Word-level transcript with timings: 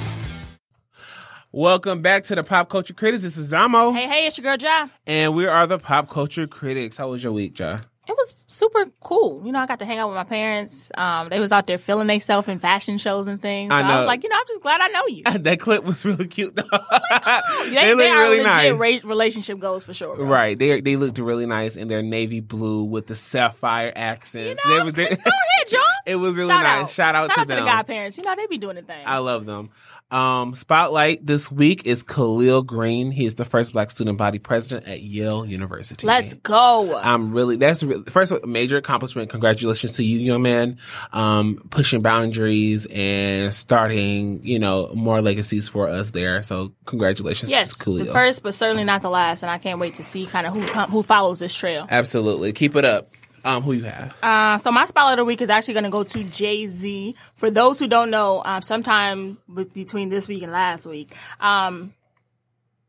Welcome 1.53 2.03
back 2.03 2.25
to 2.25 2.35
the 2.35 2.43
Pop 2.43 2.69
Culture 2.69 2.95
Critics. 2.95 3.23
This 3.23 3.37
is 3.37 3.47
Damo. 3.47 3.93
Hey, 3.93 4.09
hey, 4.09 4.27
it's 4.27 4.37
your 4.39 4.43
girl 4.43 4.57
Ja. 4.61 4.89
And 5.07 5.37
we 5.37 5.47
are 5.47 5.69
the 5.69 5.79
Pop 5.79 6.11
Culture 6.11 6.49
Critics. 6.49 6.97
How 6.97 7.11
was 7.11 7.23
your 7.23 7.33
week, 7.33 7.57
Ja? 7.61 7.79
It 8.09 8.17
was 8.17 8.35
super 8.47 8.87
cool. 9.01 9.45
You 9.45 9.53
know, 9.53 9.59
I 9.61 9.67
got 9.67 9.81
to 9.81 9.85
hang 9.85 9.99
out 9.99 10.09
with 10.09 10.17
my 10.17 10.25
parents. 10.25 10.91
Um, 10.97 11.29
they 11.29 11.39
was 11.39 11.53
out 11.53 11.67
there 11.67 11.77
filling 11.77 12.07
themselves 12.07 12.49
in 12.49 12.59
fashion 12.59 12.97
shows 12.97 13.27
and 13.29 13.41
things. 13.41 13.71
So 13.71 13.77
I 13.77 13.83
I, 13.83 13.99
was 13.99 14.07
like, 14.07 14.23
you 14.23 14.31
know, 14.31 14.37
I'm 14.37 14.47
just 14.49 14.63
glad 14.63 14.81
I 14.81 14.89
know 14.89 15.07
you. 15.09 15.23
that 15.41 15.61
clip 15.61 15.85
was 15.85 16.05
really 16.07 16.27
cute, 16.27 16.55
though. 16.57 16.63
they, 17.65 17.71
they 17.71 17.89
look 17.91 17.99
they 17.99 18.09
are 18.09 18.23
really 18.23 18.39
legit 18.43 18.79
nice. 18.79 19.03
ra- 19.05 19.09
relationship 19.11 19.59
goals 19.59 19.85
for 19.85 19.93
sure. 19.93 20.17
bro. 20.17 20.25
Right, 20.25 20.59
they 20.59 20.81
they 20.81 20.97
looked 20.97 21.19
really 21.19 21.45
nice 21.47 21.77
in 21.77 21.89
their 21.89 22.03
navy 22.03 22.41
blue 22.41 22.85
with 22.85 23.07
the 23.09 23.17
sapphire 23.17 23.93
accents. 23.95 24.59
You 24.65 24.71
know, 24.71 24.79
They 24.79 24.85
was- 24.85 24.95
saying? 24.95 25.09
go 25.11 25.15
ahead, 25.31 25.69
John. 25.69 25.81
it 26.07 26.17
was 26.17 26.35
really 26.35 26.49
Shout 26.49 26.63
nice. 26.63 26.83
out. 26.85 26.91
Shout 26.91 27.15
out 27.15 27.27
Shout 27.29 27.35
to 27.35 27.41
out 27.41 27.43
to 27.45 27.49
them. 27.57 27.65
the 27.65 27.71
godparents. 27.71 28.17
You 28.17 28.25
know, 28.25 28.37
they 28.37 28.47
be 28.47 28.57
doing 28.59 28.77
the 28.77 28.83
thing. 28.83 29.03
I 29.05 29.19
love 29.19 29.45
them. 29.45 29.69
Um, 30.11 30.55
spotlight 30.55 31.27
this 31.27 31.53
week 31.53 31.85
is 31.85 32.03
Kahlil 32.03 32.65
Greene. 32.65 33.11
He 33.11 33.27
is 33.27 33.35
the 33.35 33.45
first 33.45 33.75
black 33.75 33.91
student 33.91 34.17
body 34.17 34.39
president 34.39 34.89
at 34.89 35.03
Yale 35.03 35.45
University. 35.45 36.07
Let's 36.07 36.33
go. 36.33 36.97
I'm 36.97 37.35
really 37.35 37.57
that's 37.57 37.83
really, 37.83 38.05
first 38.05 38.33
major 38.47 38.79
accomplishment. 38.79 39.29
Congratulations 39.29 39.93
to 39.95 40.03
you, 40.03 40.19
young 40.19 40.41
man. 40.41 40.79
Um, 41.13 41.59
pushing 41.69 42.01
boundaries 42.01 42.87
and 42.87 43.53
starting, 43.53 44.41
you 44.47 44.59
know, 44.59 44.91
more 44.95 45.21
legacies 45.21 45.69
for 45.69 45.89
us 45.89 46.11
there. 46.11 46.43
So 46.43 46.73
congratulations, 46.87 47.51
yes, 47.51 47.77
Kahlil. 47.77 48.07
the 48.07 48.13
first, 48.13 48.43
but 48.43 48.55
certainly 48.55 48.85
not 48.85 49.03
the 49.03 49.11
last. 49.11 49.43
And 49.43 49.51
I 49.51 49.59
can't 49.59 49.79
wait 49.79 49.97
to 49.97 50.05
see 50.05 50.25
kind 50.25 50.47
of 50.47 50.55
who 50.55 50.63
who 50.63 51.03
follows 51.03 51.39
this 51.41 51.55
trail. 51.55 51.87
Absolutely, 51.91 52.55
keep 52.55 52.77
it 52.77 52.87
up. 52.87 53.13
Um, 53.49 53.63
who 53.63 53.73
you 53.73 53.85
have? 53.85 54.15
Uh, 54.23 54.59
so 54.59 54.71
my 54.71 54.85
spotlight 54.85 55.15
of 55.15 55.23
the 55.23 55.25
week 55.25 55.41
is 55.41 55.49
actually 55.49 55.73
going 55.73 55.85
to 55.85 55.91
go 55.91 56.05
to 56.05 56.23
Jay 56.25 56.67
Z. 56.67 57.15
For 57.35 57.51
those 57.51 57.79
who 57.79 57.89
don't 57.89 58.11
know, 58.11 58.43
um, 58.45 58.61
sometime 58.61 59.39
between 59.73 60.11
this 60.11 60.29
week 60.29 60.43
and 60.43 60.53
last 60.53 60.85
week, 60.85 61.15
um, 61.41 61.95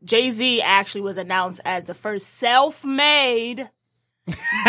Jay 0.04 0.30
Z 0.30 0.60
actually 0.60 1.00
was 1.00 1.16
announced 1.16 1.60
as 1.64 1.86
the 1.86 1.94
first 1.94 2.36
self-made 2.36 3.70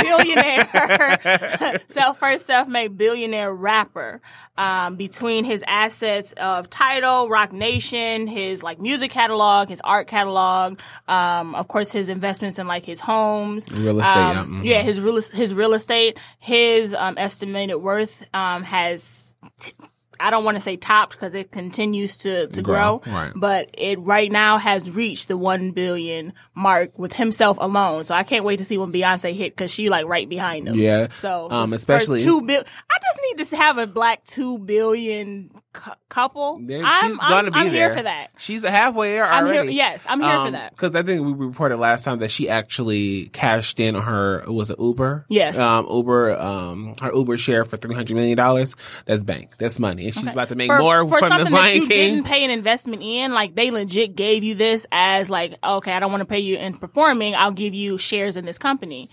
billionaire, 0.02 1.80
self 1.88 2.20
first 2.20 2.48
self-made 2.48 2.98
billionaire 2.98 3.54
rapper. 3.54 4.22
Um, 4.58 4.96
between 4.96 5.44
his 5.44 5.64
assets 5.66 6.34
of 6.34 6.70
Tidal, 6.70 7.30
Roc 7.30 7.52
Nation, 7.52 8.28
his 8.28 8.62
like 8.62 8.80
music 8.80 9.10
catalog, 9.10 9.70
his 9.70 9.82
art 9.82 10.08
catalog, 10.08 10.80
um, 11.08 11.56
of 11.56 11.68
course 11.68 11.92
his 11.92 12.10
investments 12.10 12.60
in 12.60 12.68
like 12.68 12.84
his 12.84 13.00
homes, 13.00 13.72
Real 13.72 14.00
estate, 14.00 14.14
um, 14.16 14.36
yeah, 14.36 14.44
mhm. 14.44 14.66
yeah, 14.66 14.82
his 14.84 15.02
real 15.02 15.20
his 15.22 15.54
real 15.54 15.74
estate, 15.74 16.20
his 16.40 16.94
um, 16.94 17.18
estimated 17.18 17.78
worth 17.78 18.24
um, 18.34 18.64
has. 18.64 19.34
T- 19.58 19.74
I 20.22 20.30
don't 20.30 20.44
want 20.44 20.58
to 20.58 20.62
say 20.62 20.78
topped 20.78 21.14
because 21.14 21.36
it 21.36 21.52
continues 21.52 22.18
to, 22.20 22.48
to 22.48 22.62
Grow, 22.62 23.00
grow, 23.00 23.14
right. 23.14 23.32
but 23.36 23.70
it 23.78 24.00
right 24.00 24.32
now 24.32 24.58
has 24.58 24.90
reached 24.90 25.28
the 25.28 25.38
one 25.38 25.72
billion 25.72 26.34
mark 26.56 26.98
with 27.00 27.14
himself 27.14 27.58
alone. 27.60 28.04
So 28.04 28.14
I 28.16 28.24
can't 28.24 28.44
wait 28.46 28.58
to 28.58 28.66
see 28.66 28.78
when 28.78 28.92
Beyonce 28.92 29.34
hit 29.34 29.54
because 29.56 29.72
she 29.72 29.90
like 29.90 30.06
right 30.06 30.28
behind 30.30 30.68
him. 30.68 30.76
Yeah. 30.76 31.08
So 31.12 31.50
Um, 31.52 31.74
especially- 31.74 32.22
two 32.24 32.42
bill. 32.42 32.64
I 32.66 33.00
just 33.02 33.20
need 33.24 33.46
to 33.50 33.56
have 33.58 33.78
a 33.78 33.88
black 33.88 34.24
two 34.26 34.58
billion 34.60 35.50
cou- 35.74 35.94
couple. 36.10 36.60
There- 36.62 36.84
I'm, 36.84 37.12
she's 37.12 37.18
I'm, 37.22 37.30
gonna 37.30 37.52
be 37.52 37.58
I'm 37.60 37.70
there. 37.70 37.90
here 37.90 37.98
for 37.98 38.04
that. 38.04 38.28
She's 38.38 38.64
a 38.64 38.72
halfway 38.72 39.14
there 39.14 39.26
I'm 39.32 39.46
already. 39.46 39.70
here. 39.70 39.78
Yes, 39.78 40.06
I'm 40.08 40.22
here 40.22 40.46
for 40.46 40.52
that. 40.52 40.72
Because 40.72 40.96
I 40.96 41.04
think 41.04 41.26
we 41.26 41.34
reported 41.34 41.78
last 41.78 42.04
time 42.06 42.20
that 42.20 42.32
she 42.32 42.50
actually 42.50 43.28
cashed 43.28 43.80
in 43.80 43.96
on 43.96 44.04
her 44.04 44.44
was 44.48 44.72
it 44.72 44.80
Uber? 44.80 45.26
Yes. 45.30 45.58
Um, 45.58 45.88
Uber, 45.90 46.40
um, 46.40 46.94
her 47.02 47.14
Uber 47.14 47.38
share 47.38 47.66
for 47.66 47.78
three 47.78 47.96
hundred 47.96 48.16
million 48.16 48.38
dollars. 48.38 48.76
That's 49.06 49.24
bank. 49.24 49.58
That's 49.58 49.80
money, 49.80 50.06
and 50.06 50.14
she's 50.14 50.28
about 50.28 50.50
to 50.50 50.56
make 50.56 50.70
for, 50.70 50.80
more 50.80 51.08
for 51.08 51.20
from 51.20 51.30
something 51.30 51.54
this 51.54 51.64
that 51.64 51.76
you 51.76 51.88
King. 51.88 52.14
didn't 52.16 52.28
pay 52.28 52.44
an 52.46 52.52
investment 52.52 53.02
in. 53.02 53.34
Like 53.34 53.56
they 53.56 53.72
legit 53.72 54.16
gave 54.16 54.44
you 54.44 54.56
this 54.56 54.86
as 54.92 55.30
like, 55.30 55.54
okay, 55.64 55.92
I 55.94 56.00
don't 56.00 56.12
want 56.12 56.22
to 56.22 56.26
pay 56.26 56.40
you 56.40 56.58
in 56.58 56.74
performing. 56.76 57.36
I'll 57.36 57.52
give 57.52 57.74
you 57.74 57.98
shares 57.98 58.38
in 58.38 58.46
this 58.46 58.58
company. 58.58 59.10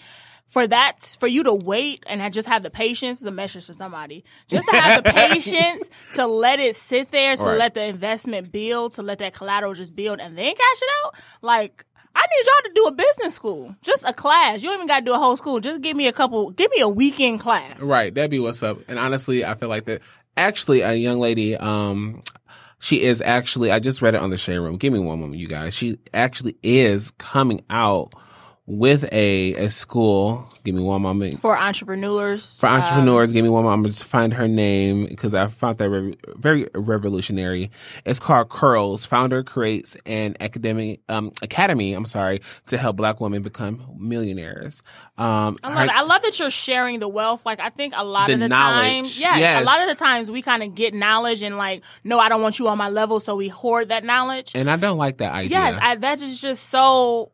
For 0.49 0.67
that, 0.67 1.03
for 1.21 1.27
you 1.27 1.43
to 1.45 1.53
wait 1.53 2.03
and 2.07 2.33
just 2.33 2.49
have 2.49 2.63
the 2.63 2.71
patience 2.71 3.21
is 3.21 3.27
a 3.27 3.31
message 3.31 3.67
for 3.67 3.75
somebody. 3.75 4.25
Just 4.49 4.67
to 4.69 4.77
have 4.77 5.05
the 5.05 5.13
patience 5.15 5.91
to 6.15 6.27
let 6.27 6.59
it 6.59 6.75
sit 6.75 7.11
there, 7.11 7.37
to 7.37 7.43
Right. 7.43 7.59
let 7.59 7.75
the 7.75 7.85
investment 7.85 8.51
build, 8.51 8.95
to 8.95 9.03
let 9.03 9.19
that 9.19 9.35
collateral 9.35 9.75
just 9.75 9.95
build 9.95 10.21
and 10.21 10.39
then 10.39 10.55
cash 10.55 10.83
it 10.83 10.89
out. 11.05 11.15
Like, 11.43 11.85
I 12.17 12.21
need 12.21 12.47
y'all 12.47 12.55
to 12.65 12.71
do 12.75 12.85
a 12.87 12.93
business 12.93 13.35
school, 13.35 13.77
just 13.83 14.03
a 14.05 14.13
class. 14.15 14.63
You 14.63 14.71
don't 14.71 14.77
even 14.79 14.87
got 14.89 15.01
to 15.01 15.05
do 15.05 15.13
a 15.13 15.19
whole 15.19 15.37
school. 15.37 15.61
Just 15.61 15.83
give 15.83 15.97
me 15.97 16.07
a 16.09 16.13
couple, 16.13 16.51
give 16.51 16.71
me 16.71 16.81
a 16.81 16.89
weekend 16.89 17.41
class. 17.41 17.83
Right, 17.83 18.13
that'd 18.15 18.31
be 18.31 18.39
what's 18.41 18.63
up. 18.63 18.79
And 18.89 18.99
honestly, 18.99 19.45
I 19.45 19.55
feel 19.55 19.69
like 19.69 19.85
that. 19.85 20.01
Actually, 20.37 20.81
a 20.81 20.95
young 20.95 21.19
lady, 21.21 21.57
um, 21.57 22.23
she 22.79 23.03
is 23.03 23.21
actually. 23.21 23.71
I 23.71 23.81
just 23.81 24.01
read 24.03 24.15
it 24.15 24.21
on 24.21 24.31
the 24.31 24.37
shade 24.37 24.59
room. 24.59 24.77
Give 24.79 24.93
me 24.93 24.99
one 25.01 25.21
moment, 25.21 25.39
you 25.41 25.49
guys. 25.49 25.75
She 25.75 25.99
actually 26.15 26.57
is 26.63 27.11
coming 27.19 27.65
out 27.69 28.15
with 28.71 29.11
a 29.13 29.55
a 29.55 29.71
school. 29.71 30.47
Give 30.63 30.75
me 30.75 30.83
one 30.83 31.01
moment. 31.01 31.41
For 31.41 31.57
entrepreneurs. 31.59 32.59
For 32.61 32.67
entrepreneurs, 32.69 33.33
give 33.33 33.43
me 33.43 33.49
one 33.49 33.65
moment. 33.65 33.95
Just 33.95 34.05
find 34.05 34.35
her 34.35 34.47
name 34.47 35.07
because 35.07 35.33
I 35.33 35.47
found 35.47 35.79
that 35.79 35.89
re- 35.89 36.15
very 36.37 36.69
revolutionary. 36.75 37.71
It's 38.05 38.21
called 38.21 38.51
Curls. 38.51 39.07
Founder 39.07 39.43
creates 39.43 39.97
an 40.05 40.37
academic 40.41 41.01
um, 41.09 41.33
academy. 41.41 41.95
I'm 41.95 42.05
sorry 42.05 42.43
to 42.67 42.77
help 42.77 42.97
Black 42.97 43.19
women 43.19 43.43
become 43.43 43.83
millionaires. 43.99 44.83
Um, 45.17 45.57
I 45.63 45.71
her- 45.71 45.75
love 45.77 45.85
it. 45.87 45.91
I 45.93 46.03
love 46.03 46.23
that 46.23 46.39
you're 46.39 46.51
sharing 46.51 46.99
the 47.01 47.09
wealth. 47.09 47.47
Like 47.47 47.61
I 47.61 47.71
think 47.71 47.95
a 47.97 48.05
lot 48.05 48.29
of 48.31 48.39
the 48.39 48.49
knowledge. 48.49 48.85
time, 48.85 49.05
yes, 49.05 49.39
Yes. 49.39 49.63
a 49.63 49.65
lot 49.65 49.81
of 49.81 49.89
the 49.89 49.95
times 50.05 50.31
we 50.31 50.43
kind 50.43 50.63
of 50.63 50.75
get 50.75 50.93
knowledge 50.93 51.43
and 51.43 51.57
like, 51.57 51.83
no, 52.05 52.19
I 52.19 52.29
don't 52.29 52.43
want 52.43 52.59
you 52.59 52.69
on 52.69 52.77
my 52.77 52.91
level, 52.91 53.21
so 53.21 53.35
we 53.37 53.49
hoard 53.49 53.89
that 53.89 54.05
knowledge. 54.05 54.53
and 54.55 54.71
I 54.71 54.77
don't 54.77 54.99
like 54.99 55.19
that 55.19 55.33
idea. 55.33 55.51
yes, 55.51 55.79
I, 55.81 55.95
that 55.97 56.21
is 56.21 56.41
just 56.43 56.67
so 56.69 57.33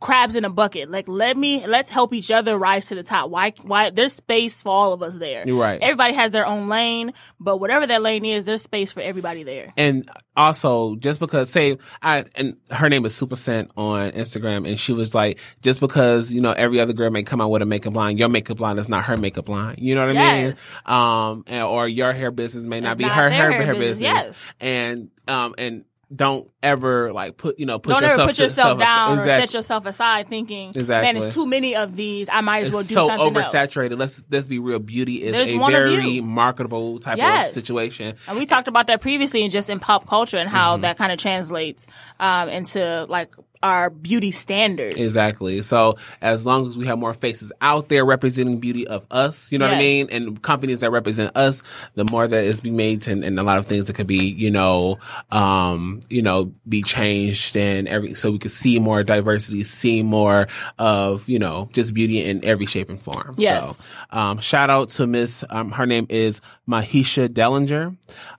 crabs 0.00 0.36
in 0.36 0.44
a 0.44 0.50
bucket. 0.50 0.90
Like 0.90 1.08
let 1.08 1.36
me 1.36 1.66
let's 1.66 1.90
help 1.90 2.12
each 2.14 2.30
other 2.30 2.56
rise 2.56 2.86
to 2.86 2.94
the 2.94 3.02
top. 3.02 3.30
Why 3.30 3.52
why 3.62 3.90
there's 3.90 4.12
space 4.12 4.60
for 4.60 4.70
all 4.70 4.92
of 4.92 5.02
us 5.02 5.18
there. 5.18 5.44
You're 5.46 5.60
right. 5.60 5.80
Everybody 5.80 6.14
has 6.14 6.30
their 6.30 6.46
own 6.46 6.68
lane, 6.68 7.12
but 7.40 7.58
whatever 7.58 7.86
that 7.86 8.02
lane 8.02 8.24
is, 8.24 8.44
there's 8.44 8.62
space 8.62 8.92
for 8.92 9.00
everybody 9.00 9.42
there. 9.42 9.72
and 9.76 10.08
also 10.36 10.94
just 10.96 11.18
because 11.18 11.50
say 11.50 11.76
I 12.00 12.24
and 12.36 12.56
her 12.70 12.88
name 12.88 13.04
is 13.04 13.12
Super 13.14 13.34
Scent 13.34 13.72
on 13.76 14.12
Instagram 14.12 14.68
and 14.68 14.78
she 14.78 14.92
was 14.92 15.12
like 15.12 15.40
just 15.62 15.80
because 15.80 16.32
you 16.32 16.40
know 16.40 16.52
every 16.52 16.78
other 16.78 16.92
girl 16.92 17.10
may 17.10 17.24
come 17.24 17.40
out 17.40 17.48
with 17.50 17.60
a 17.60 17.66
makeup 17.66 17.94
line 17.96 18.16
your 18.18 18.28
makeup 18.28 18.60
line 18.60 18.78
is 18.78 18.88
not 18.88 19.04
her 19.06 19.16
makeup 19.16 19.48
line 19.48 19.74
you 19.78 19.96
know 19.96 20.06
what 20.06 20.16
I 20.16 20.20
Yes. 20.20 20.62
mean 20.86 20.94
um 20.96 21.42
and, 21.48 21.64
or 21.66 21.88
your 21.88 22.12
hair 22.12 22.30
business 22.30 22.62
may 22.62 22.78
not 22.78 22.92
It's 22.92 22.98
be 22.98 23.04
not 23.06 23.16
her 23.16 23.28
hair 23.30 23.50
hair 23.50 23.74
business, 23.74 23.98
business, 23.98 24.00
yes. 24.00 24.54
and 24.60 25.10
um 25.26 25.56
and 25.58 25.84
don't 26.14 26.50
ever 26.62 27.12
like 27.12 27.36
put 27.36 27.58
you 27.58 27.66
know 27.66 27.78
put 27.78 27.90
Don't 27.90 28.00
yourself 28.02 28.20
ever 28.20 28.28
put 28.28 28.38
yourself 28.38 28.78
down 28.78 29.10
or 29.18 29.22
exactly. 29.22 29.46
set 29.46 29.54
yourself 29.58 29.84
aside 29.86 30.26
thinking, 30.28 30.70
Exactly. 30.70 31.12
man, 31.12 31.22
it's 31.22 31.34
too 31.34 31.46
many 31.46 31.76
of 31.76 31.96
these. 31.96 32.28
I 32.32 32.40
might 32.40 32.62
as 32.64 32.70
well 32.70 32.80
it's 32.80 32.88
do 32.88 32.94
so 32.94 33.08
something 33.08 33.36
else. 33.36 33.48
oversaturated. 33.48 33.98
Let's 33.98 34.24
let's 34.30 34.46
be 34.46 34.58
real. 34.58 34.78
Beauty 34.78 35.22
is 35.22 35.32
There's 35.32 35.48
a 35.54 35.58
very 35.58 36.20
marketable 36.22 36.98
type 36.98 37.18
Yes. 37.18 37.48
of 37.48 37.52
situation. 37.62 38.16
And 38.26 38.38
we 38.38 38.46
talked 38.46 38.68
about 38.68 38.86
that 38.86 39.00
previously 39.02 39.42
and 39.42 39.52
just 39.52 39.68
in 39.68 39.80
pop 39.80 40.06
culture 40.06 40.38
and 40.38 40.48
Mm-hmm. 40.48 40.56
how 40.56 40.76
that 40.78 40.96
kind 40.96 41.12
of 41.12 41.18
translates 41.18 41.86
um, 42.18 42.48
into 42.48 43.04
like 43.08 43.34
our 43.62 43.90
beauty 43.90 44.30
standards. 44.30 44.96
Exactly. 44.96 45.62
So 45.62 45.96
as 46.20 46.46
long 46.46 46.68
as 46.68 46.78
we 46.78 46.86
have 46.86 46.98
more 46.98 47.14
faces 47.14 47.52
out 47.60 47.88
there 47.88 48.04
representing 48.04 48.58
beauty 48.58 48.86
of 48.86 49.06
us, 49.10 49.50
you 49.50 49.58
know 49.58 49.66
what 49.66 49.74
I 49.74 49.78
mean, 49.78 50.08
and 50.10 50.42
companies 50.42 50.80
that 50.80 50.90
represent 50.90 51.36
us, 51.36 51.62
the 51.94 52.04
more 52.04 52.26
that 52.26 52.44
is 52.44 52.60
be 52.60 52.70
made 52.70 53.06
and, 53.08 53.24
and 53.24 53.38
a 53.38 53.42
lot 53.42 53.58
of 53.58 53.66
things 53.66 53.86
that 53.86 53.94
could 53.94 54.06
be, 54.06 54.26
you 54.26 54.50
know, 54.50 54.98
um, 55.30 56.00
you 56.08 56.22
know, 56.22 56.52
be 56.68 56.82
changed 56.82 57.56
and 57.56 57.88
every 57.88 58.14
so 58.14 58.30
we 58.30 58.38
could 58.38 58.50
see 58.50 58.78
more 58.78 59.02
diversity, 59.02 59.64
see 59.64 60.02
more 60.02 60.48
of, 60.78 61.28
you 61.28 61.38
know, 61.38 61.68
just 61.72 61.94
beauty 61.94 62.24
in 62.24 62.44
every 62.44 62.66
shape 62.66 62.90
and 62.90 63.00
form. 63.00 63.34
Yes. 63.38 63.78
So 63.78 63.84
um, 64.10 64.38
shout 64.38 64.70
out 64.70 64.90
to 64.90 65.06
Miss 65.06 65.44
um, 65.50 65.70
her 65.72 65.86
name 65.86 66.06
is 66.08 66.40
Mahisha 66.68 67.28
Dellinger. 67.28 67.96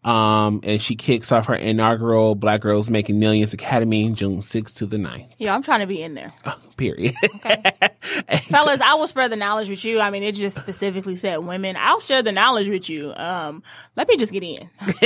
Um, 0.08 0.62
and 0.64 0.82
she 0.82 0.96
kicks 0.96 1.32
off 1.32 1.48
her 1.48 1.56
inaugural 1.56 2.36
Black 2.36 2.62
Girls 2.62 2.90
Making 2.90 3.20
Millions 3.20 3.54
Academy 3.54 4.12
June 4.14 4.38
6th 4.38 4.76
to 4.78 4.86
the 4.86 4.98
9th. 4.98 5.32
Yeah, 5.38 5.56
I'm 5.56 5.64
trying 5.64 5.80
to 5.80 5.88
be 5.88 6.02
in 6.02 6.14
there. 6.14 6.32
Period. 6.80 7.14
Fellas, 8.44 8.82
I 8.82 8.96
will 8.96 9.08
spread 9.08 9.32
the 9.32 9.36
knowledge 9.36 9.70
with 9.70 9.84
you. 9.84 10.00
I 10.00 10.10
mean, 10.10 10.24
it 10.24 10.34
just 10.34 10.56
specifically 10.58 11.16
said 11.16 11.38
women. 11.44 11.76
I'll 11.78 12.00
share 12.00 12.24
the 12.24 12.32
knowledge 12.32 12.70
with 12.70 12.90
you. 12.90 13.14
Um, 13.16 13.62
let 13.96 14.08
me 14.08 14.16
just 14.18 14.32
get 14.32 14.44
in. 14.44 14.70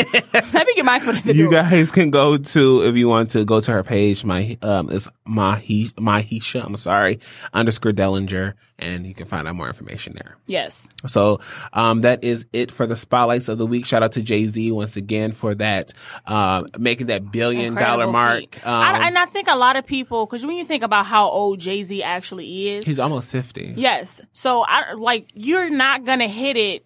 let 0.53 0.67
me 0.67 0.73
get 0.75 0.85
my 0.85 0.99
foot 0.99 1.15
in 1.15 1.21
the 1.23 1.35
you 1.35 1.45
door. 1.49 1.63
guys 1.63 1.91
can 1.91 2.11
go 2.11 2.37
to 2.37 2.81
if 2.83 2.95
you 2.95 3.07
want 3.09 3.31
to 3.31 3.43
go 3.43 3.59
to 3.59 3.71
her 3.71 3.83
page. 3.83 4.23
My 4.23 4.57
um 4.61 4.89
it's 4.91 5.07
Mahi 5.25 5.89
Mahisha. 5.97 6.63
I'm 6.63 6.75
sorry 6.75 7.19
underscore 7.53 7.91
Dellinger, 7.91 8.53
and 8.79 9.05
you 9.05 9.13
can 9.13 9.25
find 9.25 9.47
out 9.47 9.55
more 9.55 9.67
information 9.67 10.13
there. 10.13 10.37
yes. 10.45 10.87
So 11.07 11.39
um 11.73 12.01
that 12.01 12.23
is 12.23 12.45
it 12.53 12.71
for 12.71 12.85
the 12.85 12.95
spotlights 12.95 13.49
of 13.49 13.57
the 13.57 13.65
week. 13.65 13.85
Shout 13.85 14.03
out 14.03 14.13
to 14.13 14.21
Jay 14.21 14.45
Z 14.45 14.71
once 14.71 14.95
again 14.95 15.31
for 15.31 15.55
that 15.55 15.93
um 16.27 16.67
making 16.77 17.07
that 17.07 17.31
billion 17.31 17.73
dollar 17.75 18.07
mark. 18.07 18.65
Um, 18.65 18.73
I, 18.73 19.07
and 19.07 19.17
I 19.17 19.25
think 19.25 19.47
a 19.47 19.55
lot 19.55 19.75
of 19.75 19.85
people, 19.85 20.25
because 20.25 20.45
when 20.45 20.55
you 20.55 20.65
think 20.65 20.83
about 20.83 21.05
how 21.05 21.29
OG 21.29 21.62
Jay 21.63 21.83
Z 21.83 22.03
actually 22.03 22.69
is. 22.69 22.85
He's 22.85 22.99
almost 22.99 23.31
fifty. 23.31 23.73
Yes. 23.75 24.21
So 24.33 24.65
I 24.67 24.93
like 24.93 25.31
you're 25.33 25.69
not 25.69 26.05
gonna 26.05 26.27
hit 26.27 26.57
it 26.57 26.85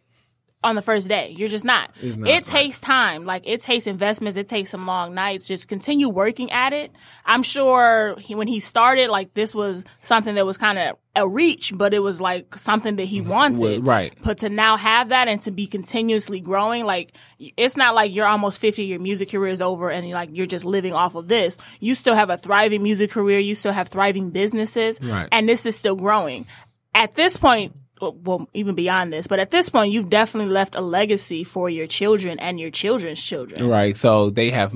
on 0.64 0.76
the 0.76 0.82
first 0.82 1.08
day. 1.08 1.34
You're 1.38 1.50
just 1.50 1.66
not. 1.66 1.92
not, 2.02 2.28
it 2.28 2.34
right. 2.34 2.46
takes 2.46 2.82
time. 2.82 3.26
Like 3.26 3.44
it 3.46 3.62
takes 3.62 3.86
investments. 3.86 4.38
It 4.38 4.48
takes 4.48 4.72
some 4.72 4.88
long 4.88 5.14
nights. 5.14 5.48
Just 5.48 5.68
continue 5.68 6.10
working 6.10 6.52
at 6.52 6.74
it. 6.74 6.92
I'm 7.26 7.44
sure 7.44 8.18
he, 8.20 8.34
when 8.34 8.48
he 8.48 8.60
started, 8.60 9.10
like 9.10 9.34
this 9.34 9.54
was 9.54 9.86
something 10.00 10.36
that 10.36 10.46
was 10.46 10.58
kind 10.58 10.80
of 10.80 10.98
a 11.16 11.28
reach, 11.28 11.74
but 11.76 11.94
it 11.94 12.00
was 12.00 12.20
like 12.20 12.56
something 12.56 12.96
that 12.96 13.06
he 13.06 13.22
wanted. 13.22 13.86
Right. 13.86 14.14
But 14.24 14.40
to 14.40 14.50
now 14.50 14.78
have 14.78 15.10
that 15.10 15.28
and 15.28 15.40
to 15.42 15.52
be 15.52 15.68
continuously 15.68 16.42
growing, 16.42 16.86
like 16.86 17.16
it's 17.38 17.78
not 17.78 17.94
like 17.94 18.14
you're 18.14 18.28
almost 18.28 18.60
50, 18.60 18.84
your 18.84 19.00
music 19.00 19.30
career 19.30 19.52
is 19.52 19.62
over 19.62 19.92
and 19.92 20.10
like 20.10 20.30
you're 20.34 20.48
just 20.48 20.66
living 20.66 20.94
off 20.94 21.14
of 21.16 21.28
this. 21.28 21.58
You 21.80 21.94
still 21.94 22.16
have 22.16 22.32
a 22.32 22.38
thriving 22.38 22.82
music 22.82 23.12
career. 23.12 23.40
You 23.40 23.54
still 23.54 23.74
have 23.74 23.90
thriving 23.90 24.32
businesses. 24.32 25.00
Right. 25.02 25.28
And 25.32 25.48
this 25.48 25.66
is 25.68 25.76
still 25.76 25.96
growing. 25.96 26.48
At 26.96 27.14
this 27.14 27.38
point, 27.38 27.76
well, 28.02 28.48
even 28.54 28.76
beyond 28.76 29.12
this, 29.14 29.28
but 29.28 29.40
at 29.40 29.52
this 29.52 29.70
point, 29.70 29.92
you've 29.92 30.10
definitely 30.10 30.52
left 30.52 30.76
a 30.76 30.82
legacy 30.82 31.44
for 31.44 31.70
your 31.70 31.88
children 31.88 32.40
and 32.40 32.60
your 32.60 32.70
children's 32.72 33.24
children. 33.24 33.68
Right. 33.68 33.98
So 33.98 34.30
they 34.30 34.52
have, 34.52 34.74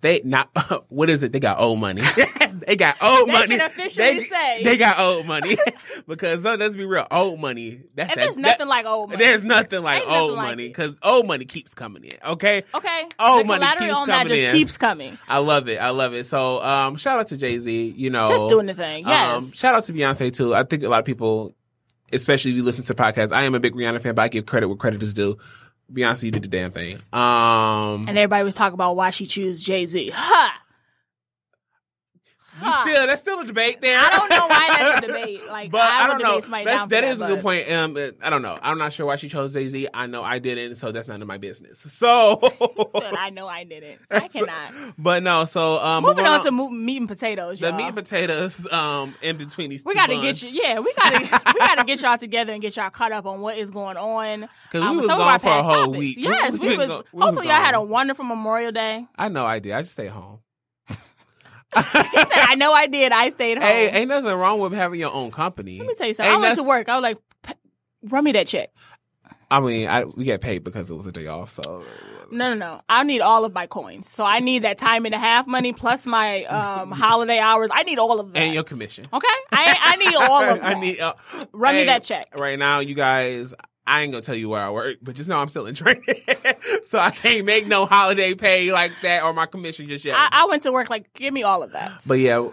they 0.00 0.20
not, 0.24 0.48
what 0.88 1.10
is 1.10 1.22
it? 1.22 1.32
They 1.32 1.40
got 1.40 1.60
old 1.60 1.78
money. 1.80 2.02
they 2.66 2.76
got 2.76 2.96
old 3.02 3.28
They 3.28 3.32
money. 3.32 3.56
can 3.58 3.60
officially 3.66 4.18
they, 4.18 4.22
say. 4.24 4.62
they 4.64 4.76
got 4.76 4.98
old 4.98 5.26
money 5.26 5.56
because 6.08 6.42
so 6.42 6.54
let's 6.54 6.76
be 6.76 6.84
real, 6.84 7.06
old 7.10 7.40
money. 7.40 7.82
That's 7.94 8.10
And 8.10 8.18
that- 8.20 8.24
there's 8.24 8.36
nothing 8.36 8.58
that- 8.58 8.68
like 8.68 8.86
old 8.86 9.10
money. 9.10 9.24
There's 9.24 9.42
nothing 9.42 9.82
like 9.82 10.02
Ain't 10.02 10.10
old 10.12 10.32
like 10.32 10.46
money 10.46 10.68
because 10.68 10.94
old 11.02 11.26
money 11.26 11.44
keeps 11.44 11.74
coming 11.74 12.04
in. 12.04 12.14
Okay. 12.24 12.64
Okay. 12.74 13.08
Old 13.18 13.42
the 13.42 13.44
money 13.44 13.66
keeps 13.78 13.92
on 13.94 14.08
that 14.08 14.22
coming 14.26 14.28
just 14.38 14.44
in. 14.44 14.54
keeps 14.54 14.78
coming. 14.78 15.18
I 15.28 15.38
love 15.38 15.68
it. 15.68 15.76
I 15.80 15.90
love 15.90 16.14
it. 16.14 16.26
So, 16.26 16.60
um, 16.62 16.96
shout 16.96 17.18
out 17.20 17.28
to 17.28 17.36
Jay 17.36 17.58
Z. 17.58 17.94
You 17.96 18.10
know, 18.10 18.26
Just 18.26 18.48
doing 18.48 18.66
the 18.66 18.74
thing. 18.74 19.06
Yes. 19.06 19.44
Um, 19.48 19.52
shout 19.52 19.74
out 19.74 19.84
to 19.84 19.92
Beyonce 19.92 20.32
too. 20.34 20.54
I 20.54 20.62
think 20.62 20.82
a 20.82 20.88
lot 20.88 20.98
of 21.00 21.04
people, 21.04 21.54
especially 22.12 22.52
if 22.52 22.56
you 22.58 22.62
listen 22.62 22.84
to 22.86 22.94
podcasts, 22.94 23.32
I 23.32 23.44
am 23.44 23.54
a 23.54 23.60
big 23.60 23.74
Rihanna 23.74 24.00
fan, 24.00 24.14
but 24.14 24.22
I 24.22 24.28
give 24.28 24.46
credit 24.46 24.68
where 24.68 24.76
credit 24.76 25.02
is 25.02 25.14
due. 25.14 25.36
Beyonce 25.92 26.32
did 26.32 26.42
the 26.42 26.48
damn 26.48 26.72
thing. 26.72 26.96
Um, 27.12 28.06
And 28.08 28.18
everybody 28.18 28.42
was 28.44 28.54
talking 28.54 28.74
about 28.74 28.96
why 28.96 29.10
she 29.10 29.26
chose 29.26 29.62
Jay 29.62 29.86
Z. 29.86 30.10
Ha! 30.14 30.62
You 32.64 32.72
still 32.82 33.06
that's 33.06 33.20
still 33.20 33.40
a 33.40 33.44
debate 33.44 33.80
there. 33.80 33.98
I 33.98 34.10
don't 34.18 34.30
know 34.30 34.46
why 34.46 34.68
that's 34.78 34.98
a 35.04 35.06
debate. 35.08 35.40
Like, 35.48 35.70
But 35.70 35.80
I, 35.82 36.04
I, 36.04 36.06
don't 36.08 36.22
know. 36.22 36.40
somebody 36.40 36.64
That's, 36.64 36.76
down 36.78 36.88
that 36.88 37.00
that 37.02 37.08
is 37.08 37.20
a 37.20 37.26
good 37.26 37.40
point. 37.42 37.70
Um, 37.70 37.96
I 38.22 38.30
don't 38.30 38.42
know. 38.42 38.58
I'm 38.62 38.78
not 38.78 38.92
sure 38.92 39.06
why 39.06 39.16
she 39.16 39.28
chose 39.28 39.52
Jay 39.52 39.68
Z. 39.68 39.88
I 39.92 40.06
know 40.06 40.22
I 40.22 40.38
didn't, 40.38 40.76
so 40.76 40.92
that's 40.92 41.06
none 41.08 41.20
of 41.22 41.28
my 41.28 41.38
business. 41.38 41.80
So, 41.96 42.40
I 42.94 43.30
know 43.30 43.46
I 43.48 43.64
didn't. 43.64 44.00
I 44.10 44.28
cannot. 44.28 44.72
but 44.98 45.22
no. 45.22 45.44
So, 45.44 45.78
um, 45.78 46.04
Moving 46.04 46.26
on, 46.26 46.40
to 46.40 46.44
to 46.46 46.50
mo- 46.52 46.68
meat 46.68 46.98
and 46.98 47.08
potatoes, 47.08 47.58
the 47.60 47.68
y'all. 47.68 47.76
meat 47.76 47.86
and 47.86 47.96
potatoes. 47.96 48.70
Um, 48.70 49.14
in 49.22 49.36
between 49.36 49.70
these, 49.70 49.84
we 49.84 49.94
got 49.94 50.06
to 50.06 50.14
buns. 50.16 50.42
get 50.42 50.52
you. 50.52 50.60
Yeah, 50.62 50.78
we 50.80 50.92
got 50.94 51.10
to 51.14 51.20
we 51.54 51.60
got 51.60 51.74
to 51.78 51.84
get 51.84 52.00
y'all 52.02 52.18
together 52.18 52.52
and 52.52 52.60
get 52.62 52.76
y'all 52.76 52.90
caught 52.90 53.12
up 53.12 53.26
on 53.26 53.40
what 53.40 53.56
is 53.58 53.70
going 53.70 53.96
on. 53.96 54.40
Because 54.70 54.82
we 54.82 54.86
um, 54.88 54.96
was 54.98 55.06
some 55.06 55.20
of 55.20 55.26
gone 55.26 55.40
for 55.40 55.48
a 55.48 55.62
whole 55.62 55.84
topics. 55.86 55.98
week. 55.98 56.16
Yes, 56.18 56.58
We 56.58 56.58
we, 56.60 56.68
was 56.68 56.78
was. 56.78 56.86
go- 56.88 57.04
we 57.12 57.18
was 57.18 57.24
hopefully, 57.24 57.46
y'all 57.48 57.56
had 57.56 57.74
a 57.74 57.82
wonderful 57.82 58.24
Memorial 58.24 58.72
Day. 58.72 59.06
I 59.16 59.28
know 59.28 59.46
I 59.46 59.58
did. 59.58 59.72
I 59.72 59.80
just 59.82 59.92
stay 59.92 60.06
home. 60.08 60.40
He 61.76 61.82
said, 61.82 62.28
I 62.48 62.54
know 62.56 62.72
I 62.72 62.86
did. 62.86 63.12
I 63.12 63.30
stayed 63.30 63.58
home. 63.58 63.66
Hey, 63.66 63.90
ain't 63.90 64.08
nothing 64.08 64.32
wrong 64.32 64.60
with 64.60 64.72
having 64.72 64.98
your 65.00 65.12
own 65.12 65.30
company. 65.30 65.78
Let 65.78 65.88
me 65.88 65.94
tell 65.94 66.06
you 66.06 66.14
something. 66.14 66.30
Ain't 66.32 66.38
I 66.38 66.40
went 66.40 66.50
noth- 66.52 66.64
to 66.64 66.68
work. 66.68 66.88
I 66.88 66.94
was 66.94 67.02
like, 67.02 67.18
run 68.04 68.24
me 68.24 68.32
that 68.32 68.46
check. 68.46 68.70
I 69.48 69.60
mean, 69.60 69.88
I, 69.88 70.04
we 70.04 70.24
get 70.24 70.40
paid 70.40 70.64
because 70.64 70.90
it 70.90 70.94
was 70.94 71.06
a 71.06 71.12
day 71.12 71.28
off. 71.28 71.50
So 71.50 71.84
No, 72.32 72.48
no, 72.52 72.54
no. 72.54 72.80
I 72.88 73.04
need 73.04 73.20
all 73.20 73.44
of 73.44 73.52
my 73.54 73.68
coins. 73.68 74.10
So 74.10 74.24
I 74.24 74.40
need 74.40 74.62
that 74.62 74.76
time 74.76 75.04
and 75.06 75.14
a 75.14 75.18
half 75.18 75.46
money 75.46 75.72
plus 75.72 76.04
my 76.04 76.42
um, 76.44 76.90
holiday 76.92 77.38
hours. 77.38 77.70
I 77.72 77.84
need 77.84 77.98
all 78.00 78.18
of 78.18 78.32
that. 78.32 78.38
and 78.40 78.52
your 78.54 78.64
commission. 78.64 79.04
Okay? 79.12 79.26
I, 79.52 79.76
I 79.80 79.96
need 79.96 80.16
all 80.16 80.42
of 80.50 80.60
that. 80.60 80.64
I 80.76 80.80
need. 80.80 80.98
Uh, 80.98 81.12
Run 81.52 81.76
me 81.76 81.84
that 81.84 82.02
check. 82.02 82.34
right 82.36 82.58
now. 82.58 82.80
You 82.80 82.94
guys, 82.96 83.54
I 83.86 84.02
ain't 84.02 84.12
gonna 84.12 84.22
tell 84.22 84.34
you 84.34 84.48
where 84.48 84.60
I 84.60 84.70
work, 84.70 84.98
but 85.02 85.14
just 85.14 85.28
know 85.28 85.38
I'm 85.38 85.48
still 85.48 85.66
in 85.66 85.74
training, 85.74 86.02
so 86.86 86.98
I 86.98 87.10
can't 87.10 87.44
make 87.46 87.66
no 87.66 87.86
holiday 87.86 88.34
pay 88.34 88.72
like 88.72 88.92
that 89.02 89.22
or 89.22 89.32
my 89.32 89.46
commission 89.46 89.86
just 89.86 90.04
yet. 90.04 90.16
I, 90.16 90.28
I 90.32 90.46
went 90.46 90.64
to 90.64 90.72
work 90.72 90.90
like, 90.90 91.12
give 91.14 91.32
me 91.32 91.42
all 91.44 91.62
of 91.62 91.72
that. 91.72 92.02
but 92.06 92.14
yeah, 92.14 92.46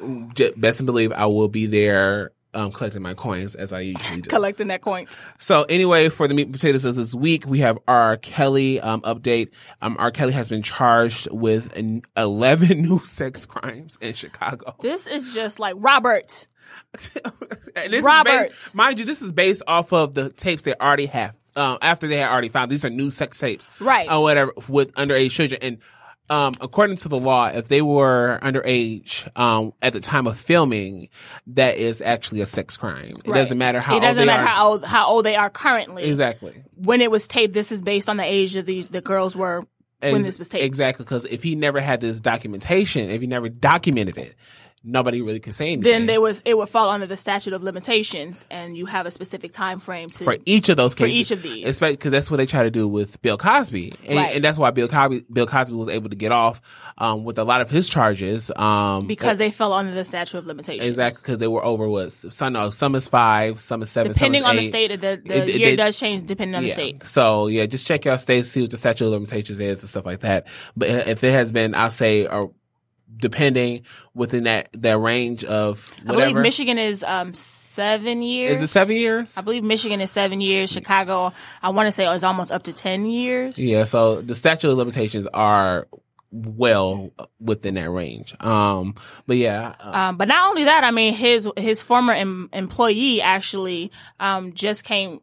best 0.57 0.79
and 0.79 0.85
believe 0.85 1.11
I 1.11 1.25
will 1.27 1.47
be 1.47 1.65
there. 1.65 2.31
Um, 2.55 2.71
collecting 2.71 3.01
my 3.01 3.15
coins 3.15 3.55
as 3.55 3.73
I 3.73 3.79
usually 3.79 4.21
do. 4.21 4.29
Collecting 4.29 4.67
that 4.67 4.81
coin. 4.81 5.07
So 5.39 5.63
anyway, 5.63 6.09
for 6.09 6.27
the 6.27 6.35
meat 6.35 6.43
and 6.43 6.53
potatoes 6.53 6.85
of 6.85 6.95
this 6.95 7.15
week, 7.15 7.47
we 7.47 7.61
have 7.61 7.79
R. 7.87 8.17
Kelly 8.17 8.79
um, 8.79 9.01
update. 9.01 9.49
Um, 9.81 9.95
R. 9.97 10.11
Kelly 10.11 10.33
has 10.33 10.49
been 10.49 10.61
charged 10.61 11.27
with 11.31 11.75
an 11.75 12.03
11 12.15 12.79
new 12.83 12.99
sex 12.99 13.47
crimes 13.47 13.97
in 14.01 14.13
Chicago. 14.13 14.75
This 14.81 15.07
is 15.07 15.33
just 15.33 15.57
like 15.59 15.73
Robert. 15.79 16.45
And 17.75 17.91
this 17.91 17.99
is 17.99 18.05
Robert. 18.05 18.49
based- 18.49 18.75
mind 18.75 18.99
you, 18.99 19.05
this 19.05 19.21
is 19.23 19.31
based 19.31 19.63
off 19.65 19.91
of 19.93 20.13
the 20.13 20.29
tapes 20.29 20.61
they 20.63 20.75
already 20.75 21.07
have. 21.07 21.35
Um, 21.55 21.77
after 21.81 22.07
they 22.07 22.17
had 22.17 22.29
already 22.31 22.49
found 22.49 22.71
these 22.71 22.83
are 22.85 22.89
new 22.89 23.09
sex 23.11 23.37
tapes, 23.39 23.67
Right. 23.79 24.09
Or 24.11 24.21
whatever 24.21 24.53
with 24.67 24.93
underage 24.93 25.31
children. 25.31 25.59
And 25.61 25.77
um, 26.29 26.53
according 26.61 26.95
to 26.97 27.09
the 27.09 27.17
law, 27.19 27.47
if 27.47 27.67
they 27.67 27.81
were 27.81 28.39
underage 28.41 29.27
um, 29.37 29.73
at 29.81 29.93
the 29.93 29.99
time 29.99 30.25
of 30.27 30.39
filming, 30.39 31.09
that 31.47 31.77
is 31.77 32.01
actually 32.01 32.41
a 32.41 32.45
sex 32.45 32.77
crime. 32.77 33.17
It 33.25 33.31
doesn't 33.33 33.57
matter 33.57 33.79
how 33.79 33.97
It 33.97 34.01
doesn't 34.01 34.17
old 34.19 34.27
they 34.29 34.31
matter 34.33 34.43
are. 34.43 34.47
how 34.47 34.67
old, 34.69 34.85
how 34.85 35.07
old 35.07 35.25
they 35.25 35.35
are 35.35 35.49
currently. 35.49 36.03
exactly. 36.05 36.63
When 36.75 37.01
it 37.01 37.11
was 37.11 37.27
taped, 37.27 37.53
this 37.53 37.71
is 37.71 37.81
based 37.81 38.07
on 38.09 38.17
the 38.17 38.23
age 38.23 38.55
of 38.55 38.65
these 38.65 38.85
the 38.85 39.01
girls 39.01 39.35
were 39.35 39.63
when 39.99 40.21
this 40.21 40.37
was 40.39 40.49
taped. 40.49 40.63
Exactly, 40.63 41.03
because 41.05 41.25
if 41.25 41.43
he 41.43 41.55
never 41.55 41.79
had 41.79 42.01
this 42.01 42.19
documentation, 42.19 43.09
if 43.09 43.21
he 43.21 43.27
never 43.27 43.47
documented 43.49 44.17
it, 44.17 44.35
nobody 44.83 45.21
really 45.21 45.39
could 45.39 45.55
say 45.55 45.67
anything. 45.67 45.83
Then 45.83 46.05
there 46.05 46.19
was 46.21 46.41
it 46.45 46.57
would 46.57 46.69
fall 46.69 46.89
under 46.89 47.05
the 47.05 47.17
statute 47.17 47.53
of 47.53 47.63
limitations, 47.63 48.45
and 48.51 48.75
you 48.77 48.85
have 48.85 49.05
a 49.05 49.11
specific 49.11 49.51
time 49.51 49.79
frame 49.79 50.09
to. 50.09 50.23
for 50.23 50.37
each 50.45 50.69
of 50.69 50.77
those 50.77 50.93
cases, 50.95 51.29
For 51.29 51.33
each 51.35 51.37
of 51.37 51.41
these. 51.43 51.79
because 51.79 52.11
that's 52.11 52.29
what 52.31 52.37
they 52.37 52.45
try 52.45 52.63
to 52.63 52.71
do 52.71 52.87
with 52.87 53.21
Bill 53.21 53.37
Cosby, 53.37 53.93
and, 54.07 54.17
Right. 54.17 54.35
and 54.35 54.43
that's 54.43 54.57
why 54.57 54.71
Bill 54.71 54.87
Cosby 54.87 55.25
Bill 55.31 55.47
Cosby 55.47 55.75
was 55.75 55.89
able 55.89 56.09
to 56.09 56.15
get 56.15 56.31
off 56.31 56.61
um, 56.97 57.23
with 57.23 57.37
a 57.39 57.43
lot 57.43 57.61
of 57.61 57.69
his 57.69 57.89
charges 57.89 58.51
um, 58.55 59.07
because 59.07 59.37
they 59.37 59.51
fell 59.51 59.73
under 59.73 59.93
the 59.93 60.03
statute 60.05 60.37
of 60.37 60.45
limitations. 60.45 60.87
exactly 60.87 61.21
because 61.21 61.37
they 61.39 61.47
were 61.47 61.63
over 61.63 61.87
what 61.87 62.11
some 62.11 62.53
no, 62.53 62.69
some 62.69 62.95
is 62.95 63.07
five, 63.07 63.59
some 63.59 63.81
is 63.81 63.89
seven, 63.89 64.11
Depending 64.13 64.41
some 64.43 64.49
on 64.51 64.55
the 64.57 64.65
state, 64.65 64.89
the, 64.99 65.21
the 65.23 65.49
It- 65.49 65.55
year 65.59 65.75
does 65.75 65.99
change 65.99 66.23
depending 66.27 66.55
on 66.55 66.63
yeah. 66.63 66.67
the 66.69 66.73
state. 66.73 67.03
So 67.03 67.47
yeah, 67.47 67.65
just 67.65 67.87
check 67.87 68.05
your 68.05 68.17
state, 68.17 68.45
see 68.45 68.61
what 68.61 68.71
the 68.71 68.77
statute 68.77 69.05
of 69.05 69.11
limitations 69.11 69.59
is 69.59 69.79
and 69.81 69.89
stuff 69.89 70.05
like 70.05 70.19
that. 70.21 70.47
But 70.75 70.89
if 70.89 71.23
it 71.23 71.31
has 71.31 71.51
been, 71.51 71.73
I'll 71.75 71.89
say, 71.89 72.27
or 72.27 72.51
depending 73.17 73.83
within 74.13 74.43
that 74.43 74.69
that 74.73 74.97
range 74.97 75.43
of 75.45 75.91
I 76.07 76.11
whatever. 76.11 76.31
believe 76.31 76.43
Michigan 76.43 76.77
is 76.77 77.03
um 77.03 77.33
seven 77.33 78.21
years. 78.21 78.57
is 78.57 78.61
it 78.63 78.67
seven 78.73 78.95
years? 78.95 79.37
I 79.37 79.41
believe 79.41 79.63
Michigan 79.63 80.01
is 80.01 80.11
seven 80.11 80.41
years. 80.41 80.71
Chicago, 80.71 81.33
I 81.61 81.69
want 81.69 81.87
to 81.87 81.91
say, 81.91 82.05
is 82.13 82.23
almost 82.23 82.51
up 82.51 82.63
to 82.63 82.73
ten 82.73 83.05
years. 83.05 83.57
Yeah, 83.57 83.83
so 83.85 84.21
the 84.21 84.35
statute 84.35 84.69
of 84.69 84.77
limitations 84.77 85.27
are 85.33 85.87
well 86.31 87.11
within 87.39 87.75
that 87.75 87.89
range. 87.91 88.33
Um, 88.39 88.95
but 89.27 89.37
yeah, 89.37 89.75
uh, 89.79 89.91
Um, 90.09 90.17
but 90.17 90.27
not 90.27 90.49
only 90.49 90.63
that, 90.63 90.83
I 90.83 90.91
mean, 90.91 91.13
his 91.13 91.47
his 91.57 91.83
former 91.83 92.13
em- 92.13 92.49
employee 92.53 93.21
actually 93.21 93.91
um, 94.19 94.53
just 94.53 94.83
came. 94.83 95.21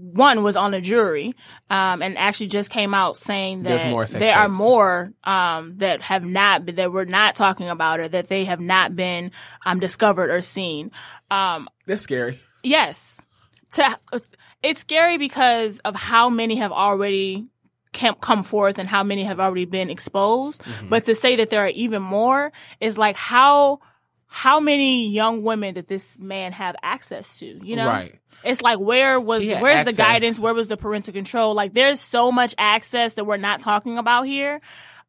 One 0.00 0.44
was 0.44 0.54
on 0.54 0.70
the 0.70 0.80
jury, 0.80 1.34
um, 1.70 2.02
and 2.02 2.16
actually 2.16 2.46
just 2.46 2.70
came 2.70 2.94
out 2.94 3.16
saying 3.16 3.64
that 3.64 4.08
there 4.10 4.36
are 4.36 4.48
more 4.48 5.12
um, 5.24 5.78
that 5.78 6.02
have 6.02 6.24
not 6.24 6.64
been, 6.64 6.76
that 6.76 6.92
we're 6.92 7.04
not 7.04 7.34
talking 7.34 7.68
about, 7.68 7.98
or 7.98 8.06
that 8.06 8.28
they 8.28 8.44
have 8.44 8.60
not 8.60 8.94
been 8.94 9.32
um, 9.66 9.80
discovered 9.80 10.30
or 10.30 10.40
seen. 10.40 10.92
Um, 11.32 11.68
that's 11.84 12.02
scary. 12.02 12.38
Yes. 12.62 13.20
To, 13.72 13.98
it's 14.62 14.82
scary 14.82 15.18
because 15.18 15.80
of 15.80 15.96
how 15.96 16.30
many 16.30 16.56
have 16.56 16.70
already 16.70 17.48
come, 17.92 18.14
come 18.20 18.44
forth 18.44 18.78
and 18.78 18.88
how 18.88 19.02
many 19.02 19.24
have 19.24 19.40
already 19.40 19.64
been 19.64 19.90
exposed. 19.90 20.62
Mm-hmm. 20.62 20.90
But 20.90 21.06
to 21.06 21.16
say 21.16 21.36
that 21.36 21.50
there 21.50 21.64
are 21.64 21.70
even 21.70 22.02
more 22.02 22.52
is 22.80 22.96
like 22.96 23.16
how, 23.16 23.80
how 24.26 24.60
many 24.60 25.08
young 25.08 25.42
women 25.42 25.74
did 25.74 25.88
this 25.88 26.18
man 26.20 26.52
have 26.52 26.76
access 26.84 27.38
to, 27.40 27.46
you 27.46 27.74
know? 27.74 27.88
Right. 27.88 28.14
It's 28.44 28.62
like 28.62 28.78
where 28.78 29.18
was 29.20 29.42
He 29.42 29.54
where's 29.54 29.80
access. 29.80 29.96
the 29.96 30.02
guidance? 30.02 30.38
Where 30.38 30.54
was 30.54 30.68
the 30.68 30.76
parental 30.76 31.12
control? 31.12 31.54
Like 31.54 31.74
there's 31.74 32.00
so 32.00 32.30
much 32.32 32.54
access 32.58 33.14
that 33.14 33.24
we're 33.24 33.36
not 33.36 33.60
talking 33.60 33.98
about 33.98 34.22
here 34.26 34.60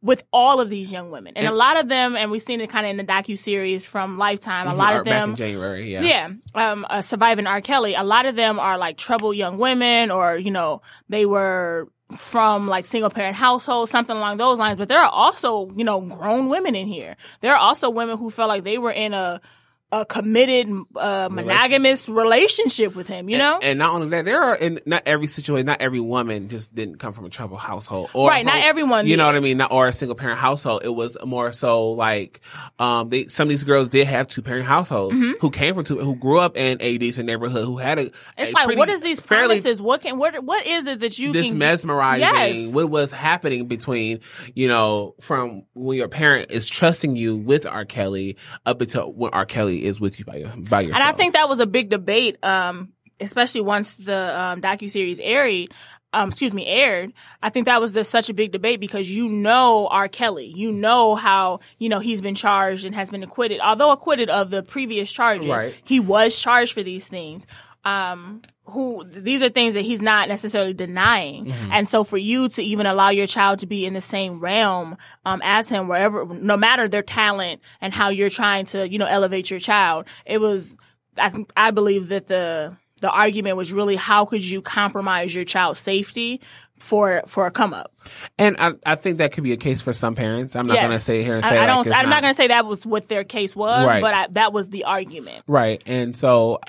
with 0.02 0.24
all 0.32 0.62
of 0.62 0.70
these 0.70 0.92
young 0.94 1.12
women. 1.12 1.34
And, 1.36 1.46
a 1.46 1.52
lot 1.52 1.78
of 1.78 1.90
them 1.90 2.16
and 2.16 2.32
we've 2.32 2.42
seen 2.42 2.62
it 2.62 2.70
kind 2.70 2.86
of 2.86 2.92
in 2.92 2.98
the 2.98 3.04
docu 3.04 3.38
series 3.38 3.86
from 3.86 4.18
Lifetime. 4.18 4.68
A 4.68 4.74
lot 4.76 4.94
Or 4.96 5.00
of 5.00 5.06
them 5.06 5.36
January, 5.36 5.92
yeah, 5.92 6.02
yeah, 6.02 6.72
um, 6.72 6.86
uh, 6.90 7.02
surviving 7.02 7.48
R. 7.48 7.62
Kelly. 7.62 7.96
A 7.96 8.04
lot 8.04 8.26
of 8.26 8.36
them 8.36 8.60
are 8.60 8.78
like 8.78 8.98
troubled 8.98 9.36
young 9.36 9.58
women, 9.58 10.12
or 10.12 10.38
you 10.38 10.52
know, 10.52 10.82
they 11.10 11.26
were 11.26 11.90
from 12.16 12.68
like 12.68 12.86
single 12.86 13.10
parent 13.10 13.36
households, 13.36 13.92
something 13.92 14.16
along 14.16 14.38
those 14.38 14.58
lines. 14.58 14.78
But 14.78 14.90
there 14.90 15.00
are 15.00 15.12
also, 15.12 15.70
you 15.76 15.84
know, 15.84 16.02
grown 16.02 16.50
women 16.50 16.76
in 16.76 16.88
here. 16.88 17.16
There 17.42 17.54
are 17.54 17.60
also 17.60 17.90
women 17.90 18.18
who 18.18 18.30
felt 18.30 18.48
like 18.48 18.64
they 18.64 18.78
were 18.78 18.92
in 18.92 19.14
a 19.14 19.42
a 19.92 20.06
committed 20.06 20.68
uh, 20.96 21.30
monogamous 21.32 22.08
relationship 22.08 22.96
with 22.96 23.08
him. 23.08 23.28
You 23.30 23.38
know, 23.40 23.56
And, 23.56 23.64
and 23.64 23.80
not 23.80 23.94
only 23.96 24.10
that, 24.10 24.24
there 24.26 24.42
are 24.42 24.56
in 24.56 24.80
not 24.86 25.04
every 25.08 25.26
situation, 25.28 25.66
not 25.66 25.82
every 25.82 26.00
woman 26.00 26.48
just 26.48 26.76
didn't 26.76 26.98
come 27.00 27.14
from 27.14 27.26
a 27.26 27.30
troubled 27.30 27.60
household, 27.60 28.12
or 28.14 28.30
Right, 28.30 28.46
not 28.46 28.58
everyone 28.62 29.08
You 29.08 29.18
know 29.18 29.26
what 29.26 29.36
I 29.36 29.40
mean? 29.40 29.58
Not 29.58 29.72
or 29.72 29.88
a 29.88 29.94
single 29.94 30.16
parent 30.16 30.38
household. 30.38 30.84
It 30.86 30.94
was 30.94 31.18
more 31.26 31.52
so 31.54 31.92
like, 31.92 32.42
um, 32.78 33.10
they, 33.10 33.26
some 33.26 33.48
of 33.48 33.50
these 33.50 33.64
girls 33.64 33.90
did 33.90 34.06
have 34.08 34.28
two 34.28 34.42
parent 34.44 34.66
households 34.66 35.18
who 35.18 35.50
came 35.50 35.74
from 35.74 35.84
two, 35.86 35.98
who 35.98 36.16
grew 36.16 36.38
up 36.40 36.56
in 36.56 36.78
a 36.82 36.98
decent 37.00 37.26
neighborhood, 37.26 37.66
who 37.66 37.78
had 37.78 37.98
a. 37.98 38.06
Mm-hmm. 38.06 38.42
it's 38.42 38.52
a 38.52 38.54
like 38.54 38.66
pretty- 38.66 38.78
what 38.80 38.90
is 38.90 39.02
these 39.02 39.20
fairly 39.20 39.56
promises? 39.60 39.82
What 39.82 40.02
can 40.02 40.18
what 40.20 40.44
what 40.44 40.68
is 40.68 40.86
it 40.88 41.00
that 41.00 41.18
you 41.18 41.34
this 41.34 41.48
can 41.48 41.58
mesmerizing 41.58 42.22
Yes. 42.22 42.74
what 42.74 42.90
was 42.92 43.12
happening 43.12 43.68
between 43.68 44.20
you 44.54 44.68
know 44.68 45.16
from 45.20 45.64
when 45.74 45.98
your 45.98 46.08
parent 46.08 46.52
is 46.52 46.70
trusting 46.70 47.16
you 47.16 47.38
with 47.38 47.66
R. 47.66 47.86
Kelly 47.86 48.38
up 48.66 48.82
until 48.82 49.12
when 49.12 49.32
R. 49.34 49.46
Kelly 49.46 49.79
is 49.84 50.00
with 50.00 50.20
you 50.20 50.26
by 50.26 50.36
your, 50.38 50.50
by 50.50 50.82
yourself. 50.82 51.02
And 51.02 51.10
I 51.10 51.12
think 51.14 51.34
that 51.34 51.50
was 51.50 51.60
a 51.60 51.66
big 51.68 51.90
debate, 51.90 52.44
um, 52.44 52.94
especially 53.20 53.62
once 53.62 53.96
the 53.96 54.40
um, 54.40 54.62
docu 54.62 54.90
series 54.90 55.20
aired. 55.20 55.70
Um, 56.12 56.30
excuse 56.30 56.56
me, 56.56 56.66
aired. 56.66 57.14
I 57.44 57.50
think 57.52 57.68
that 57.68 57.80
was 57.80 57.94
just 57.94 58.10
such 58.10 58.30
a 58.30 58.34
big 58.34 58.52
debate 58.52 58.80
because 58.80 59.12
you 59.12 59.30
know 59.30 59.88
R. 59.92 60.08
Kelly, 60.08 60.48
you 60.48 60.72
know 60.72 61.14
how 61.14 61.60
you 61.78 61.88
know 61.88 62.00
he's 62.00 62.20
been 62.20 62.34
charged 62.34 62.84
and 62.84 62.96
has 62.96 63.12
been 63.12 63.22
acquitted. 63.22 63.60
Although 63.60 63.92
acquitted 63.92 64.28
of 64.28 64.50
the 64.50 64.64
previous 64.64 65.12
charges, 65.12 65.48
Right. 65.48 65.80
he 65.84 66.00
was 66.00 66.36
charged 66.36 66.74
for 66.74 66.82
these 66.82 67.08
things. 67.08 67.46
Um, 67.86 68.42
who 68.70 69.04
these 69.06 69.42
are 69.44 69.50
things 69.50 69.74
that 69.74 69.82
he's 69.82 70.02
not 70.02 70.28
necessarily 70.30 70.74
denying, 70.74 71.46
Mm-hmm. 71.48 71.72
and 71.72 71.88
so 71.88 72.04
for 72.04 72.18
you 72.18 72.50
to 72.50 72.62
even 72.64 72.86
allow 72.86 73.10
your 73.10 73.28
child 73.28 73.60
to 73.60 73.66
be 73.68 73.86
in 73.86 73.94
the 73.94 74.02
same 74.02 74.40
realm 74.40 74.98
um, 75.26 75.42
as 75.44 75.70
him, 75.70 75.88
wherever, 75.88 76.26
no 76.26 76.58
matter 76.58 76.88
their 76.88 77.04
talent 77.04 77.62
and 77.82 77.94
how 77.94 78.10
you're 78.10 78.30
trying 78.30 78.66
to 78.68 78.88
you 78.90 78.98
know 79.00 79.08
elevate 79.08 79.50
your 79.52 79.60
child, 79.60 80.08
it 80.26 80.40
was 80.40 80.76
I 81.18 81.30
think 81.30 81.52
I 81.58 81.72
believe 81.72 82.10
that 82.10 82.28
the 82.28 82.78
the 83.02 83.10
argument 83.10 83.56
was 83.58 83.72
really 83.74 83.96
how 83.96 84.26
could 84.26 84.44
you 84.44 84.62
compromise 84.62 85.34
your 85.34 85.46
child's 85.46 85.80
safety 85.80 86.42
for 86.80 87.22
for 87.28 87.46
a 87.46 87.52
come 87.52 87.74
up. 87.74 87.92
and 88.38 88.56
I, 88.58 88.72
I 88.86 88.96
think 88.96 89.18
that 89.18 89.34
could 89.34 89.44
be 89.44 89.52
a 89.52 89.58
case 89.58 89.82
for 89.82 89.92
some 89.94 90.16
parents. 90.16 90.56
I'm 90.56 90.66
not 90.68 90.76
Yes. 90.76 90.84
going 90.84 90.98
to 90.98 91.02
sit 91.04 91.24
here 91.26 91.34
and 91.34 91.44
say 91.44 91.58
I, 91.58 91.60
like 91.60 91.68
don't. 91.86 91.96
I'm 91.98 92.10
not, 92.10 92.22
going 92.22 92.34
to 92.34 92.38
say 92.38 92.48
that 92.48 92.66
was 92.66 92.86
what 92.86 93.08
their 93.10 93.26
case 93.26 93.54
was, 93.56 93.86
Right. 93.86 94.02
but 94.02 94.14
I, 94.14 94.28
that 94.32 94.54
was 94.54 94.70
the 94.70 94.86
argument. 94.86 95.44
Right. 95.48 95.82
And 95.86 96.16
so 96.16 96.60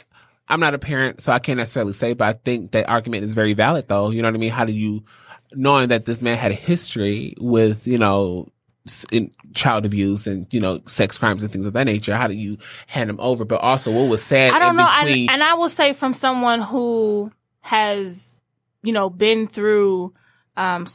I'm 0.51 0.61
not 0.61 0.75
a 0.75 0.79
parent, 0.79 1.23
so 1.23 1.33
I 1.33 1.39
can't 1.39 1.59
necessarily 1.59 1.93
say, 1.93 2.13
but 2.13 2.29
I 2.29 2.33
think 2.33 2.73
that 2.73 2.89
argument 2.89 3.25
is 3.25 3.35
very 3.35 3.55
valid 3.55 3.89
though. 3.89 4.11
You 4.11 4.23
know 4.23 4.29
what 4.29 4.35
I 4.35 4.39
mean? 4.39 4.51
How 4.51 4.65
do 4.65 4.73
you, 4.73 5.05
knowing 5.53 5.89
that 5.89 6.05
this 6.05 6.23
man 6.23 6.37
had 6.37 6.51
a 6.51 6.55
history 6.55 7.35
with, 7.41 7.87
you 7.87 7.99
know, 7.99 8.49
child 9.55 9.85
abuse 9.85 10.27
and, 10.27 10.53
you 10.53 10.61
know, 10.61 10.81
sex 10.87 11.19
crimes 11.19 11.43
and 11.43 11.53
things 11.53 11.67
of 11.67 11.75
that 11.75 11.85
nature, 11.85 12.17
how 12.17 12.27
do 12.27 12.35
you 12.35 12.59
hand 12.87 13.11
him 13.11 13.21
over? 13.21 13.45
But 13.45 13.61
also 13.61 13.93
what 13.93 14.09
was 14.09 14.23
said 14.23 14.53
I 14.53 14.59
don't 14.59 14.77
know, 14.77 14.87
between. 14.87 15.29
and, 15.29 15.31
and 15.31 15.43
I 15.43 15.55
will 15.55 15.69
say 15.69 15.93
from 15.93 16.15
someone 16.15 16.61
who 16.61 17.31
has, 17.61 18.41
you 18.83 18.93
know, 18.93 19.11
been 19.11 19.47
through. 19.47 20.13
Um, 20.57 20.87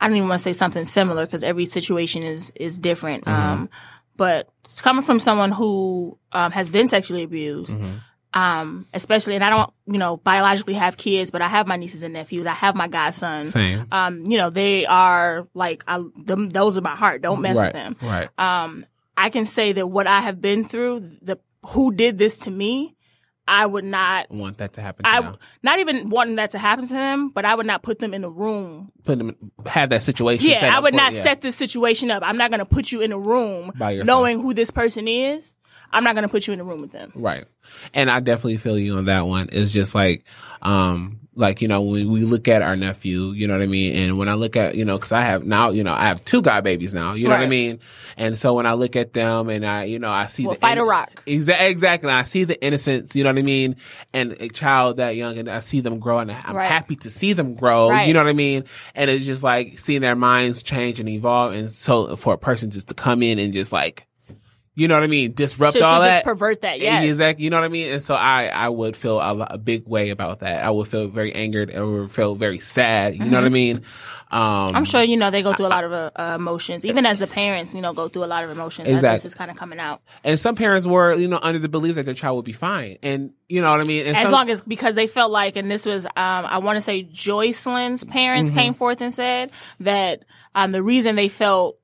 I 0.00 0.08
don't 0.08 0.16
even 0.16 0.28
want 0.28 0.40
to 0.40 0.44
say 0.44 0.52
something 0.52 0.84
similar 0.84 1.24
because 1.24 1.42
every 1.42 1.64
situation 1.64 2.24
is 2.24 2.52
is 2.54 2.78
different. 2.78 3.24
Mm-hmm. 3.24 3.52
Um, 3.52 3.70
but 4.16 4.50
it's 4.64 4.80
coming 4.80 5.02
from 5.02 5.18
someone 5.18 5.50
who 5.50 6.18
um, 6.32 6.52
has 6.52 6.70
been 6.70 6.88
sexually 6.88 7.22
abused. 7.22 7.74
Mm-hmm. 7.74 7.96
Um, 8.34 8.86
especially, 8.92 9.36
and 9.36 9.44
I 9.44 9.50
don't, 9.50 9.72
you 9.86 9.98
know, 9.98 10.16
biologically 10.16 10.74
have 10.74 10.96
kids, 10.96 11.30
but 11.30 11.40
I 11.40 11.46
have 11.46 11.68
my 11.68 11.76
nieces 11.76 12.02
and 12.02 12.12
nephews. 12.14 12.46
I 12.46 12.52
have 12.52 12.74
my 12.74 12.88
godson. 12.88 13.44
Same. 13.46 13.86
Um, 13.92 14.22
you 14.22 14.38
know, 14.38 14.50
they 14.50 14.86
are 14.86 15.46
like, 15.54 15.84
I, 15.86 16.04
them, 16.16 16.48
those 16.48 16.76
are 16.76 16.80
my 16.80 16.96
heart. 16.96 17.22
Don't 17.22 17.40
mess 17.40 17.56
right. 17.56 17.66
with 17.66 17.72
them. 17.74 17.96
Right. 18.02 18.28
Um, 18.36 18.86
I 19.16 19.30
can 19.30 19.46
say 19.46 19.72
that 19.74 19.86
what 19.86 20.08
I 20.08 20.20
have 20.20 20.40
been 20.40 20.64
through, 20.64 21.00
the 21.22 21.38
who 21.64 21.92
did 21.94 22.18
this 22.18 22.38
to 22.38 22.50
me, 22.50 22.96
I 23.46 23.66
would 23.66 23.84
not. 23.84 24.30
Want 24.30 24.58
that 24.58 24.72
to 24.74 24.80
happen 24.80 25.04
to 25.04 25.10
I 25.10 25.20
them. 25.20 25.36
not 25.62 25.78
even 25.78 26.08
wanting 26.08 26.36
that 26.36 26.50
to 26.52 26.58
happen 26.58 26.86
to 26.86 26.92
them, 26.92 27.28
but 27.28 27.44
I 27.44 27.54
would 27.54 27.66
not 27.66 27.82
put 27.82 27.98
them 27.98 28.14
in 28.14 28.24
a 28.24 28.28
room. 28.28 28.90
Put 29.04 29.18
them, 29.18 29.36
have 29.66 29.90
that 29.90 30.02
situation. 30.02 30.48
Yeah, 30.48 30.74
I 30.74 30.80
would 30.80 30.94
not 30.94 31.12
yeah. 31.12 31.22
set 31.22 31.40
this 31.40 31.54
situation 31.54 32.10
up. 32.10 32.22
I'm 32.24 32.38
not 32.38 32.50
going 32.50 32.60
to 32.60 32.66
put 32.66 32.90
you 32.90 33.00
in 33.02 33.12
a 33.12 33.18
room 33.18 33.72
By 33.76 33.96
knowing 33.96 34.40
who 34.40 34.54
this 34.54 34.70
person 34.70 35.06
is. 35.06 35.52
I'm 35.92 36.02
not 36.04 36.14
going 36.14 36.24
to 36.26 36.28
put 36.28 36.46
you 36.46 36.52
in 36.52 36.60
a 36.60 36.64
room 36.64 36.80
with 36.80 36.92
them. 36.92 37.12
Right. 37.14 37.44
And 37.92 38.10
I 38.10 38.20
definitely 38.20 38.56
feel 38.56 38.78
you 38.78 38.96
on 38.96 39.04
that 39.04 39.26
one. 39.26 39.48
It's 39.52 39.70
just 39.70 39.94
like, 39.94 40.24
um, 40.62 41.20
like, 41.36 41.62
you 41.62 41.68
know, 41.68 41.82
when 41.82 42.08
we 42.10 42.20
look 42.22 42.46
at 42.48 42.62
our 42.62 42.76
nephew, 42.76 43.30
you 43.32 43.46
know 43.48 43.54
what 43.54 43.62
I 43.62 43.66
mean? 43.66 43.96
And 43.96 44.18
when 44.18 44.28
I 44.28 44.34
look 44.34 44.56
at, 44.56 44.74
you 44.76 44.84
know, 44.84 44.98
cause 44.98 45.12
I 45.12 45.22
have 45.22 45.44
now, 45.44 45.70
you 45.70 45.82
know, 45.82 45.92
I 45.92 46.04
have 46.04 46.24
two 46.24 46.42
god 46.42 46.62
babies 46.64 46.94
now, 46.94 47.14
you 47.14 47.24
know 47.28 47.34
what 47.34 47.42
I 47.42 47.46
mean? 47.48 47.80
And 48.16 48.38
so 48.38 48.54
when 48.54 48.66
I 48.66 48.74
look 48.74 48.94
at 48.96 49.12
them 49.12 49.48
and 49.48 49.64
I, 49.66 49.84
you 49.84 49.98
know, 49.98 50.10
I 50.10 50.26
see 50.26 50.44
Well, 50.46 50.54
the, 50.54 50.60
fight 50.60 50.78
a 50.78 50.84
rock. 50.84 51.22
Exactly. 51.26 51.66
Exactly. 51.66 52.08
And 52.10 52.18
I 52.18 52.22
see 52.24 52.44
the 52.44 52.60
innocence, 52.64 53.16
you 53.16 53.24
know 53.24 53.30
what 53.30 53.38
I 53.38 53.42
mean? 53.42 53.76
And 54.12 54.32
a 54.40 54.48
child 54.48 54.98
that 54.98 55.16
young 55.16 55.38
and 55.38 55.48
I 55.48 55.58
see 55.60 55.80
them 55.80 55.98
grow 55.98 56.18
and 56.18 56.30
I'm 56.30 56.54
Right. 56.56 56.70
happy 56.70 56.96
to 56.96 57.10
see 57.10 57.32
them 57.32 57.54
grow, 57.54 57.90
Right. 57.90 58.06
you 58.06 58.14
know 58.14 58.20
what 58.22 58.28
I 58.30 58.32
mean? 58.34 58.64
And 58.94 59.10
it's 59.10 59.26
just 59.26 59.42
like 59.42 59.78
seeing 59.80 60.02
their 60.02 60.16
minds 60.16 60.62
change 60.62 61.00
and 61.00 61.08
evolve. 61.08 61.52
And 61.54 61.70
so 61.70 62.14
for 62.16 62.34
a 62.34 62.38
person 62.38 62.70
just 62.70 62.88
to 62.88 62.94
come 62.94 63.22
in 63.24 63.38
and 63.40 63.52
just 63.52 63.72
like, 63.72 64.06
you 64.76 64.88
know 64.88 64.94
what 64.94 65.04
I 65.04 65.06
mean? 65.08 65.32
Disrupt 65.32 65.76
all 65.76 65.92
just 65.94 66.02
that. 66.04 66.24
pervert 66.24 66.62
that. 66.62 66.80
Yeah. 66.80 67.02
Exactly. 67.02 67.44
You 67.44 67.50
know 67.50 67.58
what 67.58 67.64
I 67.64 67.68
mean? 67.68 67.92
And 67.92 68.02
so 68.02 68.14
I, 68.14 68.46
I 68.46 68.68
would 68.68 68.96
feel 68.96 69.20
a, 69.20 69.38
a 69.50 69.58
big 69.58 69.86
way 69.86 70.10
about 70.10 70.40
that. 70.40 70.64
I 70.64 70.70
would 70.70 70.88
feel 70.88 71.06
very 71.08 71.32
angered. 71.34 71.70
and 71.70 71.86
would 72.00 72.10
feel 72.10 72.34
very 72.34 72.58
sad. 72.58 73.14
You 73.14 73.24
know 73.26 73.38
what 73.38 73.46
I 73.46 73.50
mean? 73.50 73.82
Um, 74.30 74.70
I'm 74.74 74.84
sure 74.84 75.00
you 75.02 75.16
know 75.16 75.30
they 75.30 75.42
go 75.42 75.52
through 75.52 75.66
a 75.66 75.68
lot 75.68 75.84
of 75.84 75.92
uh, 75.92 76.10
uh, 76.16 76.32
emotions, 76.36 76.84
even 76.84 77.06
as 77.06 77.20
the 77.20 77.28
parents, 77.28 77.72
you 77.72 77.80
know, 77.80 77.92
go 77.92 78.08
through 78.08 78.24
a 78.24 78.26
lot 78.26 78.42
of 78.42 78.50
emotions 78.50 78.88
as 78.88 78.94
Exactly. 78.96 79.16
this 79.18 79.24
is 79.26 79.34
kind 79.36 79.48
of 79.50 79.56
coming 79.56 79.78
out. 79.78 80.02
and 80.24 80.40
some 80.40 80.56
parents 80.56 80.86
were, 80.88 81.14
you 81.14 81.28
know, 81.28 81.38
under 81.40 81.60
the 81.60 81.68
belief 81.68 81.94
that 81.94 82.04
their 82.04 82.14
child 82.14 82.36
would 82.36 82.44
be 82.44 82.52
fine. 82.52 82.96
And 83.02 83.32
you 83.48 83.60
know 83.62 83.70
what 83.70 83.80
I 83.80 83.84
mean? 83.84 84.06
And 84.06 84.16
as 84.16 84.24
some- 84.24 84.32
long 84.32 84.50
as 84.50 84.62
because 84.62 84.96
they 84.96 85.06
felt 85.06 85.30
like, 85.30 85.54
and 85.54 85.70
this 85.70 85.86
was, 85.86 86.04
um, 86.04 86.10
I 86.16 86.58
want 86.58 86.78
to 86.78 86.80
say 86.82 87.02
Jocelyn's 87.02 88.02
parents 88.04 88.50
Mm-hmm. 88.50 88.58
came 88.58 88.74
forth 88.74 89.00
and 89.00 89.14
said 89.14 89.52
that 89.80 90.24
um, 90.54 90.72
the 90.72 90.82
reason 90.82 91.14
they 91.16 91.28
felt, 91.28 91.78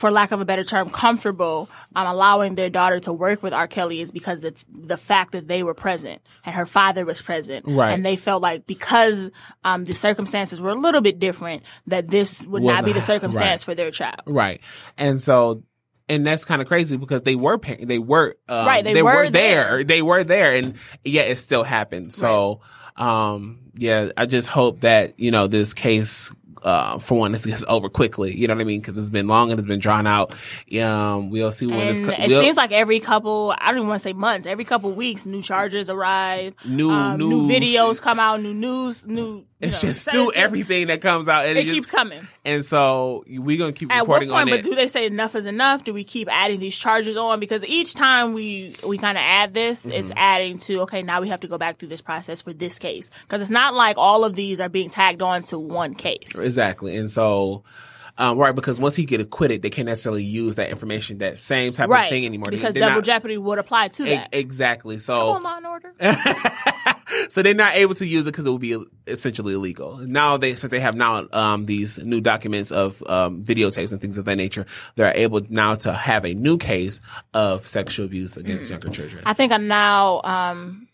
for 0.00 0.10
lack 0.10 0.32
of 0.32 0.40
a 0.40 0.46
better 0.46 0.64
term, 0.64 0.88
comfortable 0.88 1.68
um, 1.94 2.06
allowing 2.06 2.54
their 2.54 2.70
daughter 2.70 2.98
to 3.00 3.12
work 3.12 3.42
with 3.42 3.52
R. 3.52 3.68
Kelly 3.68 4.00
is 4.00 4.10
because 4.10 4.40
the 4.40 4.54
the 4.70 4.96
fact 4.96 5.32
that 5.32 5.46
they 5.46 5.62
were 5.62 5.74
present 5.74 6.22
and 6.44 6.54
her 6.54 6.64
father 6.64 7.04
was 7.04 7.20
present, 7.20 7.66
Right. 7.68 7.92
And 7.92 8.04
they 8.04 8.16
felt 8.16 8.40
like 8.40 8.66
because 8.66 9.30
um, 9.62 9.84
the 9.84 9.92
circumstances 9.92 10.58
were 10.58 10.70
a 10.70 10.74
little 10.74 11.02
bit 11.02 11.18
different, 11.18 11.62
that 11.86 12.08
this 12.08 12.46
would 12.46 12.62
Well, 12.62 12.74
not 12.74 12.84
be 12.86 12.92
the 12.92 13.00
right. 13.00 13.04
circumstance 13.04 13.62
for 13.62 13.74
their 13.74 13.90
child. 13.90 14.22
Right. 14.24 14.62
And 14.96 15.22
so, 15.22 15.64
and 16.08 16.26
that's 16.26 16.46
kind 16.46 16.62
of 16.62 16.66
crazy 16.66 16.96
because 16.96 17.22
they 17.22 17.36
were, 17.36 17.58
they 17.58 17.98
were, 17.98 18.36
um, 18.48 18.66
Right, 18.66 18.82
they 18.82 18.94
they, 18.94 19.02
were 19.02 19.24
were, 19.24 19.30
there. 19.30 19.76
there. 19.76 19.84
They 19.84 20.02
were 20.02 20.24
there 20.24 20.52
and 20.54 20.76
yet 21.04 21.28
it 21.30 21.38
still 21.38 21.62
happened. 21.62 22.14
So, 22.14 22.62
um, 22.96 23.70
yeah, 23.76 24.10
I 24.16 24.24
just 24.26 24.48
hope 24.48 24.80
that, 24.80 25.20
you 25.20 25.30
know, 25.30 25.46
this 25.46 25.74
case, 25.74 26.32
uh, 26.62 26.98
for 26.98 27.18
one, 27.18 27.32
this 27.32 27.46
gets 27.46 27.64
over 27.68 27.88
quickly. 27.88 28.34
You 28.36 28.48
know 28.48 28.54
what 28.54 28.60
I 28.60 28.64
mean? 28.64 28.82
Cause 28.82 28.96
it's 28.98 29.10
been 29.10 29.26
long 29.28 29.50
and 29.50 29.58
it's 29.58 29.68
been 29.68 29.80
drawn 29.80 30.06
out. 30.06 30.34
Um, 30.80 31.30
we'll 31.30 31.52
see 31.52 31.66
when 31.66 31.80
And 31.80 31.88
this, 31.90 32.00
co- 32.06 32.22
it 32.22 32.28
we'll- 32.28 32.42
seems 32.42 32.56
like 32.56 32.72
every 32.72 33.00
couple, 33.00 33.54
I 33.58 33.68
don't 33.68 33.76
even 33.78 33.88
want 33.88 34.00
to 34.02 34.08
say 34.08 34.12
months, 34.12 34.46
every 34.46 34.64
couple 34.64 34.90
weeks, 34.92 35.26
new 35.26 35.42
charges 35.42 35.90
arrive, 35.90 36.54
New 36.66 36.90
um, 36.90 37.18
new 37.18 37.48
videos 37.48 38.00
come 38.00 38.18
out, 38.20 38.40
new 38.42 38.54
news, 38.54 39.06
new. 39.06 39.44
It's 39.62 39.82
know, 39.82 39.90
just 39.90 40.10
through 40.10 40.32
everything 40.32 40.86
that 40.86 41.02
comes 41.02 41.28
out. 41.28 41.44
And 41.44 41.58
It 41.58 41.62
it, 41.62 41.64
just- 41.64 41.74
keeps 41.74 41.90
coming. 41.90 42.26
And 42.46 42.64
so 42.64 43.24
we're 43.28 43.58
going 43.58 43.74
to 43.74 43.78
keep 43.78 43.92
At 43.92 44.06
what 44.08 44.22
reporting 44.22 44.30
point, 44.30 44.50
on 44.50 44.56
but 44.56 44.64
do 44.64 44.74
they 44.74 44.88
say 44.88 45.04
enough 45.04 45.34
is 45.34 45.44
enough? 45.44 45.84
Do 45.84 45.92
we 45.92 46.02
keep 46.02 46.28
adding 46.32 46.60
these 46.60 46.74
charges 46.78 47.18
on? 47.18 47.40
Because 47.40 47.62
each 47.66 47.92
time 47.94 48.32
we 48.32 48.74
we 48.86 48.96
kind 48.96 49.18
of 49.18 49.22
add 49.22 49.52
this, 49.52 49.84
Mm-hmm. 49.84 49.92
it's 49.92 50.12
adding 50.16 50.58
to 50.60 50.80
okay. 50.82 51.02
Now 51.02 51.20
we 51.20 51.28
have 51.28 51.40
to 51.40 51.48
go 51.48 51.58
back 51.58 51.76
through 51.78 51.88
this 51.90 52.00
process 52.00 52.40
for 52.40 52.54
this 52.54 52.78
case 52.78 53.10
because 53.24 53.42
it's 53.42 53.50
not 53.50 53.74
like 53.74 53.98
all 53.98 54.24
of 54.24 54.34
these 54.34 54.60
are 54.60 54.70
being 54.70 54.88
tagged 54.88 55.20
on 55.20 55.42
to 55.44 55.58
one 55.58 55.94
case. 55.94 56.32
Exactly. 56.50 56.96
And 56.96 57.10
so, 57.10 57.62
um, 58.18 58.36
right, 58.38 58.54
because 58.54 58.78
once 58.80 58.96
he 58.96 59.04
get 59.04 59.20
acquitted, 59.20 59.62
they 59.62 59.70
can't 59.70 59.86
necessarily 59.86 60.24
use 60.24 60.56
that 60.56 60.68
information, 60.70 61.18
that 61.18 61.38
same 61.38 61.72
type 61.72 61.88
Right, 61.88 62.04
of 62.04 62.10
thing 62.10 62.26
anymore. 62.26 62.50
Because 62.50 62.74
they're 62.74 62.82
double 62.82 62.96
not- 62.96 63.04
jeopardy 63.04 63.38
would 63.38 63.58
apply 63.58 63.88
to 63.88 64.02
E- 64.04 64.10
that. 64.16 64.28
exactly. 64.32 64.96
Come 64.96 65.00
So, 65.00 65.30
on, 65.32 65.42
Law 65.42 65.56
and 65.56 65.66
Order. 65.66 65.94
so 67.30 67.42
they're 67.42 67.54
not 67.54 67.74
able 67.76 67.94
to 67.94 68.06
use 68.06 68.26
it 68.26 68.32
because 68.32 68.46
it 68.46 68.50
would 68.50 68.60
be 68.60 68.76
essentially 69.06 69.54
illegal. 69.54 69.98
Now 69.98 70.36
they, 70.36 70.54
since 70.54 70.70
they 70.70 70.80
have 70.80 70.94
now, 70.96 71.26
um, 71.32 71.64
these 71.64 72.04
new 72.04 72.20
documents 72.20 72.70
of, 72.72 73.02
um, 73.08 73.42
videotapes 73.44 73.92
and 73.92 74.00
things 74.00 74.18
of 74.18 74.24
that 74.26 74.36
nature, 74.36 74.66
they're 74.96 75.12
able 75.16 75.40
now 75.48 75.74
to 75.76 75.92
have 75.92 76.24
a 76.24 76.34
new 76.34 76.58
case 76.58 77.00
of 77.32 77.66
sexual 77.66 78.06
abuse 78.06 78.36
against 78.36 78.64
Mm. 78.66 78.70
younger 78.70 78.88
children. 78.90 79.22
I 79.24 79.32
think 79.32 79.52
I'm 79.52 79.66
now 79.68 80.20
um, 80.24 80.88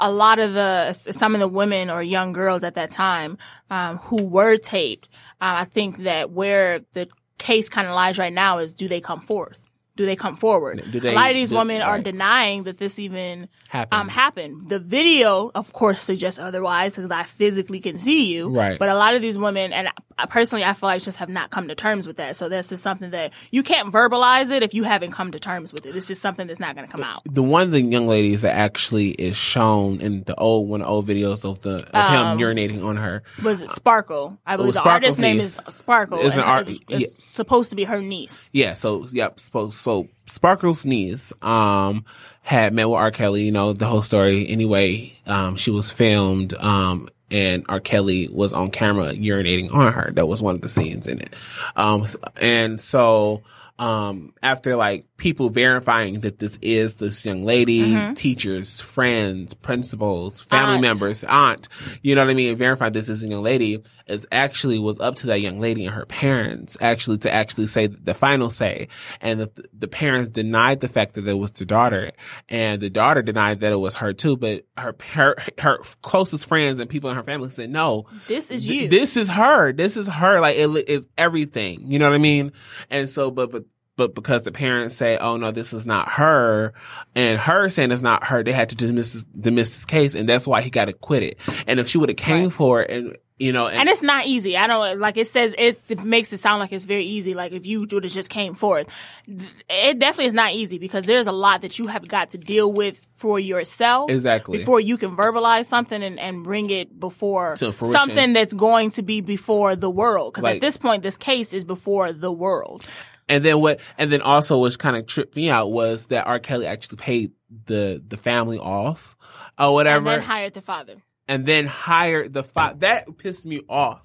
a 0.00 0.10
lot 0.10 0.38
of 0.38 0.54
the 0.54 0.92
some 0.92 1.34
of 1.34 1.40
the 1.40 1.48
women 1.48 1.90
or 1.90 2.02
young 2.02 2.32
girls 2.32 2.64
at 2.64 2.74
that 2.74 2.90
time 2.90 3.38
um, 3.70 3.98
who 3.98 4.24
were 4.24 4.56
taped. 4.56 5.08
Uh, 5.40 5.62
I 5.62 5.64
think 5.64 5.98
that 5.98 6.30
where 6.30 6.80
the 6.92 7.08
case 7.38 7.68
kind 7.68 7.86
of 7.86 7.94
lies 7.94 8.18
right 8.18 8.32
now 8.32 8.58
is 8.58 8.72
do 8.72 8.88
they 8.88 9.00
come 9.00 9.20
forth? 9.20 9.60
Do 9.96 10.06
they 10.06 10.16
come 10.16 10.34
forward? 10.34 10.82
Do 10.90 10.98
they- 10.98 11.12
a 11.12 11.14
lot 11.14 11.30
of 11.30 11.34
these 11.34 11.50
do- 11.50 11.56
women 11.56 11.80
are 11.80 11.94
right. 11.94 12.02
denying 12.04 12.64
that 12.64 12.78
this 12.78 12.98
even 12.98 13.48
Happened. 13.68 14.00
um, 14.00 14.08
happened. 14.08 14.68
The 14.68 14.80
video, 14.80 15.52
of 15.54 15.72
course, 15.72 16.00
suggests 16.00 16.40
otherwise 16.40 16.96
because 16.96 17.12
I 17.12 17.22
physically 17.22 17.78
can 17.78 17.98
see 17.98 18.34
you. 18.34 18.48
Right. 18.48 18.76
But 18.76 18.88
a 18.88 18.94
lot 18.94 19.14
of 19.14 19.22
these 19.22 19.38
women, 19.38 19.72
and 19.72 19.88
personally, 20.28 20.64
I 20.64 20.72
feel 20.72 20.88
like 20.88 21.02
just 21.02 21.18
have 21.18 21.28
not 21.28 21.50
come 21.50 21.68
to 21.68 21.74
terms 21.74 22.06
with 22.06 22.16
that. 22.16 22.36
So 22.36 22.48
this 22.48 22.72
is 22.72 22.80
something 22.80 23.10
that 23.10 23.32
you 23.50 23.62
can't 23.62 23.92
verbalize 23.92 24.50
it 24.50 24.62
if 24.62 24.74
you 24.74 24.84
haven't 24.84 25.12
come 25.12 25.30
to 25.32 25.38
terms 25.38 25.72
with 25.72 25.86
it. 25.86 25.96
It's 25.96 26.06
just 26.08 26.22
something 26.22 26.46
that's 26.46 26.60
not 26.60 26.74
going 26.74 26.86
to 26.86 26.92
come 26.92 27.02
out. 27.02 27.22
the 27.30 27.42
one 27.42 27.62
of 27.62 27.70
the 27.70 27.80
young 27.80 28.06
ladies 28.06 28.42
that 28.42 28.54
actually 28.54 29.10
is 29.10 29.36
shown 29.36 30.00
in 30.00 30.22
the 30.24 30.34
old 30.36 30.68
one 30.68 30.82
of 30.82 30.86
the 30.86 30.90
old 30.90 31.08
videos 31.08 31.48
of 31.48 31.60
the 31.60 31.86
of 31.88 31.94
Um, 31.94 32.38
him 32.38 32.46
urinating 32.46 32.84
on 32.84 32.96
her. 32.96 33.22
Was 33.42 33.60
it 33.62 33.70
Sparkle? 33.70 34.38
I 34.46 34.56
believe 34.56 34.74
the 34.74 34.78
Sparkle's 34.78 34.92
artist's 34.94 35.20
name 35.20 35.40
is 35.40 35.60
Sparkle. 35.68 36.18
Is 36.20 36.34
an 36.34 36.40
art- 36.40 36.68
it's 36.68 36.80
yeah. 36.88 37.06
supposed 37.18 37.70
to 37.70 37.76
be 37.76 37.84
her 37.84 38.00
niece. 38.00 38.50
Yeah, 38.52 38.74
so 38.74 39.06
yep, 39.12 39.40
so, 39.40 39.70
so 39.70 40.08
Sparkle's 40.26 40.86
niece 40.86 41.32
um 41.42 42.04
had 42.42 42.72
met 42.74 42.88
with 42.88 42.98
R. 42.98 43.10
Kelly, 43.10 43.42
you 43.42 43.52
know, 43.52 43.72
the 43.72 43.86
whole 43.86 44.02
story. 44.02 44.46
Anyway, 44.48 45.14
um 45.26 45.56
she 45.56 45.70
was 45.70 45.90
filmed 45.90 46.54
um 46.54 47.08
and 47.34 47.66
R. 47.68 47.80
Kelly 47.80 48.28
was 48.28 48.52
on 48.52 48.70
camera 48.70 49.12
urinating 49.12 49.74
on 49.74 49.92
her. 49.92 50.12
That 50.12 50.28
was 50.28 50.40
one 50.40 50.54
of 50.54 50.60
the 50.60 50.68
scenes 50.68 51.08
in 51.08 51.18
it. 51.18 51.34
Um 51.74 52.06
and 52.40 52.80
so 52.80 53.42
um 53.78 54.32
after 54.42 54.76
like 54.76 55.04
people 55.16 55.48
verifying 55.48 56.20
that 56.20 56.38
this 56.38 56.58
is 56.62 56.94
this 56.94 57.24
young 57.24 57.42
lady, 57.44 58.12
teachers, 58.14 58.80
friends, 58.80 59.54
principals, 59.54 60.40
family 60.42 60.74
Aunt. 60.74 60.82
members, 60.82 61.24
aunt, 61.24 61.68
you 62.02 62.14
know 62.14 62.24
what 62.24 62.30
I 62.30 62.34
mean, 62.34 62.54
verified 62.56 62.92
this 62.94 63.08
is 63.08 63.22
a 63.24 63.28
young 63.28 63.42
lady, 63.42 63.82
it 64.06 64.26
actually 64.30 64.78
was 64.78 65.00
up 65.00 65.14
to 65.16 65.28
that 65.28 65.40
young 65.40 65.60
lady 65.60 65.86
and 65.86 65.94
her 65.94 66.04
parents 66.04 66.76
actually 66.80 67.18
to 67.18 67.32
actually 67.32 67.66
say 67.68 67.86
the 67.86 68.12
final 68.12 68.50
say. 68.50 68.88
And 69.20 69.40
the, 69.40 69.68
the 69.72 69.88
parents 69.88 70.28
denied 70.28 70.80
the 70.80 70.88
fact 70.88 71.14
that 71.14 71.26
it 71.26 71.32
was 71.38 71.52
the 71.52 71.64
daughter 71.64 72.12
and 72.48 72.80
the 72.82 72.90
daughter 72.90 73.22
denied 73.22 73.60
that 73.60 73.72
it 73.72 73.76
was 73.76 73.94
her 73.96 74.12
too, 74.12 74.36
but 74.36 74.64
her, 74.76 74.94
her, 75.12 75.36
her 75.58 75.78
closest 76.02 76.46
friends 76.46 76.80
and 76.80 76.90
people 76.90 77.08
in 77.08 77.16
her 77.16 77.22
family 77.22 77.50
said, 77.50 77.70
no, 77.70 78.06
This 78.28 78.50
is 78.50 78.66
th- 78.66 78.82
you. 78.82 78.88
this 78.88 79.16
is 79.16 79.28
her. 79.28 79.72
This 79.72 79.96
is 79.96 80.06
her. 80.06 80.40
Like 80.40 80.56
it 80.56 80.68
is 80.88 81.06
everything. 81.16 81.90
You 81.90 81.98
know 81.98 82.08
what 82.08 82.14
I 82.14 82.18
mean? 82.18 82.52
And 82.90 83.08
so, 83.08 83.30
but, 83.30 83.50
but, 83.52 83.63
but 83.96 84.14
because 84.14 84.42
the 84.42 84.52
parents 84.52 84.96
say, 84.96 85.16
"Oh 85.18 85.36
no, 85.36 85.50
this 85.50 85.72
is 85.72 85.86
not 85.86 86.08
her," 86.10 86.72
and 87.14 87.38
her 87.38 87.70
saying 87.70 87.92
it's 87.92 88.02
not 88.02 88.24
her, 88.24 88.42
they 88.42 88.52
had 88.52 88.70
to 88.70 88.76
dismiss 88.76 89.12
this, 89.12 89.24
dismiss 89.24 89.68
this 89.70 89.84
case, 89.84 90.14
and 90.14 90.28
that's 90.28 90.46
why 90.46 90.62
he 90.62 90.70
got 90.70 90.88
acquitted. 90.88 91.36
And 91.66 91.78
if 91.80 91.88
she 91.88 91.98
would 91.98 92.08
have 92.08 92.16
came 92.16 92.50
for 92.50 92.82
it, 92.82 92.90
and 92.90 93.16
you 93.38 93.52
know, 93.52 93.66
and, 93.66 93.76
And 93.76 93.88
it's 93.88 94.02
not 94.02 94.26
easy. 94.26 94.56
I 94.56 94.68
don't 94.68 95.00
like 95.00 95.16
it 95.16 95.26
says 95.26 95.54
it, 95.58 95.80
it 95.88 96.04
makes 96.04 96.32
it 96.32 96.38
sound 96.38 96.60
like 96.60 96.72
it's 96.72 96.84
very 96.84 97.04
easy. 97.04 97.34
Like 97.34 97.50
if 97.52 97.66
you 97.66 97.80
would 97.80 98.04
have 98.04 98.12
just 98.12 98.30
came 98.30 98.54
forth, 98.54 98.88
it 99.26 99.98
definitely 99.98 100.26
is 100.26 100.34
not 100.34 100.52
easy 100.52 100.78
because 100.78 101.04
there's 101.04 101.26
a 101.26 101.32
lot 101.32 101.62
that 101.62 101.78
you 101.80 101.88
have 101.88 102.06
got 102.06 102.30
to 102.30 102.38
deal 102.38 102.72
with 102.72 103.04
for 103.16 103.40
yourself. 103.40 104.08
Exactly. 104.08 104.58
Before 104.58 104.78
you 104.78 104.96
can 104.96 105.16
verbalize 105.16 105.64
something 105.64 106.00
and, 106.00 106.20
and 106.20 106.44
bring 106.44 106.70
it 106.70 106.98
before 106.98 107.56
something 107.56 108.32
that's 108.34 108.54
going 108.54 108.92
to 108.92 109.02
be 109.02 109.20
before 109.20 109.74
the 109.74 109.90
world. 109.90 110.32
Because 110.32 110.44
Like- 110.44 110.56
at 110.56 110.60
this 110.60 110.76
point, 110.76 111.02
this 111.02 111.18
case 111.18 111.52
is 111.52 111.64
before 111.64 112.12
the 112.12 112.30
world. 112.30 112.84
And 113.28 113.44
then 113.44 113.60
what, 113.60 113.80
and 113.98 114.10
then 114.12 114.20
also 114.22 114.58
what 114.58 114.78
kind 114.78 114.96
of 114.96 115.06
tripped 115.06 115.34
me 115.36 115.48
out 115.50 115.72
was 115.72 116.06
that 116.08 116.26
R. 116.26 116.38
Kelly 116.38 116.66
actually 116.66 116.96
paid 116.98 117.32
the 117.66 118.02
the 118.06 118.16
family 118.16 118.58
off 118.58 119.16
or 119.58 119.66
And 119.66 119.74
whatever, 119.74 120.10
then 120.10 120.20
hired 120.22 120.54
the 120.54 120.62
father. 120.62 120.96
and 121.28 121.46
then 121.46 121.66
hired 121.66 122.32
the 122.32 122.42
fi- 122.44 122.74
that 122.74 123.06
pissed 123.18 123.46
me 123.46 123.60
off. 123.68 124.02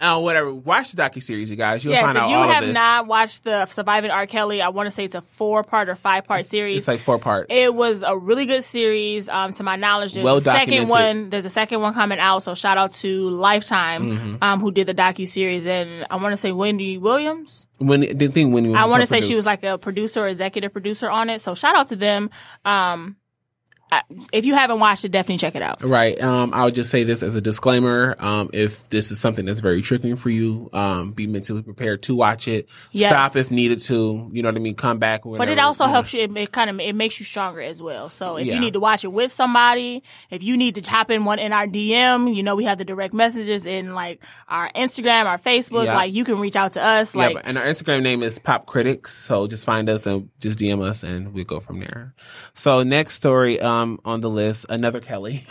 Uh, 0.00 0.20
whatever. 0.20 0.54
Watch 0.54 0.92
the 0.92 1.02
docu 1.02 1.20
series, 1.22 1.50
you 1.50 1.56
guys. 1.56 1.84
You'll 1.84 1.94
Yes, 1.94 2.04
find 2.04 2.18
out 2.18 2.30
you 2.30 2.36
all 2.36 2.44
of 2.44 2.50
have 2.50 2.72
not 2.72 3.06
watched 3.08 3.42
the 3.44 3.66
Surviving 3.66 4.10
R. 4.12 4.26
Kelly, 4.26 4.62
I 4.62 4.68
want 4.68 4.86
to 4.86 4.90
say 4.92 5.04
it's 5.04 5.14
a 5.16 5.22
four 5.22 5.64
part 5.64 5.88
or 5.88 5.96
five 5.96 6.24
part 6.24 6.44
series. 6.46 6.78
It's 6.78 6.88
like 6.88 7.00
four 7.00 7.18
parts. 7.18 7.48
It 7.52 7.74
was 7.74 8.02
a 8.04 8.16
really 8.16 8.46
good 8.46 8.62
series. 8.62 9.28
Um, 9.28 9.52
to 9.54 9.62
my 9.64 9.76
knowledge, 9.76 10.14
there's 10.14 10.24
Well 10.24 10.36
a 10.36 10.40
second 10.40 10.88
one. 10.88 11.30
There's 11.30 11.44
a 11.46 11.50
second 11.50 11.80
one 11.80 11.94
coming 11.94 12.18
out. 12.20 12.44
So 12.44 12.54
shout 12.54 12.78
out 12.78 12.92
to 12.94 13.30
Lifetime, 13.30 14.12
Mm-hmm. 14.12 14.36
um, 14.42 14.60
who 14.60 14.70
did 14.70 14.86
the 14.86 14.94
docu 14.94 15.28
series, 15.28 15.66
and 15.66 16.06
I 16.10 16.16
want 16.16 16.32
to 16.32 16.36
say 16.36 16.52
Wendy 16.52 16.96
Williams. 16.98 17.66
when 17.78 18.00
the 18.00 18.28
thing 18.28 18.52
when 18.52 18.76
I 18.76 18.84
want 18.86 19.00
to 19.00 19.06
say 19.06 19.20
she 19.20 19.34
was 19.34 19.46
like 19.46 19.64
a 19.64 19.78
producer 19.78 20.20
or 20.22 20.28
executive 20.28 20.72
producer 20.72 21.10
on 21.10 21.28
it. 21.30 21.40
So 21.40 21.54
shout 21.54 21.74
out 21.74 21.88
to 21.88 21.96
them. 21.96 22.30
Um, 22.64 23.16
if 24.32 24.44
you 24.44 24.54
haven't 24.54 24.80
watched 24.80 25.04
it, 25.04 25.10
definitely 25.10 25.38
check 25.38 25.54
it 25.54 25.62
out. 25.62 25.82
Right. 25.82 26.20
Um, 26.22 26.52
I 26.54 26.64
would 26.64 26.74
just 26.74 26.90
say 26.90 27.04
this 27.04 27.22
as 27.22 27.34
a 27.34 27.40
disclaimer. 27.40 28.16
Um, 28.18 28.50
if 28.52 28.88
this 28.88 29.10
is 29.10 29.20
something 29.20 29.46
that's 29.46 29.60
very 29.60 29.82
triggering 29.82 30.18
for 30.18 30.30
you, 30.30 30.68
um, 30.72 31.12
be 31.12 31.26
mentally 31.26 31.62
prepared 31.62 32.02
to 32.04 32.14
watch 32.14 32.48
it. 32.48 32.68
Yes. 32.92 33.10
Stop 33.10 33.36
if 33.36 33.50
needed 33.50 33.80
to. 33.80 34.28
You 34.32 34.42
know 34.42 34.48
what 34.48 34.56
I 34.56 34.60
mean? 34.60 34.74
Come 34.74 34.98
back. 34.98 35.22
But 35.24 35.48
it 35.48 35.58
also 35.58 35.86
know. 35.86 35.92
helps 35.92 36.12
you. 36.14 36.20
It, 36.22 36.36
it 36.36 36.52
kind 36.52 36.70
of 36.70 36.80
it 36.80 36.94
makes 36.94 37.18
you 37.18 37.24
stronger 37.24 37.60
as 37.60 37.80
well. 37.82 38.10
So 38.10 38.36
if 38.36 38.46
Yeah. 38.46 38.54
you 38.54 38.60
need 38.60 38.72
to 38.74 38.80
watch 38.80 39.04
it 39.04 39.12
with 39.12 39.32
somebody, 39.32 40.02
if 40.30 40.42
you 40.42 40.56
need 40.56 40.74
to 40.74 40.90
hop 40.90 41.10
in 41.10 41.24
one 41.24 41.38
in 41.38 41.52
our 41.52 41.66
DM, 41.66 42.34
you 42.34 42.42
know 42.42 42.56
we 42.56 42.64
have 42.64 42.78
the 42.78 42.84
direct 42.84 43.14
messages 43.14 43.66
in 43.66 43.94
like 43.94 44.22
our 44.48 44.70
Instagram, 44.72 45.26
our 45.26 45.38
Facebook. 45.38 45.84
Yeah. 45.84 45.94
Like 45.94 46.12
you 46.12 46.24
can 46.24 46.38
reach 46.38 46.56
out 46.56 46.74
to 46.74 46.82
us. 46.82 47.14
Yeah, 47.14 47.28
Like 47.28 47.42
and 47.44 47.56
our 47.58 47.64
Instagram 47.64 48.02
name 48.02 48.22
is 48.22 48.38
Pop 48.38 48.66
Critics. 48.66 49.14
So 49.14 49.46
just 49.46 49.64
find 49.64 49.88
us 49.88 50.06
and 50.06 50.30
just 50.40 50.58
DM 50.58 50.82
us 50.82 51.02
and 51.02 51.32
we'll 51.32 51.44
go 51.44 51.60
from 51.60 51.80
there. 51.80 52.14
So 52.54 52.82
next 52.82 53.14
story, 53.14 53.60
um, 53.60 53.77
on 54.04 54.20
the 54.20 54.30
list, 54.30 54.66
another 54.68 55.00
Kelly, 55.00 55.44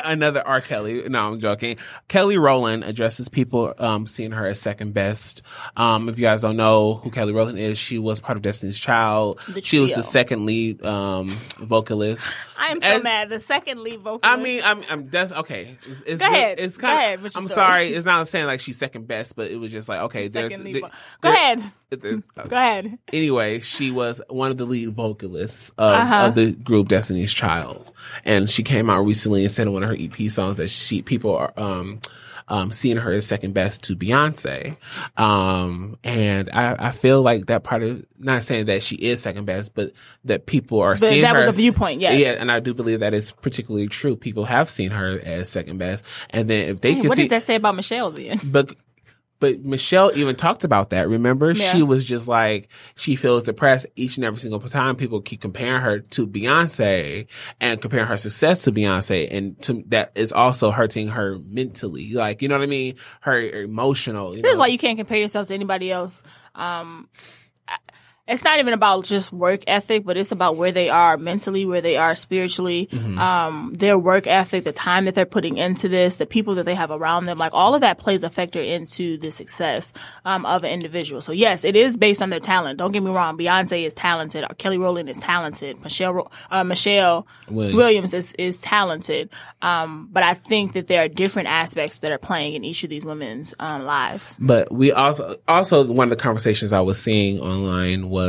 another 0.04 0.42
R. 0.46 0.60
Kelly. 0.60 1.08
No, 1.08 1.28
I'm 1.32 1.40
joking. 1.40 1.76
Kelly 2.08 2.38
Rowland 2.38 2.84
addresses 2.84 3.28
people, 3.28 3.74
um, 3.78 4.06
seeing 4.06 4.32
her 4.32 4.46
as 4.46 4.60
second 4.60 4.94
best. 4.94 5.42
Um, 5.76 6.08
if 6.08 6.18
you 6.18 6.22
guys 6.22 6.42
don't 6.42 6.56
know 6.56 6.94
who 6.94 7.10
Kelly 7.10 7.32
Rowland 7.32 7.58
is, 7.58 7.78
she 7.78 7.98
was 7.98 8.20
part 8.20 8.36
of 8.36 8.42
Destiny's 8.42 8.78
Child. 8.78 9.40
She 9.62 9.78
was 9.80 9.92
the 9.92 10.02
second 10.02 10.46
lead, 10.46 10.84
um, 10.84 11.28
vocalist. 11.58 12.24
I 12.58 12.72
am 12.72 12.82
so 12.82 12.88
As- 12.88 13.02
mad. 13.02 13.30
The 13.30 13.40
second 13.40 13.82
lead 13.82 14.00
vocalist. 14.00 14.26
I 14.26 14.36
mean, 14.36 14.60
I'm, 14.64 14.82
I'm 14.90 15.08
that's 15.08 15.32
okay. 15.32 15.76
It's, 15.86 16.02
it's, 16.02 16.20
Go 16.22 16.28
ahead. 16.28 16.58
It's 16.60 16.76
Go 16.76 16.86
kind 16.88 16.98
ahead 16.98 17.18
of. 17.20 17.24
I'm 17.24 17.30
story. 17.30 17.48
sorry. 17.48 17.88
It's 17.94 18.04
not 18.04 18.28
saying 18.28 18.46
like 18.46 18.60
she's 18.60 18.76
second 18.78 19.06
best, 19.06 19.34
but 19.34 19.50
it 19.50 19.56
was 19.56 19.72
just 19.72 19.88
like 19.88 20.00
okay. 20.02 20.28
There's, 20.28 20.50
second 20.52 20.64
lead. 20.66 20.74
there- 20.74 20.80
vo- 20.82 20.88
Go 21.22 21.30
there- 21.30 21.32
ahead. 21.54 21.72
there's- 21.88 22.22
Go 22.48 22.56
ahead. 22.56 22.98
anyway, 23.14 23.60
she 23.60 23.90
was 23.90 24.20
one 24.28 24.50
of 24.50 24.58
the 24.58 24.66
lead 24.66 24.90
vocalists 24.90 25.70
of, 25.78 25.94
Uh-huh. 25.94 26.26
of 26.26 26.34
the 26.34 26.54
group 26.54 26.88
Destiny's 26.88 27.32
Child, 27.32 27.92
and 28.26 28.48
she 28.50 28.62
came 28.62 28.90
out 28.90 29.06
recently 29.06 29.42
and 29.42 29.50
said 29.50 29.66
in 29.66 29.72
one 29.72 29.82
of 29.82 29.88
her 29.88 29.89
EP 29.98 30.30
songs 30.30 30.56
that 30.58 30.68
she 30.68 31.02
people 31.02 31.34
are 31.36 31.52
um 31.56 32.00
um 32.48 32.72
seeing 32.72 32.96
her 32.96 33.12
as 33.12 33.26
second 33.26 33.54
best 33.54 33.84
to 33.84 33.96
Beyonce, 33.96 34.76
um 35.16 35.96
and 36.04 36.50
I 36.52 36.88
I 36.88 36.90
feel 36.90 37.22
like 37.22 37.46
that 37.46 37.62
part 37.64 37.82
of 37.82 38.04
not 38.18 38.42
saying 38.42 38.66
that 38.66 38.82
she 38.82 38.96
is 38.96 39.20
second 39.22 39.44
best, 39.46 39.74
but 39.74 39.92
that 40.24 40.46
people 40.46 40.80
are 40.80 40.92
But 40.94 41.00
seeing 41.00 41.22
that 41.22 41.34
her 41.36 41.46
was 41.46 41.48
a 41.48 41.52
viewpoint, 41.52 42.00
yes. 42.00 42.20
yeah, 42.20 42.36
and 42.40 42.50
I 42.50 42.60
do 42.60 42.74
believe 42.74 43.00
that 43.00 43.14
is 43.14 43.32
particularly 43.32 43.88
true. 43.88 44.16
People 44.16 44.44
have 44.44 44.68
seen 44.68 44.90
her 44.90 45.18
as 45.22 45.48
second 45.48 45.78
best, 45.78 46.04
and 46.30 46.48
then 46.48 46.68
if 46.68 46.80
they 46.80 46.94
What 46.94 47.02
can 47.02 47.10
see, 47.16 47.22
does 47.22 47.30
that 47.30 47.42
say 47.44 47.54
about 47.54 47.76
Michelle 47.76 48.10
then? 48.10 48.40
but 48.44 48.74
but 49.40 49.60
Michelle 49.64 50.12
even 50.14 50.36
talked 50.36 50.62
about 50.64 50.90
that. 50.90 51.08
Remember, 51.08 51.50
Yeah. 51.50 51.72
she 51.72 51.82
was 51.82 52.04
just 52.04 52.28
like 52.28 52.68
she 52.94 53.16
feels 53.16 53.42
depressed 53.42 53.86
each 53.96 54.16
and 54.16 54.24
every 54.24 54.38
single 54.38 54.60
time. 54.60 54.94
People 54.96 55.20
keep 55.20 55.40
comparing 55.40 55.80
her 55.80 55.98
to 56.00 56.26
Beyonce 56.28 57.26
and 57.60 57.80
comparing 57.80 58.06
her 58.06 58.16
success 58.16 58.60
to 58.60 58.72
Beyonce, 58.72 59.26
and 59.30 59.60
to, 59.62 59.82
that 59.88 60.12
is 60.14 60.32
also 60.32 60.70
hurting 60.70 61.08
her 61.08 61.38
mentally. 61.44 62.12
Like 62.12 62.42
you 62.42 62.48
know 62.48 62.56
what 62.58 62.64
I 62.64 62.66
mean? 62.66 62.94
Her 63.22 63.38
emotional. 63.38 64.36
You 64.36 64.42
This 64.42 64.52
is 64.52 64.58
why 64.58 64.68
you 64.68 64.78
can't 64.78 64.96
compare 64.98 65.18
yourself 65.18 65.48
to 65.48 65.54
anybody 65.54 65.90
else. 65.90 66.22
Um, 66.54 67.08
I- 67.66 67.76
it's 68.30 68.44
not 68.44 68.58
even 68.58 68.72
about 68.72 69.04
just 69.04 69.32
work 69.32 69.62
ethic, 69.66 70.04
but 70.04 70.16
it's 70.16 70.32
about 70.32 70.56
where 70.56 70.72
they 70.72 70.88
are 70.88 71.16
mentally, 71.16 71.64
where 71.66 71.80
they 71.80 71.96
are 71.96 72.14
spiritually, 72.14 72.88
Mm-hmm. 72.90 73.18
um, 73.18 73.72
their 73.74 73.98
work 73.98 74.26
ethic, 74.26 74.64
the 74.64 74.72
time 74.72 75.04
that 75.06 75.14
they're 75.14 75.26
putting 75.26 75.56
into 75.58 75.88
this, 75.88 76.16
the 76.16 76.26
people 76.26 76.54
that 76.56 76.64
they 76.64 76.74
have 76.74 76.90
around 76.90 77.24
them. 77.24 77.38
Like 77.38 77.52
all 77.54 77.74
of 77.74 77.80
that 77.82 77.98
plays 77.98 78.22
a 78.24 78.30
factor 78.30 78.60
into 78.60 79.16
the 79.18 79.30
success 79.30 79.92
um, 80.24 80.44
of 80.46 80.64
an 80.64 80.70
individual. 80.70 81.20
So 81.22 81.32
yes, 81.32 81.64
it 81.64 81.76
is 81.76 81.96
based 81.96 82.22
on 82.22 82.30
their 82.30 82.40
talent. 82.40 82.78
Don't 82.78 82.92
get 82.92 83.02
me 83.02 83.10
wrong. 83.10 83.36
Beyonce 83.36 83.84
is 83.84 83.94
talented. 83.94 84.44
Kelly 84.58 84.78
Rowland 84.78 85.08
is 85.08 85.18
talented. 85.18 85.82
Michelle 85.82 86.30
uh, 86.50 86.64
Michelle 86.64 87.26
Williams. 87.48 87.76
Williams 87.76 88.14
is 88.14 88.32
is 88.34 88.58
talented. 88.58 89.30
Um, 89.62 90.08
but 90.12 90.22
I 90.22 90.34
think 90.34 90.72
that 90.74 90.86
there 90.86 91.02
are 91.02 91.08
different 91.08 91.48
aspects 91.48 92.00
that 92.00 92.12
are 92.12 92.18
playing 92.18 92.54
in 92.54 92.64
each 92.64 92.84
of 92.84 92.90
these 92.90 93.04
women's 93.04 93.54
um, 93.58 93.84
lives. 93.84 94.36
But 94.38 94.70
we 94.72 94.92
also 94.92 95.36
also 95.48 95.90
one 95.90 96.06
of 96.06 96.10
the 96.10 96.22
conversations 96.22 96.72
I 96.72 96.80
was 96.80 97.00
seeing 97.00 97.40
online 97.40 98.08
was 98.08 98.19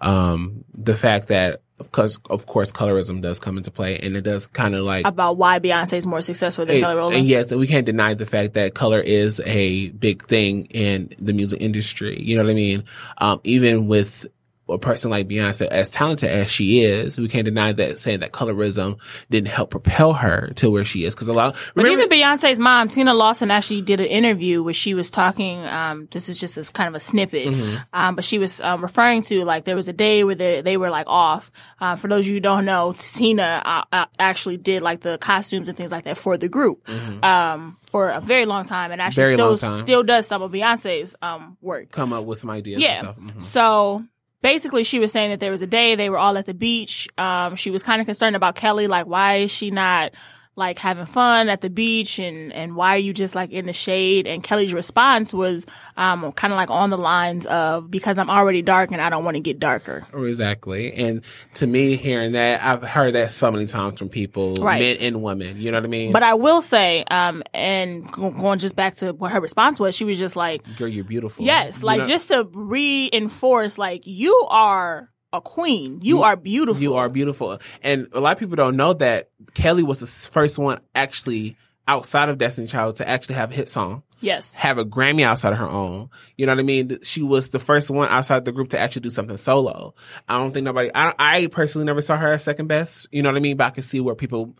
um 0.00 0.64
the 0.74 0.94
fact 0.94 1.28
that 1.28 1.62
of 1.80 1.92
course 1.92 2.18
of 2.30 2.46
course 2.46 2.72
colorism 2.72 3.20
does 3.20 3.38
come 3.38 3.56
into 3.56 3.70
play 3.70 3.98
and 3.98 4.16
it 4.16 4.22
does 4.22 4.46
kind 4.46 4.74
of 4.74 4.84
like 4.84 5.06
about 5.06 5.36
why 5.36 5.58
Beyonce 5.58 5.94
is 5.94 6.06
more 6.06 6.22
successful 6.22 6.66
than 6.66 6.80
Kelly 6.80 6.92
and, 6.92 6.98
Rowland. 6.98 7.16
and 7.18 7.26
yes, 7.26 7.52
we 7.52 7.66
can't 7.66 7.86
deny 7.86 8.14
the 8.14 8.26
fact 8.26 8.54
that 8.54 8.74
color 8.74 9.00
is 9.00 9.40
a 9.44 9.90
big 9.90 10.24
thing 10.24 10.66
in 10.66 11.12
the 11.18 11.32
music 11.32 11.60
industry. 11.60 12.20
You 12.20 12.36
know 12.36 12.44
what 12.44 12.50
I 12.50 12.54
mean? 12.54 12.84
Um, 13.18 13.40
even 13.44 13.86
with 13.86 14.26
a 14.68 14.78
person 14.78 15.10
like 15.10 15.28
Beyonce, 15.28 15.66
as 15.68 15.88
talented 15.90 16.30
as 16.30 16.50
she 16.50 16.82
is, 16.82 17.16
we 17.18 17.28
can't 17.28 17.44
deny 17.44 17.72
that 17.72 17.98
saying 17.98 18.20
that 18.20 18.32
colorism 18.32 18.98
didn't 19.30 19.48
help 19.48 19.70
propel 19.70 20.12
her 20.14 20.52
to 20.56 20.70
where 20.70 20.84
she 20.84 21.04
is. 21.04 21.14
Cause 21.14 21.28
a 21.28 21.32
lot, 21.32 21.54
But 21.74 21.84
remember, 21.84 22.04
even 22.04 22.18
Beyonce's 22.18 22.58
mom, 22.58 22.88
Tina 22.88 23.14
Lawson, 23.14 23.50
actually 23.50 23.82
did 23.82 24.00
an 24.00 24.06
interview 24.06 24.62
where 24.62 24.74
she 24.74 24.94
was 24.94 25.10
talking. 25.10 25.64
Um, 25.66 26.08
this 26.12 26.28
is 26.28 26.38
just 26.40 26.56
as 26.58 26.70
kind 26.70 26.88
of 26.88 26.94
a 26.94 27.00
snippet, 27.00 27.48
Mm-hmm. 27.48 27.76
um, 27.92 28.14
but 28.16 28.24
she 28.24 28.38
was 28.38 28.60
um, 28.60 28.82
referring 28.82 29.22
to 29.24 29.44
like 29.44 29.64
there 29.64 29.76
was 29.76 29.88
a 29.88 29.92
day 29.92 30.24
where 30.24 30.34
they, 30.34 30.60
they 30.60 30.76
were 30.76 30.90
like 30.90 31.06
off. 31.06 31.50
Uh, 31.80 31.96
for 31.96 32.08
those 32.08 32.24
of 32.24 32.28
you 32.28 32.34
who 32.34 32.40
don't 32.40 32.64
know, 32.64 32.94
Tina 32.98 33.62
uh, 33.64 33.84
uh, 33.92 34.06
actually 34.18 34.56
did 34.56 34.82
like 34.82 35.00
the 35.00 35.18
costumes 35.18 35.68
and 35.68 35.76
things 35.76 35.92
like 35.92 36.04
that 36.04 36.16
for 36.18 36.36
the 36.36 36.48
group 36.48 36.88
um, 37.24 37.76
for 37.90 38.10
a 38.10 38.20
very 38.20 38.44
long 38.46 38.64
time, 38.64 38.90
and 38.92 39.00
actually 39.00 39.18
Mm-hmm. 39.18 39.36
Very 39.36 39.56
still 39.56 39.82
still 39.82 40.02
does 40.04 40.26
some 40.26 40.42
of 40.42 40.52
Beyonce's 40.52 41.14
um, 41.22 41.56
work. 41.60 41.90
come 41.90 42.12
up 42.12 42.24
with 42.24 42.38
some 42.38 42.50
ideas. 42.50 42.80
Yeah. 42.80 42.88
And 42.90 42.98
stuff. 42.98 43.16
Mhm. 43.18 43.42
So 43.42 44.04
basically, 44.42 44.84
she 44.84 44.98
was 44.98 45.12
saying 45.12 45.30
that 45.30 45.40
there 45.40 45.50
was 45.50 45.62
a 45.62 45.66
day 45.66 45.94
they 45.94 46.10
were 46.10 46.18
all 46.18 46.36
at 46.38 46.46
the 46.46 46.54
beach. 46.54 47.08
Um, 47.18 47.56
she 47.56 47.70
was 47.70 47.82
kind 47.82 48.00
of 48.00 48.06
concerned 48.06 48.36
about 48.36 48.54
Kelly, 48.54 48.86
like 48.86 49.06
why 49.06 49.36
is 49.36 49.50
she 49.50 49.70
not 49.70 50.12
like 50.58 50.78
having 50.78 51.06
fun 51.06 51.48
at 51.48 51.62
the 51.62 51.70
beach, 51.70 52.18
and 52.18 52.52
and 52.52 52.76
why 52.76 52.94
are 52.96 52.98
you 52.98 53.14
just 53.14 53.34
like 53.34 53.50
in 53.50 53.64
the 53.66 53.72
shade? 53.72 54.26
And 54.26 54.42
Kelly's 54.44 54.74
response 54.74 55.32
was 55.32 55.64
um 55.96 56.32
kind 56.32 56.52
of 56.52 56.56
like 56.58 56.70
on 56.70 56.90
the 56.90 56.98
lines 56.98 57.46
of 57.46 57.90
because 57.90 58.18
I'm 58.18 58.28
already 58.28 58.60
dark 58.60 58.90
and 58.92 59.00
I 59.00 59.08
don't 59.08 59.24
want 59.24 59.36
to 59.36 59.40
get 59.40 59.58
darker. 59.58 60.06
Exactly. 60.12 60.92
And 60.92 61.22
to 61.54 61.66
me, 61.66 61.96
hearing 61.96 62.32
that, 62.32 62.62
I've 62.62 62.82
heard 62.82 63.14
that 63.14 63.32
so 63.32 63.50
many 63.50 63.66
times 63.66 63.98
from 63.98 64.08
people, 64.10 64.56
Right. 64.56 64.80
men 64.80 64.96
and 65.00 65.22
women. 65.22 65.60
You 65.60 65.70
know 65.70 65.78
what 65.78 65.84
I 65.84 65.88
mean? 65.88 66.12
But 66.12 66.22
I 66.24 66.34
will 66.34 66.60
say, 66.60 67.04
um, 67.10 67.42
and 67.54 68.10
going 68.12 68.58
just 68.58 68.76
back 68.76 68.96
to 68.96 69.12
what 69.12 69.32
her 69.32 69.40
response 69.40 69.78
was, 69.80 69.94
she 69.96 70.04
was 70.04 70.18
just 70.18 70.36
like, 70.36 70.62
girl, 70.76 70.88
you're 70.88 71.04
beautiful. 71.04 71.44
yes, 71.44 71.80
You 71.80 71.86
like 71.86 71.98
know- 72.00 72.04
just 72.08 72.28
to 72.28 72.48
reinforce, 72.52 73.78
like 73.78 74.02
you 74.06 74.46
are 74.50 75.10
a 75.32 75.40
queen, 75.40 76.00
you, 76.02 76.22
are 76.22 76.36
beautiful, 76.36 76.80
You 76.80 76.94
are 76.94 77.08
beautiful. 77.08 77.58
And 77.82 78.08
a 78.12 78.20
lot 78.20 78.32
of 78.32 78.38
people 78.38 78.56
don't 78.56 78.76
know 78.76 78.94
that 78.94 79.30
Kelly 79.54 79.82
was 79.82 80.00
the 80.00 80.06
first 80.06 80.58
one 80.58 80.80
actually 80.94 81.56
outside 81.86 82.28
of 82.28 82.38
Destiny 82.38 82.66
Child 82.66 82.96
to 82.96 83.08
actually 83.08 83.36
have 83.36 83.50
a 83.50 83.54
hit 83.54 83.68
song, 83.68 84.02
yes. 84.20 84.54
have 84.54 84.78
a 84.78 84.84
Grammy 84.84 85.22
outside 85.22 85.52
of 85.52 85.58
her 85.58 85.68
own. 85.68 86.10
You 86.36 86.46
know 86.46 86.52
what 86.52 86.60
I 86.60 86.62
mean? 86.62 86.98
She 87.02 87.22
was 87.22 87.48
the 87.48 87.58
first 87.58 87.90
one 87.90 88.08
outside 88.08 88.44
the 88.44 88.52
group 88.52 88.70
to 88.70 88.78
actually 88.78 89.02
do 89.02 89.10
something 89.10 89.36
solo. 89.36 89.94
I 90.28 90.38
don't 90.38 90.52
think 90.52 90.64
nobody, 90.64 90.90
I, 90.94 91.14
I 91.18 91.46
personally 91.46 91.86
never 91.86 92.02
saw 92.02 92.16
her 92.16 92.32
as 92.32 92.44
second 92.44 92.66
best. 92.66 93.08
You 93.10 93.22
know 93.22 93.30
what 93.30 93.36
I 93.36 93.40
mean? 93.40 93.56
But 93.56 93.64
I 93.64 93.70
can 93.70 93.82
see 93.82 94.00
where 94.00 94.14
people, 94.14 94.56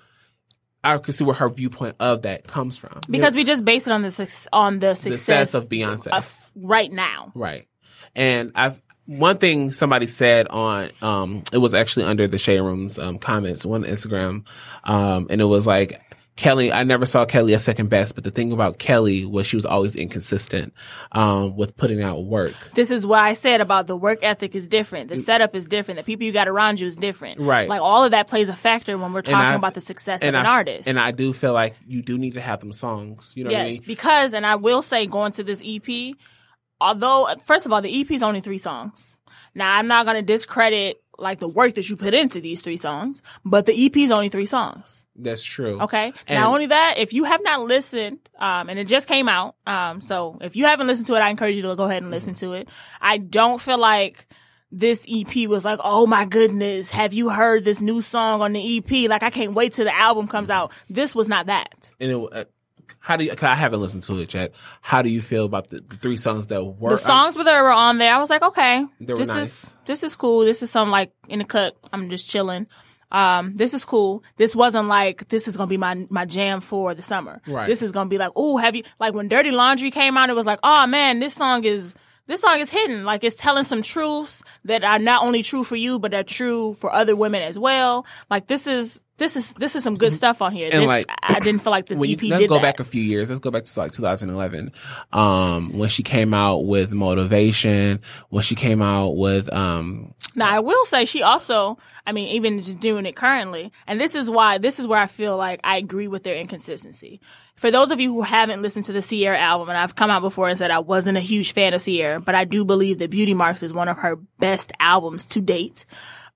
I 0.83 0.97
can 0.99 1.13
see 1.13 1.25
where 1.25 1.35
her 1.35 1.49
viewpoint 1.49 1.97
of 2.01 2.23
that 2.23 2.47
comes 2.47 2.79
from. 2.79 2.99
because 3.11 3.35
we 3.35 3.45
just 3.45 3.65
base 3.65 3.87
it 3.87 3.93
on 3.93 4.03
the 4.03 4.49
on 4.53 4.79
the 4.79 4.89
the 4.89 4.95
success, 4.95 5.51
success 5.51 5.55
of 5.55 5.69
Beyonce. 5.69 6.09
of 6.09 6.53
right 6.57 6.91
now. 6.91 7.33
Right. 7.35 7.69
And 8.15 8.53
I've 8.55 8.81
one 9.09 9.39
thing 9.39 9.73
somebody 9.73 10.07
said 10.07 10.47
on 10.49 10.91
um 11.01 11.43
it 11.51 11.59
was 11.59 11.73
actually 11.73 12.05
under 12.05 12.29
the 12.29 12.37
Shade 12.37 12.61
Room's 12.61 12.99
um 12.99 13.19
comments 13.19 13.65
on 13.65 13.85
Instagram. 13.85 14.45
Um 14.85 15.27
and 15.31 15.41
it 15.41 15.47
was 15.47 15.67
like 15.67 16.03
Kelly, 16.37 16.71
I 16.71 16.85
never 16.85 17.05
saw 17.05 17.25
Kelly 17.25 17.53
as 17.55 17.65
second 17.65 17.89
best, 17.89 18.15
but 18.15 18.23
the 18.23 18.31
thing 18.31 18.53
about 18.53 18.79
Kelly 18.79 19.25
was 19.25 19.47
she 19.47 19.57
was 19.57 19.65
always 19.65 19.97
inconsistent 19.97 20.75
um 21.13 21.57
with 21.57 21.75
putting 21.79 22.03
out 22.03 22.23
work. 22.27 22.53
This 22.75 22.91
is 22.91 23.07
what 23.07 23.21
I 23.21 23.33
said 23.33 23.63
about 23.63 23.87
the 23.87 23.97
work 23.97 24.19
ethic 24.21 24.55
is 24.55 24.69
different, 24.69 25.09
the 25.09 25.17
setup 25.17 25.57
is 25.57 25.67
different, 25.67 25.97
the 25.97 26.05
people 26.05 26.27
you 26.27 26.33
got 26.33 26.47
around 26.47 26.79
you 26.79 26.87
is 26.87 26.95
different. 26.95 27.41
Mm. 27.41 27.47
Right. 27.47 27.69
Like 27.69 27.81
all 27.81 28.05
of 28.05 28.11
that 28.11 28.29
plays 28.29 28.51
a 28.51 28.57
factor 28.57 28.99
when 28.99 29.15
we're 29.15 29.23
talking 29.23 29.41
I- 29.41 29.55
about 29.55 29.73
the 29.73 29.81
success 29.81 30.21
of 30.21 30.29
and 30.29 30.37
an 30.37 30.45
artist. 30.45 30.87
And 30.87 30.99
I 30.99 31.13
do 31.13 31.33
feel 31.33 31.55
like 31.55 31.77
you 31.87 32.03
do 32.03 32.19
need 32.19 32.35
to 32.35 32.43
have 32.43 32.61
them 32.61 32.75
songs. 32.75 33.33
You 33.35 33.45
know 33.45 33.51
what 33.51 33.59
I 33.59 33.65
yes, 33.65 33.73
mean? 33.73 33.83
because 33.87 34.35
and 34.35 34.45
I 34.45 34.57
will 34.57 34.83
say 34.83 35.07
going 35.07 35.33
to 35.33 35.43
this 35.43 35.63
EP, 35.65 36.15
although 36.81 37.29
first 37.45 37.67
of 37.67 37.73
all 37.73 37.83
the 37.83 38.01
EP 38.01 38.11
is 38.11 38.23
only 38.23 38.41
three 38.41 38.59
songs. 38.59 39.17
Now 39.55 39.77
I'm 39.77 39.87
not 39.87 40.07
going 40.07 40.17
to 40.17 40.23
discredit 40.23 41.03
like 41.19 41.41
the 41.41 41.49
work 41.49 41.75
that 41.75 41.91
you 41.91 41.97
put 41.97 42.15
into 42.15 42.41
these 42.41 42.61
three 42.61 42.77
songs, 42.77 43.23
but 43.45 43.67
the 43.67 43.87
EP 43.87 43.97
is 43.97 44.13
only 44.13 44.29
three 44.29 44.47
songs. 44.47 45.05
That's 45.17 45.43
true. 45.43 45.81
Okay. 45.83 46.13
And- 46.29 46.39
not 46.41 46.49
only 46.53 46.67
that, 46.67 46.95
if 46.99 47.13
you 47.13 47.25
have 47.25 47.43
not 47.43 47.67
listened, 47.67 48.21
um, 48.39 48.69
and 48.69 48.79
it 48.79 48.87
just 48.87 49.09
came 49.09 49.29
out, 49.29 49.57
um, 49.67 50.01
so 50.01 50.39
if 50.41 50.55
you 50.55 50.65
haven't 50.67 50.87
listened 50.87 51.09
to 51.09 51.15
it, 51.15 51.19
I 51.21 51.31
encourage 51.31 51.57
you 51.57 51.63
to 51.63 51.75
go 51.75 51.85
ahead 51.85 52.03
and 52.03 52.11
listen 52.13 52.35
to 52.37 52.53
it. 52.53 52.69
I 53.01 53.19
don't 53.19 53.61
feel 53.61 53.79
like 53.79 54.29
this 54.71 55.07
EP 55.11 55.49
was 55.49 55.65
like, 55.65 55.81
oh 55.83 56.07
my 56.07 56.25
goodness, 56.25 56.91
have 56.91 57.13
you 57.13 57.31
heard 57.31 57.65
this 57.65 57.81
new 57.81 58.03
song 58.03 58.41
on 58.43 58.53
the 58.53 58.79
EP? 58.79 59.09
Like 59.11 59.23
I 59.23 59.31
can't 59.31 59.55
wait 59.55 59.73
till 59.73 59.87
the 59.87 59.97
album 59.97 60.29
comes 60.29 60.51
out. 60.51 60.73
This 60.89 61.15
was 61.15 61.29
not 61.29 61.47
that. 61.47 61.95
And 61.99 62.13
it, 62.13 62.33
uh, 62.33 62.45
how 63.01 63.17
do 63.17 63.25
you, 63.25 63.35
I 63.41 63.55
haven't 63.55 63.81
listened 63.81 64.03
to 64.05 64.21
it 64.21 64.33
yet. 64.35 64.53
How 64.81 65.03
do 65.03 65.09
you 65.09 65.21
feel 65.21 65.45
about 65.45 65.71
the, 65.71 65.81
the 65.81 65.97
three 65.97 66.17
songs 66.17 66.47
that 66.49 66.63
were 66.63 66.91
The 66.91 66.99
songs 66.99 67.37
with 67.37 67.47
her 67.47 67.63
were 67.63 67.71
on 67.71 67.99
there. 67.99 68.15
I 68.15 68.19
was 68.19 68.31
like, 68.31 68.43
okay, 68.43 68.87
this 69.01 69.29
nice. 69.29 69.65
is 69.65 69.75
this 69.87 70.03
is 70.03 70.17
cool. 70.17 70.41
This 70.41 70.63
is 70.63 70.71
some 70.71 70.91
like 70.91 71.13
in 71.29 71.41
the 71.41 71.45
cut. 71.45 71.77
I'm 71.93 72.11
just 72.11 72.29
chilling. 72.29 72.67
Um, 73.11 73.55
this 73.55 73.73
is 73.73 73.85
cool. 73.85 74.23
This 74.37 74.55
wasn't 74.55 74.89
like 74.89 75.29
this 75.29 75.49
is 75.49 75.57
gonna 75.57 75.69
be 75.69 75.77
my 75.77 76.07
my 76.11 76.25
jam 76.25 76.61
for 76.61 76.95
the 76.95 77.03
summer. 77.03 77.41
Right. 77.47 77.67
This 77.67 77.83
is 77.83 77.93
gonna 77.93 78.11
be 78.11 78.19
like, 78.19 78.33
oh, 78.37 78.59
have 78.59 78.77
you 78.77 78.83
like 79.01 79.15
when 79.15 79.29
Dirty 79.29 79.51
Laundry 79.51 79.91
came 79.91 80.17
out? 80.17 80.31
It 80.31 80.37
was 80.37 80.47
like, 80.47 80.61
oh 80.63 80.87
man, 80.87 81.21
this 81.21 81.35
song 81.35 81.65
is 81.65 81.95
this 82.27 82.43
song 82.43 82.61
is 82.61 82.71
hidden. 82.71 83.05
Like 83.05 83.25
it's 83.25 83.37
telling 83.37 83.65
some 83.65 83.83
truths 83.83 84.45
that 84.65 84.85
are 84.85 84.99
not 84.99 85.23
only 85.23 85.43
true 85.43 85.65
for 85.65 85.77
you, 85.77 85.99
but 85.99 86.13
are 86.13 86.23
true 86.23 86.75
for 86.75 86.93
other 86.93 87.17
women 87.17 87.43
as 87.43 87.59
well. 87.59 88.05
Like 88.31 88.47
this 88.47 88.67
is 88.67 89.03
this 89.19 89.37
is 89.37 89.53
this 89.55 89.77
is 89.77 89.85
some 89.85 89.97
good 89.97 90.13
stuff 90.13 90.41
on 90.41 90.53
here. 90.53 90.71
And, 90.73 90.83
This- 90.83 90.87
like, 90.89 91.07
I 91.23 91.39
didn't 91.41 91.63
feel 91.63 91.71
like 91.73 91.87
this 91.87 91.99
EP 92.01 92.23
you, 92.23 92.31
let's 92.31 92.43
did 92.43 92.49
go 92.49 92.55
that. 92.55 92.63
back 92.63 92.81
a 92.81 92.85
few 92.85 93.03
years. 93.03 93.29
Let's 93.29 93.41
go 93.41 93.51
back 93.51 93.65
to 93.65 93.81
like 93.81 93.93
2011, 93.93 94.73
um, 95.13 95.77
when 95.77 95.89
she 95.89 96.03
came 96.03 96.33
out 96.33 96.65
with 96.67 96.93
Motivation, 96.93 98.01
when 98.31 98.43
she 98.43 98.55
came 98.55 98.81
out 98.83 99.17
with, 99.17 99.53
um, 99.53 100.15
Now, 100.35 100.49
I 100.49 100.61
will 100.61 100.85
say 100.87 101.05
she 101.05 101.23
also, 101.23 101.79
I 102.07 102.13
mean, 102.13 102.29
even 102.37 102.59
just 102.59 102.81
doing 102.81 103.07
it 103.07 103.17
currently, 103.17 103.73
and 103.87 104.01
this 104.01 104.15
is 104.15 104.31
why, 104.31 104.59
this 104.59 104.79
is 104.79 104.87
where 104.87 105.01
I 105.01 105.07
feel 105.07 105.37
like 105.37 105.61
I 105.65 105.77
agree 105.77 106.09
with 106.09 106.23
their 106.23 106.37
inconsistency. 106.37 107.21
For 107.57 107.73
those 107.73 107.91
of 107.91 107.99
you 107.99 108.13
who 108.15 108.23
haven't 108.23 108.63
listened 108.63 108.85
to 108.85 108.93
the 108.93 109.03
Ciara 109.03 109.39
album, 109.39 109.69
and 109.69 109.77
I've 109.77 109.97
come 109.97 110.11
out 110.11 110.23
before 110.23 110.49
and 110.49 110.57
said 110.57 110.71
I 110.71 110.79
wasn't 110.79 111.19
a 111.19 111.21
huge 111.21 111.53
fan 111.53 111.75
of 111.75 111.83
Ciara, 111.83 112.21
but 112.21 112.37
I 112.37 112.45
do 112.45 112.65
believe 112.65 112.99
that 112.99 113.11
Beauty 113.11 113.35
Marks 113.35 113.65
is 113.65 113.73
one 113.73 113.89
of 113.89 113.97
her 113.99 114.17
best 114.39 114.71
albums 114.79 115.25
to 115.27 115.41
date. 115.41 115.85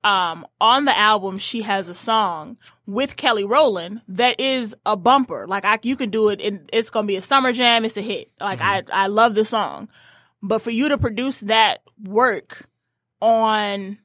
Um, 0.04 0.46
on 0.60 0.84
the 0.84 0.98
album, 0.98 1.38
she 1.38 1.62
has 1.62 1.88
a 1.88 1.94
song 1.94 2.56
with 2.86 3.16
Kelly 3.16 3.44
Rowland 3.44 4.02
that 4.08 4.40
is 4.40 4.74
a 4.84 4.96
bumper. 4.96 5.46
Like 5.46 5.64
I, 5.64 5.78
you 5.82 5.96
can 5.96 6.10
do 6.10 6.28
it 6.30 6.40
and 6.40 6.68
it's 6.72 6.90
going 6.90 7.04
to 7.04 7.08
be 7.08 7.16
a 7.16 7.22
summer 7.22 7.52
jam. 7.52 7.84
It's 7.84 7.96
a 7.96 8.02
hit. 8.02 8.32
Like 8.40 8.60
I, 8.60 8.82
I 8.92 9.06
love 9.06 9.34
the 9.36 9.44
song, 9.44 9.88
but 10.42 10.60
for 10.60 10.70
you 10.70 10.88
to 10.88 10.98
produce 10.98 11.40
that 11.40 11.82
work 12.02 12.68
on 13.20 13.98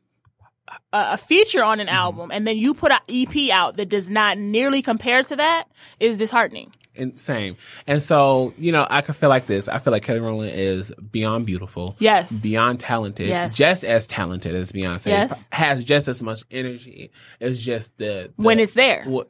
a, 0.94 1.18
feature 1.18 1.64
on 1.64 1.80
an 1.80 1.88
mm-hmm. 1.88 1.96
album 1.96 2.32
and 2.32 2.46
then 2.46 2.58
you 2.58 2.74
put 2.74 2.92
an 2.92 3.00
EP 3.10 3.50
out 3.52 3.78
that 3.78 3.90
does 3.90 4.10
not 4.10 4.38
nearly 4.38 4.82
compare 4.82 5.24
to 5.24 5.36
that 5.36 5.66
is 6.00 6.18
disheartening. 6.18 6.72
and 6.96 7.18
same. 7.20 7.58
And 7.86 8.02
so, 8.02 8.54
you 8.58 8.72
know, 8.72 8.86
I 8.90 9.02
can 9.02 9.14
feel 9.14 9.30
like 9.30 9.46
this. 9.46 9.68
I 9.68 9.80
feel 9.80 9.92
like 9.92 10.04
Kelly 10.04 10.20
Rowland 10.20 10.54
is 10.56 10.92
beyond 11.12 11.46
beautiful. 11.46 11.96
Yes. 12.00 12.42
Beyond 12.42 12.80
talented. 12.80 13.28
Yes. 13.28 13.56
Just 13.56 13.84
as 13.84 14.08
talented 14.08 14.56
as 14.56 14.72
Beyonce. 14.72 15.08
Yes. 15.08 15.48
Has 15.52 15.84
just 15.84 16.08
as 16.08 16.24
much 16.24 16.44
energy. 16.52 17.12
It's 17.40 17.60
just 17.60 17.96
the, 17.98 18.32
the 18.36 18.44
When 18.44 18.60
it's 18.60 18.74
there. 18.74 19.04
what 19.06 19.30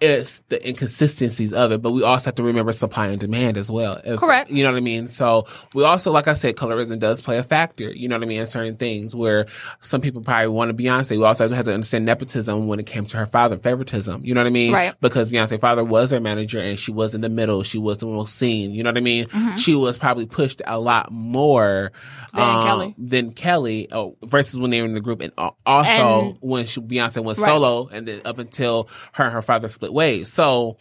it's 0.00 0.40
the 0.48 0.68
inconsistencies 0.68 1.54
of 1.54 1.72
it, 1.72 1.80
but 1.80 1.90
we 1.92 2.02
also 2.02 2.26
have 2.26 2.34
to 2.34 2.42
remember 2.42 2.72
supply 2.72 3.06
and 3.06 3.18
demand 3.18 3.56
as 3.56 3.70
well. 3.70 3.98
If- 4.04 4.20
Correct. 4.20 4.50
You 4.50 4.62
know 4.62 4.70
what 4.72 4.76
I 4.76 4.80
mean? 4.82 5.06
So 5.06 5.46
we 5.74 5.84
also, 5.84 6.12
like 6.12 6.28
I 6.28 6.34
said, 6.34 6.56
colorism 6.56 6.98
does 6.98 7.20
play 7.22 7.38
a 7.38 7.42
factor. 7.42 7.90
You 7.90 8.08
know 8.08 8.16
what 8.16 8.22
I 8.24 8.26
mean? 8.26 8.40
In 8.40 8.46
certain 8.46 8.76
things 8.76 9.14
where 9.14 9.46
some 9.80 10.02
people 10.02 10.20
probably 10.20 10.48
want 10.48 10.70
a 10.70 10.74
Beyonce. 10.74 11.16
We 11.16 11.24
also 11.24 11.48
have 11.48 11.64
to 11.64 11.72
understand 11.72 12.04
nepotism 12.04 12.66
when 12.66 12.78
it 12.78 12.86
came 12.86 13.06
to 13.06 13.16
her 13.16 13.26
father, 13.26 13.56
favoritism. 13.56 14.22
You 14.24 14.34
know 14.34 14.40
what 14.40 14.46
I 14.48 14.50
mean? 14.50 14.72
Right. 14.72 14.94
Because 15.00 15.30
Beyonce's 15.30 15.60
father 15.60 15.82
was 15.82 16.10
her 16.10 16.20
manager 16.20 16.60
and 16.60 16.78
she 16.78 16.92
was 16.92 17.14
in 17.14 17.22
the 17.22 17.30
middle. 17.30 17.62
She 17.62 17.78
was 17.78 17.96
the 17.98 18.06
most 18.06 18.34
seen. 18.36 18.72
You 18.72 18.82
know 18.82 18.90
what 18.90 18.98
I 18.98 19.00
mean? 19.00 19.26
Mm-hmm. 19.28 19.56
She 19.56 19.74
was 19.74 19.96
probably 19.96 20.26
pushed 20.26 20.60
a 20.66 20.78
lot 20.78 21.10
more 21.10 21.90
Than 22.34 22.66
Kelly. 22.66 22.94
than 22.98 23.32
Kelly 23.32 23.88
oh, 23.92 24.16
versus 24.22 24.58
when 24.58 24.70
they 24.70 24.80
were 24.82 24.86
in 24.88 24.92
the 24.92 25.00
group. 25.00 25.22
And 25.22 25.32
also 25.64 26.20
And- 26.32 26.36
when 26.40 26.66
she, 26.66 26.80
Beyonce 26.82 27.24
went 27.24 27.38
Right. 27.38 27.46
solo 27.46 27.88
and 27.88 28.06
then 28.06 28.20
up 28.26 28.38
until 28.38 28.88
her 29.12 29.24
and 29.24 29.32
her 29.32 29.40
father 29.42 29.68
split 29.68 29.85
ways. 29.92 30.32
So 30.32 30.78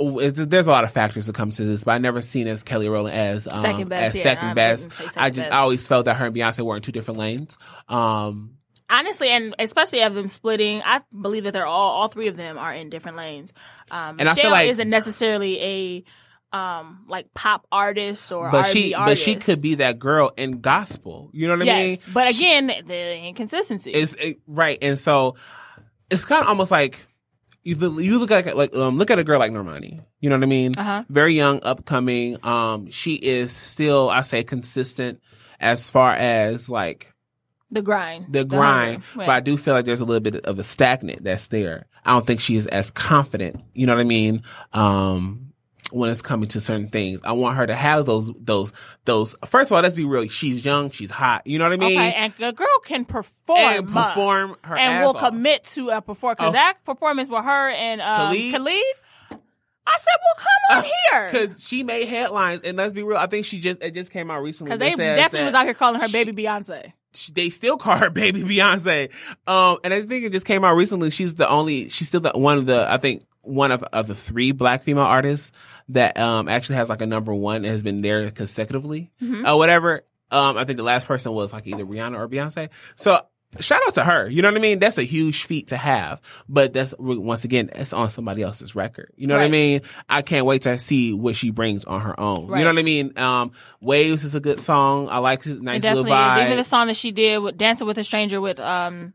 it's, 0.00 0.44
there's 0.46 0.66
a 0.66 0.70
lot 0.70 0.84
of 0.84 0.92
factors 0.92 1.26
that 1.26 1.34
come 1.34 1.50
to 1.50 1.64
this, 1.64 1.84
but 1.84 1.92
I 1.92 1.98
never 1.98 2.22
seen 2.22 2.46
as 2.46 2.62
Kelly 2.62 2.88
Rowland 2.88 3.16
as 3.16 3.48
um, 3.48 3.56
Second 3.56 3.88
best, 3.88 4.14
as 4.14 4.16
yeah, 4.16 4.22
second 4.22 4.48
I 4.48 4.54
best. 4.54 4.92
second 4.92 5.12
I 5.16 5.30
just 5.30 5.48
best. 5.48 5.52
I 5.52 5.58
always 5.58 5.86
felt 5.86 6.04
that 6.04 6.14
her 6.16 6.26
and 6.26 6.34
Beyonce 6.36 6.64
were 6.64 6.76
in 6.76 6.82
two 6.82 6.92
different 6.92 7.18
lanes. 7.18 7.58
Um, 7.88 8.54
Honestly, 8.90 9.28
and 9.28 9.54
especially 9.58 10.02
of 10.02 10.14
them 10.14 10.28
splitting, 10.28 10.80
I 10.82 11.02
believe 11.20 11.44
that 11.44 11.52
they're 11.52 11.66
all, 11.66 11.90
all 11.90 12.08
three 12.08 12.28
of 12.28 12.36
them 12.36 12.56
are 12.56 12.72
in 12.72 12.88
different 12.88 13.18
lanes. 13.18 13.52
Um, 13.90 14.16
And 14.18 14.28
I 14.28 14.34
feel 14.34 14.44
Michelle 14.44 14.50
like- 14.52 14.70
isn't 14.70 14.88
necessarily 14.88 15.60
a, 15.62 16.56
um, 16.56 17.04
like 17.08 17.34
pop 17.34 17.66
artist 17.70 18.32
or 18.32 18.50
but 18.50 18.64
R&B 18.66 18.70
she 18.88 18.94
but 18.94 19.18
she 19.18 19.34
could 19.34 19.60
be 19.60 19.74
that 19.76 19.98
girl 19.98 20.32
in 20.38 20.60
gospel. 20.62 21.28
You 21.34 21.46
know 21.48 21.58
what 21.58 21.68
I 21.68 21.86
mean? 21.86 21.98
But 22.14 22.30
again, 22.30 22.68
the 22.86 23.18
inconsistency. 23.18 23.92
is 23.92 24.14
it, 24.14 24.38
right, 24.46 24.78
and 24.80 24.98
so 24.98 25.34
it's 26.10 26.24
kind 26.24 26.40
of 26.40 26.48
almost 26.48 26.70
like 26.70 27.04
you 27.68 27.76
look- 27.76 28.02
you 28.02 28.18
look 28.18 28.30
at 28.30 28.56
like 28.56 28.74
um 28.74 28.96
look 28.98 29.10
at 29.10 29.18
a 29.18 29.24
girl 29.24 29.38
like 29.38 29.52
Normani. 29.52 30.00
You 30.20 30.30
know 30.30 30.36
what 30.36 30.42
I 30.44 30.46
mean? 30.46 30.72
Uh-huh. 30.76 31.04
Very 31.08 31.34
young, 31.34 31.60
upcoming. 31.62 32.38
Um, 32.44 32.90
she 32.90 33.14
is 33.14 33.52
still 33.52 34.08
I 34.08 34.22
say 34.22 34.42
consistent 34.42 35.20
as 35.60 35.90
far 35.90 36.12
as 36.14 36.68
like 36.68 37.12
The 37.70 37.82
grind. 37.82 38.26
the 38.30 38.44
grind, 38.44 39.02
hunger. 39.04 39.26
but 39.26 39.28
I 39.30 39.40
do 39.40 39.56
feel 39.56 39.74
like 39.74 39.84
there's 39.84 40.00
a 40.00 40.04
little 40.04 40.20
bit 40.20 40.44
of 40.46 40.58
a 40.58 40.64
stagnant 40.64 41.24
that's 41.24 41.48
there. 41.48 41.86
I 42.04 42.12
don't 42.12 42.26
think 42.26 42.40
she 42.40 42.56
is 42.56 42.66
as 42.66 42.90
confident. 42.90 43.60
You 43.74 43.86
know 43.86 43.94
what 43.94 44.00
I 44.00 44.04
mean? 44.04 44.42
Um, 44.72 45.47
when 45.90 46.10
it's 46.10 46.22
coming 46.22 46.48
to 46.50 46.60
certain 46.60 46.88
things, 46.88 47.20
I 47.24 47.32
want 47.32 47.56
her 47.56 47.66
to 47.66 47.74
have 47.74 48.06
those, 48.06 48.30
those, 48.38 48.72
those. 49.04 49.34
First 49.46 49.70
of 49.70 49.76
all, 49.76 49.82
let's 49.82 49.94
be 49.96 50.04
real. 50.04 50.26
She's 50.28 50.64
young. 50.64 50.90
She's 50.90 51.10
hot. 51.10 51.46
You 51.46 51.58
know 51.58 51.64
what 51.64 51.72
I 51.72 51.76
mean? 51.76 51.98
Okay, 51.98 52.12
and 52.12 52.32
the 52.38 52.52
girl 52.52 52.78
can 52.84 53.04
perform, 53.04 53.58
And 53.58 53.92
perform 53.92 54.56
her 54.62 54.76
and 54.76 55.04
will 55.04 55.16
off. 55.16 55.30
commit 55.30 55.64
to 55.74 55.90
a 55.90 56.00
performance. 56.02 56.38
Because 56.38 56.50
Oh. 56.50 56.52
that 56.52 56.78
performance 56.84 57.28
with 57.30 57.44
her 57.44 57.70
and 57.70 58.00
um, 58.00 58.30
Khalid? 58.32 58.52
Khalid? 58.54 58.84
I 59.90 59.96
said, 59.98 60.16
well, 60.22 60.34
come 60.36 60.78
on 60.78 60.84
here. 60.84 61.30
Because 61.32 61.64
she 61.66 61.82
made 61.82 62.06
headlines, 62.08 62.60
and 62.60 62.76
let's 62.76 62.92
be 62.92 63.02
real. 63.02 63.16
I 63.16 63.26
think 63.26 63.46
she 63.46 63.58
just 63.58 63.82
it 63.82 63.94
just 63.94 64.10
came 64.10 64.30
out 64.30 64.42
recently. 64.42 64.68
Because 64.76 64.80
they 64.80 64.94
said 65.02 65.16
definitely 65.16 65.46
was 65.46 65.54
out 65.54 65.64
here 65.64 65.72
calling 65.72 65.98
her 66.00 66.08
baby 66.10 66.32
Beyonce. 66.32 66.92
she- 67.14 67.32
they 67.32 67.48
still 67.48 67.78
call 67.78 67.96
her 67.96 68.10
baby 68.22 68.42
Beyonce. 68.42 69.10
Um, 69.46 69.78
and 69.82 69.94
I 69.94 70.02
think 70.02 70.24
it 70.24 70.32
just 70.32 70.44
came 70.44 70.62
out 70.62 70.76
recently. 70.76 71.08
She's 71.08 71.34
the 71.36 71.48
only. 71.48 71.88
She's 71.88 72.08
still 72.08 72.20
the 72.20 72.32
one 72.34 72.58
of 72.58 72.66
the. 72.66 72.86
I 72.86 72.98
think 72.98 73.24
one 73.42 73.72
of 73.72 73.82
of 73.84 74.06
the 74.06 74.14
three 74.14 74.52
black 74.52 74.82
female 74.82 75.04
artists 75.04 75.52
that 75.90 76.18
um 76.18 76.48
actually 76.48 76.76
has 76.76 76.88
like 76.88 77.00
a 77.02 77.06
number 77.06 77.34
one 77.34 77.56
and 77.56 77.66
has 77.66 77.82
been 77.82 78.02
there 78.02 78.30
consecutively 78.30 79.10
Mm-hmm. 79.22 79.46
or 79.46 79.56
whatever. 79.58 80.04
Um, 80.30 80.56
I 80.58 80.64
think 80.64 80.76
the 80.76 80.82
last 80.82 81.06
person 81.06 81.32
was 81.32 81.52
like 81.52 81.66
either 81.66 81.84
Rihanna 81.86 82.18
or 82.18 82.28
Beyonce. 82.28 82.70
So. 82.96 83.20
Shout 83.60 83.80
out 83.86 83.94
to 83.94 84.04
her. 84.04 84.28
You 84.28 84.42
know 84.42 84.50
what 84.50 84.58
I 84.58 84.60
mean? 84.60 84.78
That's 84.78 84.98
a 84.98 85.02
huge 85.02 85.44
feat 85.44 85.68
to 85.68 85.76
have. 85.78 86.20
But 86.50 86.74
that's 86.74 86.94
once 86.98 87.44
again, 87.44 87.70
it's 87.74 87.94
on 87.94 88.10
somebody 88.10 88.42
else's 88.42 88.74
record. 88.74 89.10
You 89.16 89.26
know 89.26 89.36
what 89.38 89.42
I 89.42 89.48
mean? 89.48 89.80
I 90.06 90.20
can't 90.20 90.44
wait 90.44 90.62
to 90.64 90.78
see 90.78 91.14
what 91.14 91.34
she 91.34 91.48
brings 91.50 91.86
on 91.86 92.02
her 92.02 92.20
own. 92.20 92.42
You 92.42 92.56
know 92.56 92.66
what 92.66 92.78
I 92.78 92.82
mean? 92.82 93.16
Um, 93.18 93.52
Waves 93.80 94.24
is 94.24 94.34
a 94.34 94.40
good 94.40 94.60
song. 94.60 95.08
I 95.08 95.16
like 95.20 95.46
it. 95.46 95.62
Nice 95.62 95.82
It 95.82 95.88
little 95.88 96.04
definitely 96.04 96.10
vibe. 96.10 96.36
is. 96.40 96.44
Even 96.44 96.56
the 96.58 96.64
song 96.64 96.86
that 96.88 96.96
she 96.96 97.10
did 97.10 97.38
with 97.38 97.56
Dancing 97.56 97.86
with 97.86 97.96
a 97.96 98.04
Stranger 98.04 98.38
with 98.38 98.60
um, 98.60 99.14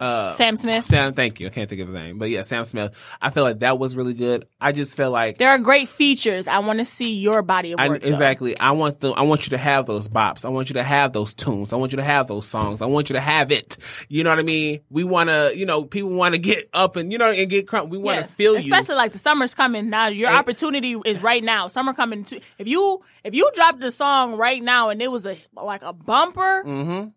Uh, 0.00 0.32
Sam 0.34 0.56
Smith. 0.56 0.84
Sam, 0.84 1.12
thank 1.14 1.38
you. 1.38 1.46
I 1.46 1.50
can't 1.50 1.70
think 1.70 1.80
of 1.80 1.86
his 1.88 1.94
name, 1.94 2.18
but 2.18 2.28
yeah, 2.28 2.42
Sam 2.42 2.64
Smith. 2.64 2.94
I 3.22 3.30
feel 3.30 3.44
like 3.44 3.60
that 3.60 3.78
was 3.78 3.96
really 3.96 4.12
good. 4.12 4.44
I 4.60 4.72
just 4.72 4.96
feel 4.96 5.10
like 5.12 5.38
There 5.38 5.50
are 5.50 5.58
great 5.58 5.88
features. 5.88 6.48
I 6.48 6.58
want 6.58 6.80
to 6.80 6.84
see 6.84 7.14
your 7.20 7.42
body 7.42 7.72
of 7.72 7.78
I, 7.80 7.88
work. 7.88 8.02
though. 8.02 8.08
exactly. 8.08 8.58
I 8.58 8.72
want 8.72 8.98
the. 9.00 9.12
I 9.12 9.22
want 9.22 9.46
you 9.46 9.50
to 9.50 9.56
have 9.58 9.86
those 9.86 10.08
bops. 10.08 10.44
I 10.44 10.48
want 10.48 10.68
you 10.68 10.74
to 10.74 10.82
have 10.82 11.12
those 11.12 11.32
tunes. 11.32 11.72
I 11.72 11.76
want 11.76 11.92
you 11.92 11.96
to 11.98 12.02
have 12.04 12.26
those 12.26 12.46
songs. 12.46 12.82
I 12.82 12.86
want 12.86 13.08
you 13.08 13.14
to 13.14 13.20
have 13.20 13.52
it. 13.52 13.76
You 14.08 14.24
know 14.24 14.30
what 14.30 14.40
I 14.40 14.42
mean? 14.42 14.80
We 14.90 15.04
want 15.04 15.30
to. 15.30 15.52
You 15.54 15.64
know, 15.64 15.84
people 15.84 16.10
want 16.10 16.34
to 16.34 16.38
get 16.40 16.68
up 16.74 16.96
and 16.96 17.12
you 17.12 17.18
know 17.18 17.30
and 17.30 17.48
get 17.48 17.66
crunk. 17.66 17.88
We 17.88 17.98
want 17.98 18.16
to 18.16 18.22
Yes. 18.22 18.34
feel 18.34 18.52
you. 18.54 18.58
Especially 18.58 18.96
like 18.96 19.12
the 19.12 19.18
summer's 19.18 19.54
coming 19.54 19.90
now. 19.90 20.08
Your 20.08 20.28
And- 20.28 20.38
opportunity 20.38 20.96
is 21.06 21.22
right 21.22 21.42
now. 21.42 21.68
Summer 21.68 21.94
coming. 21.94 22.24
To, 22.24 22.40
if 22.58 22.66
you 22.66 23.00
if 23.22 23.32
you 23.32 23.48
dropped 23.54 23.78
the 23.80 23.92
song 23.92 24.34
right 24.36 24.60
now 24.62 24.88
and 24.90 25.00
it 25.00 25.10
was 25.10 25.24
a 25.24 25.38
like 25.54 25.82
a 25.84 25.92
bumper, 25.92 26.64
Mm-hmm. 26.66 27.08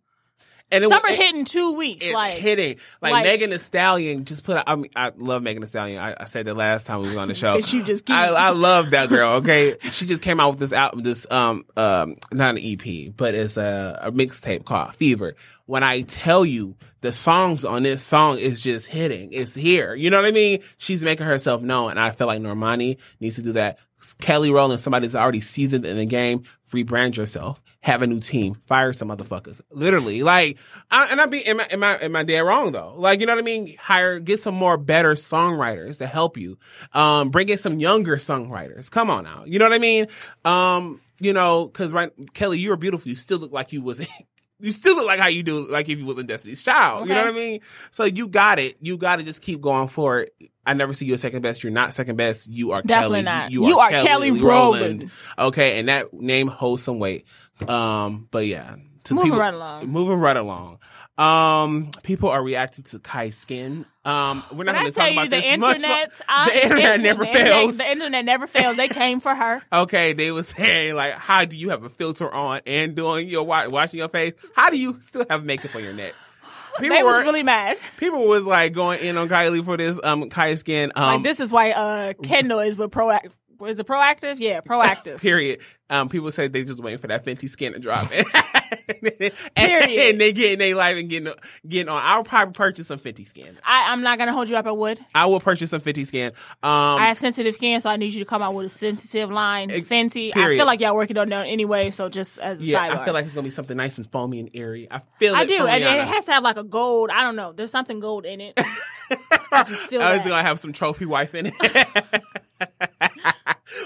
And 0.71 0.83
it, 0.83 0.89
summer 0.89 1.07
it, 1.07 1.15
hit 1.15 1.35
in 1.35 1.45
two 1.45 1.73
weeks. 1.73 2.05
It's 2.05 2.13
like 2.13 2.33
hitting. 2.33 2.77
Like, 3.01 3.13
like- 3.13 3.23
Megan 3.25 3.51
Thee 3.51 3.57
Stallion 3.57 4.25
just 4.25 4.43
put 4.43 4.57
out, 4.57 4.65
I 4.67 4.75
mean, 4.75 4.91
I 4.95 5.11
love 5.15 5.41
Megan 5.41 5.61
Thee 5.61 5.67
Stallion. 5.67 5.99
I, 5.99 6.15
I 6.19 6.25
said 6.25 6.45
that 6.45 6.55
last 6.55 6.85
time 6.85 7.01
we 7.01 7.07
was 7.07 7.17
on 7.17 7.27
the 7.29 7.33
show. 7.33 7.55
you 7.67 7.83
just 7.83 8.05
keep- 8.05 8.15
I, 8.15 8.27
I 8.27 8.49
love 8.49 8.91
that 8.91 9.09
girl, 9.09 9.35
okay? 9.37 9.77
she 9.91 10.05
just 10.05 10.21
came 10.21 10.39
out 10.39 10.49
with 10.51 10.59
this 10.59 10.73
album, 10.73 11.03
this, 11.03 11.25
um, 11.31 11.65
um, 11.77 12.15
not 12.33 12.57
an 12.57 12.61
EP, 12.61 13.13
but 13.15 13.33
it's 13.33 13.55
a, 13.57 13.99
a 14.03 14.11
mixtape 14.11 14.65
called 14.65 14.93
Fever. 14.95 15.35
When 15.67 15.83
I 15.83 16.01
tell 16.01 16.45
you 16.45 16.75
the 17.01 17.11
songs 17.11 17.63
on 17.65 17.83
this 17.83 18.03
song 18.03 18.37
is 18.37 18.61
just 18.61 18.87
hitting, 18.87 19.31
it's 19.31 19.53
here. 19.53 19.93
You 19.93 20.09
know 20.09 20.17
what 20.17 20.27
I 20.27 20.31
mean? 20.31 20.63
She's 20.77 21.03
making 21.03 21.25
herself 21.25 21.61
known, 21.61 21.91
and 21.91 21.99
I 21.99 22.11
feel 22.11 22.27
like 22.27 22.41
Normani 22.41 22.97
needs 23.19 23.35
to 23.37 23.41
do 23.41 23.53
that. 23.53 23.77
Kelly 24.19 24.51
Rowland, 24.51 24.79
somebody's 24.79 25.15
already 25.15 25.41
seasoned 25.41 25.85
in 25.85 25.97
the 25.97 26.05
game, 26.05 26.43
rebrand 26.71 27.15
yourself, 27.17 27.61
have 27.79 28.01
a 28.01 28.07
new 28.07 28.19
team, 28.19 28.55
fire 28.65 28.93
some 28.93 29.09
motherfuckers. 29.09 29.61
Literally, 29.71 30.23
like, 30.23 30.57
I, 30.91 31.07
and 31.11 31.21
I 31.21 31.25
be, 31.25 31.45
am 31.45 31.59
I, 31.59 31.65
am 31.65 31.83
I, 31.83 31.97
am 31.97 32.15
I 32.15 32.23
dead 32.23 32.39
wrong 32.41 32.71
though? 32.71 32.93
Like, 32.97 33.19
you 33.19 33.25
know 33.25 33.33
what 33.33 33.39
I 33.39 33.43
mean? 33.43 33.75
Hire, 33.77 34.19
get 34.19 34.39
some 34.39 34.55
more 34.55 34.77
better 34.77 35.13
songwriters 35.13 35.97
to 35.99 36.07
help 36.07 36.37
you. 36.37 36.57
Um, 36.93 37.29
bring 37.29 37.49
in 37.49 37.57
some 37.57 37.79
younger 37.79 38.17
songwriters. 38.17 38.89
Come 38.91 39.09
on 39.09 39.23
now. 39.23 39.43
You 39.45 39.59
know 39.59 39.65
what 39.65 39.73
I 39.73 39.79
mean? 39.79 40.07
Um, 40.45 41.01
you 41.19 41.33
know, 41.33 41.67
cause 41.67 41.93
right, 41.93 42.11
Kelly, 42.33 42.59
you 42.59 42.69
were 42.69 42.77
beautiful. 42.77 43.09
You 43.09 43.15
still 43.15 43.39
look 43.39 43.51
like 43.51 43.73
you 43.73 43.81
was, 43.81 44.05
you 44.59 44.71
still 44.71 44.95
look 44.95 45.05
like 45.07 45.19
how 45.19 45.27
you 45.27 45.43
do, 45.43 45.67
like 45.67 45.87
if 45.89 45.99
you 45.99 46.05
was 46.05 46.17
in 46.17 46.25
Destiny's 46.25 46.63
Child. 46.63 47.07
You 47.07 47.13
know 47.15 47.21
what 47.25 47.33
I 47.33 47.37
mean? 47.37 47.59
So 47.91 48.05
you 48.05 48.27
got 48.27 48.59
it. 48.59 48.77
You 48.81 48.97
got 48.97 49.17
to 49.17 49.23
just 49.23 49.41
keep 49.41 49.61
going 49.61 49.87
for 49.87 50.21
it. 50.21 50.33
I 50.65 50.73
never 50.73 50.93
see 50.93 51.05
you 51.05 51.13
as 51.13 51.21
second 51.21 51.41
best. 51.43 51.63
You're 51.63 51.71
not 51.71 51.93
second 51.93 52.15
best. 52.17 52.47
You 52.49 52.71
are 52.71 52.81
Definitely 52.81 53.23
Kelly. 53.23 53.37
not. 53.39 53.51
You, 53.51 53.67
You 53.67 53.79
are, 53.79 53.85
are 53.87 53.91
Kelly, 53.91 54.27
Kelly 54.29 54.31
Rowland. 54.41 54.83
Rowland. 55.03 55.11
Okay, 55.39 55.79
and 55.79 55.87
that 55.89 56.13
name 56.13 56.47
holds 56.47 56.83
some 56.83 56.99
weight. 56.99 57.25
Um, 57.67 58.27
but 58.31 58.45
yeah, 58.45 58.75
Moving 59.09 59.23
people- 59.23 59.39
right 59.39 59.53
along. 59.53 59.87
Moving 59.87 60.17
right 60.19 60.35
along. 60.37 60.79
Um, 61.17 61.89
people 62.03 62.29
are 62.29 62.43
reacting 62.43 62.83
to 62.85 62.99
Kai 62.99 63.31
Skin. 63.31 63.85
Um, 64.05 64.43
we're 64.51 64.63
not 64.65 64.75
going 64.75 64.85
to 64.85 64.91
talk 64.91 65.07
you 65.07 65.13
about 65.13 65.29
the 65.31 65.41
this 65.41 65.57
much. 65.57 65.81
the 65.81 66.63
internet 66.63 67.01
never 67.01 67.25
the 67.25 67.31
fails. 67.31 67.71
Internet, 67.71 67.77
the 67.77 67.91
internet 67.91 68.25
never 68.25 68.47
fails. 68.47 68.77
They 68.77 68.87
came 68.87 69.19
for 69.19 69.33
her. 69.33 69.61
Okay, 69.73 70.13
they 70.13 70.31
was 70.31 70.47
saying 70.49 70.95
like, 70.95 71.13
how 71.13 71.45
do 71.45 71.55
you 71.55 71.69
have 71.71 71.83
a 71.83 71.89
filter 71.89 72.31
on 72.31 72.61
and 72.67 72.95
doing 72.95 73.27
your 73.29 73.43
washing 73.45 73.97
your 73.99 74.09
face? 74.09 74.33
How 74.55 74.69
do 74.69 74.77
you 74.77 75.01
still 75.01 75.25
have 75.29 75.43
makeup 75.43 75.75
on 75.75 75.83
your 75.83 75.93
neck? 75.93 76.13
People 76.79 76.95
They 76.95 77.03
were 77.03 77.17
was 77.17 77.25
really 77.25 77.41
mad. 77.43 77.77
people 77.97 78.27
was 78.27 78.45
like 78.45 78.73
going 78.73 78.99
in 78.99 79.17
on 79.17 79.27
Kylie 79.27 79.65
for 79.65 79.77
this 79.77 79.99
um 80.03 80.29
Kai 80.29 80.53
Skin 80.55 80.91
um 80.95 81.15
Like 81.15 81.23
this 81.23 81.39
is 81.39 81.51
why 81.51 81.71
uh 81.71 82.13
Kendall 82.21 82.59
is 82.59 82.75
with 82.77 82.91
Proactiv. 82.91 83.31
Is 83.61 83.79
it 83.79 83.87
Proactiv? 83.87 84.35
Yeah, 84.39 84.61
Proactiv. 84.61 85.17
period. 85.21 85.61
Um, 85.89 86.09
people 86.09 86.29
say 86.31 86.47
they 86.47 86.63
just 86.63 86.83
waiting 86.83 86.99
for 86.99 87.07
that 87.07 87.25
Fenty 87.25 87.49
skin 87.49 87.73
to 87.73 87.79
drop. 87.79 88.09
Period. 89.55 90.11
and 90.11 90.19
they 90.19 90.33
getting 90.33 90.59
their 90.59 90.75
life 90.75 90.97
and 90.97 91.09
getting 91.09 91.33
getting 91.65 91.87
on. 91.89 92.01
I'll 92.03 92.23
probably 92.25 92.53
purchase 92.53 92.87
some 92.87 92.99
Fenty 92.99 93.25
skin. 93.25 93.57
I, 93.63 93.91
I'm 93.91 94.01
not 94.01 94.17
gonna 94.19 94.33
hold 94.33 94.49
you 94.49 94.57
up. 94.57 94.67
I 94.67 94.71
would. 94.71 94.99
I 95.15 95.27
will 95.27 95.39
purchase 95.39 95.69
some 95.69 95.79
Fenty 95.79 96.05
skin. 96.05 96.33
Um, 96.61 96.71
I 96.99 97.07
have 97.07 97.17
sensitive 97.17 97.55
skin, 97.55 97.79
so 97.79 97.89
I 97.89 97.95
need 97.95 98.13
you 98.13 98.19
to 98.23 98.29
come 98.29 98.41
out 98.41 98.53
with 98.53 98.65
a 98.65 98.69
sensitive 98.69 99.31
line. 99.31 99.69
Fenty. 99.69 100.31
I 100.35 100.57
feel 100.57 100.65
like 100.65 100.81
y'all 100.81 100.95
working 100.95 101.17
on 101.17 101.29
that 101.29 101.47
anyway. 101.47 101.89
So 101.91 102.09
just 102.09 102.37
as 102.39 102.59
a 102.59 102.65
yeah, 102.65 102.89
sidebar. 102.89 102.99
I 102.99 103.05
feel 103.05 103.13
like 103.13 103.25
it's 103.25 103.33
gonna 103.33 103.45
be 103.45 103.51
something 103.51 103.77
nice 103.77 103.97
and 103.97 104.11
foamy 104.11 104.41
and 104.41 104.49
airy. 104.53 104.87
I 104.91 105.01
feel 105.19 105.33
like 105.33 105.43
I 105.43 105.45
do, 105.45 105.65
and 105.65 105.83
Rihanna. 105.83 106.01
it 106.01 106.07
has 106.07 106.25
to 106.25 106.31
have 106.33 106.43
like 106.43 106.57
a 106.57 106.63
gold. 106.65 107.09
I 107.13 107.21
don't 107.21 107.37
know. 107.37 107.53
There's 107.53 107.71
something 107.71 108.01
gold 108.01 108.25
in 108.25 108.41
it. 108.41 108.59
I 109.51 109.63
just 109.63 109.87
feel 109.87 110.01
I 110.01 110.17
that. 110.17 110.23
think 110.23 110.35
I 110.35 110.41
have 110.41 110.59
some 110.59 110.73
trophy 110.73 111.05
wife 111.05 111.33
in 111.33 111.47
it. 111.47 111.53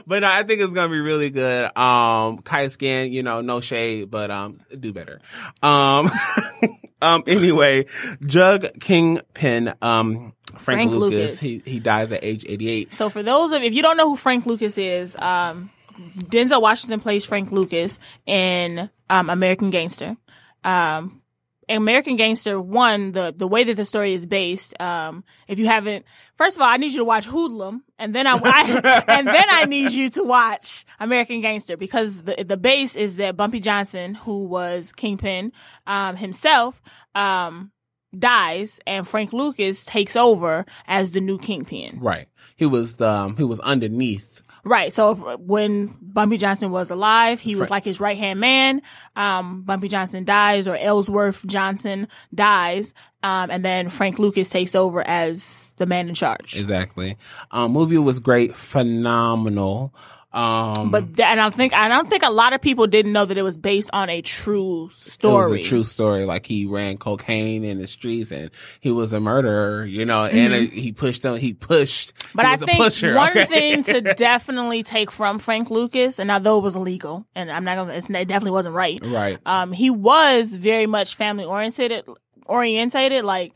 But 0.06 0.22
no, 0.22 0.30
I 0.30 0.44
think 0.44 0.62
it's 0.62 0.74
gonna 0.74 0.90
be 0.90 1.00
really 1.00 1.30
good. 1.30 1.76
Um, 1.78 2.40
Kai 2.40 2.68
Skin, 2.68 3.12
you 3.12 3.24
know, 3.24 3.42
no 3.42 3.62
shade, 3.62 4.10
but 4.10 4.32
um, 4.32 4.60
do 4.78 4.94
better. 4.94 5.20
Um, 5.62 6.10
um, 7.02 7.24
anyway, 7.28 7.86
Jug 8.26 8.66
Kingpin, 8.80 9.74
um, 9.82 10.34
Frank, 10.52 10.62
Frank 10.62 10.92
Lucas, 10.92 11.20
Lucas. 11.20 11.40
he 11.40 11.62
he 11.66 11.80
dies 11.80 12.12
at 12.12 12.24
age 12.24 12.46
eighty 12.48 12.70
eight. 12.70 12.94
So 12.94 13.10
for 13.10 13.24
those 13.24 13.52
of 13.52 13.62
if 13.62 13.74
you 13.74 13.82
don't 13.82 13.98
know 13.98 14.10
who 14.10 14.16
Frank 14.16 14.46
Lucas 14.46 14.78
is, 14.78 15.16
um, 15.18 15.70
Denzel 16.18 16.62
Washington 16.62 17.00
plays 17.00 17.26
Frank 17.26 17.52
Lucas 17.52 18.00
in 18.26 18.90
um, 19.10 19.30
American 19.30 19.70
Gangster. 19.70 20.18
Um, 20.64 21.22
American 21.70 22.18
Gangster 22.18 22.60
one, 22.60 23.12
the 23.12 23.34
the 23.36 23.48
way 23.48 23.64
that 23.64 23.76
the 23.76 23.86
story 23.86 24.14
is 24.14 24.26
based. 24.26 24.80
Um, 24.82 25.24
if 25.48 25.60
you 25.60 25.68
haven't, 25.68 26.06
first 26.42 26.58
of 26.58 26.64
all, 26.64 26.70
I 26.70 26.78
need 26.78 26.92
you 26.92 26.98
to 26.98 27.06
watch 27.06 27.28
Hoodlum, 27.28 27.84
and 28.00 28.16
then 28.16 28.26
I, 28.26 28.40
I 28.44 29.04
and 29.08 29.28
then 29.28 29.46
I 29.48 29.66
need 29.66 29.92
you 29.92 30.10
to 30.12 30.24
watch 30.24 30.86
American 31.00 31.42
Gangster 31.42 31.78
because 31.78 32.24
the 32.24 32.44
the 32.44 32.58
base 32.58 32.96
is 32.96 33.18
that 33.18 33.38
Bumpy 33.38 33.60
Johnson, 33.60 34.16
who 34.16 34.46
was 34.46 34.92
Kingpin 34.92 35.52
um, 35.86 36.16
himself, 36.16 36.82
um, 37.14 37.72
dies, 38.18 38.80
and 38.88 39.08
Frank 39.08 39.34
Lucas 39.34 39.86
takes 39.86 40.16
over 40.16 40.66
as 40.88 41.12
the 41.12 41.22
new 41.22 41.38
Kingpin. 41.38 42.00
Right. 42.00 42.28
He 42.56 42.66
was 42.66 42.96
the 42.96 43.10
um, 43.10 43.38
he 43.38 43.44
was 43.44 43.60
underneath. 43.60 44.31
Right. 44.63 44.93
So 44.93 45.38
when 45.38 45.88
Bumpy 46.02 46.38
Johnson 46.38 46.71
was 46.71 46.91
alive, 46.91 47.39
he 47.39 47.56
was 47.56 47.71
like 47.71 47.84
his 47.84 48.00
right 48.00 48.17
hand 48.17 48.39
man. 48.39 48.82
Um, 49.15 49.63
Bumpy 49.63 49.88
Johnson 49.88 50.24
dies 50.24 50.67
or 50.67 50.76
Ellsworth 50.76 51.45
Johnson 51.47 52.08
dies. 52.34 52.93
Um, 53.24 53.52
and 53.52 53.63
then 53.65 53.89
Frank 53.89 54.19
Lucas 54.19 54.50
takes 54.50 54.76
over 54.76 55.06
as 55.08 55.71
the 55.78 55.86
man 55.86 56.10
in 56.10 56.15
charge. 56.15 56.60
Exactly. 56.60 57.17
Um, 57.52 57.71
movie 57.71 57.97
was 57.97 58.19
great, 58.19 58.56
phenomenal. 58.56 59.93
Um, 60.34 60.91
But 60.91 61.15
th- 61.15 61.28
and 61.28 61.41
I 61.41 61.50
think 61.50 61.74
I 61.74 61.89
don't 61.89 62.10
think 62.10 62.24
a 62.24 62.30
lot 62.30 62.54
of 62.54 62.62
people 62.62 62.88
didn't 62.88 63.12
know 63.12 63.26
that 63.26 63.38
it 63.38 63.41
was 63.41 63.58
based 63.58 63.89
on 63.91 64.10
a 64.10 64.22
true 64.22 64.89
story. 64.94 65.46
It 65.46 65.60
was 65.60 65.67
a 65.67 65.70
true 65.70 65.84
story. 65.84 66.24
Like 66.24 66.46
he 66.46 66.65
ran 66.65 66.98
cocaine 66.98 67.65
in 67.65 67.80
the 67.80 67.88
streets 67.88 68.32
and 68.32 68.50
he 68.80 68.91
was 68.91 69.12
a 69.12 69.20
murderer, 69.20 69.84
you 69.84 70.06
know, 70.06 70.24
and 70.24 70.54
uh, 70.54 70.58
he 70.60 70.94
pushed 70.94 71.24
them, 71.24 71.36
he 71.36 71.54
pushed. 71.54 72.15
Mm-hmm. 72.15 72.38
But 72.38 72.46
he 72.46 72.52
I 72.52 72.56
think 72.58 72.82
pusher, 72.82 73.15
one 73.15 73.32
okay? 73.32 73.46
thing 73.46 73.84
to 73.86 74.02
definitely 74.15 74.84
take 74.84 75.12
from 75.12 75.39
Frank 75.39 75.70
Lucas, 75.70 76.17
and 76.17 76.32
although 76.32 76.60
it 76.60 76.63
was 76.63 76.76
illegal, 76.78 77.26
and 77.36 77.52
I'm 77.52 77.65
not 77.65 77.76
gonna, 77.76 77.94
it's, 77.94 78.10
it 78.10 78.28
definitely 78.28 78.52
wasn't 78.52 78.76
right. 78.76 79.00
Right. 79.04 79.38
Um, 79.46 79.74
he 79.74 79.89
was 79.89 80.56
very 80.56 80.88
much 80.88 81.15
family 81.15 81.44
oriented, 81.44 82.06
orientated. 82.46 83.26
Like 83.26 83.54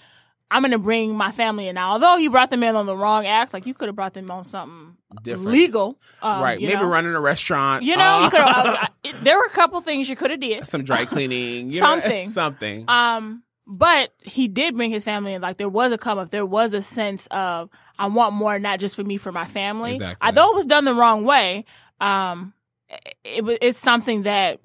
I'm 0.52 0.62
gonna 0.62 0.78
bring 0.78 1.16
my 1.16 1.32
family 1.32 1.68
in. 1.68 1.76
Now, 1.76 1.94
although 1.94 2.18
you 2.18 2.30
brought 2.30 2.50
them 2.50 2.64
in 2.64 2.76
on 2.76 2.86
the 2.86 2.96
wrong 2.96 3.26
acts, 3.26 3.54
like 3.54 3.66
you 3.66 3.74
could 3.74 3.88
have 3.88 3.96
brought 3.96 4.14
them 4.14 4.30
on 4.30 4.46
something 4.46 4.96
Different. 5.24 5.48
legal, 5.50 6.00
um, 6.22 6.42
right. 6.42 6.60
you 6.60 6.68
Maybe 6.68 6.82
know? 6.82 6.88
running 6.88 7.14
a 7.16 7.20
restaurant. 7.20 7.84
You 7.84 7.98
know, 7.98 8.20
you 8.20 8.26
uh, 8.26 8.30
could. 8.30 8.40
have 8.40 8.92
There 9.24 9.38
were 9.38 9.46
a 9.46 9.50
couple 9.50 9.82
things 9.82 10.10
you 10.10 10.16
could 10.16 10.32
have 10.32 10.40
did. 10.40 10.68
some 10.68 10.84
dry 10.84 11.06
cleaning. 11.06 11.72
You 11.72 11.80
know, 11.82 11.86
Something. 12.00 12.30
something. 12.30 12.86
Um, 12.88 13.44
but 13.68 14.14
he 14.22 14.48
did 14.48 14.76
bring 14.76 14.92
his 14.92 15.04
family 15.04 15.34
in. 15.34 15.42
Like 15.42 15.58
there 15.58 15.70
was 15.70 15.92
a 15.92 15.98
come 15.98 16.20
up. 16.20 16.30
There 16.30 16.46
was 16.46 16.74
a 16.74 16.82
sense 16.84 17.28
of 17.32 17.70
I 17.98 18.08
want 18.08 18.34
more, 18.36 18.60
not 18.60 18.80
just 18.80 18.96
for 18.96 19.04
me, 19.04 19.18
for 19.18 19.32
my 19.32 19.46
family. 19.46 19.96
Exactly. 19.96 20.26
Although 20.28 20.52
it 20.52 20.56
was 20.58 20.66
done 20.68 20.86
the 20.86 20.94
wrong 20.94 21.26
way, 21.26 21.66
um, 22.00 22.54
it, 22.90 23.16
it, 23.24 23.58
it's 23.62 23.80
something 23.80 24.24
that 24.24 24.60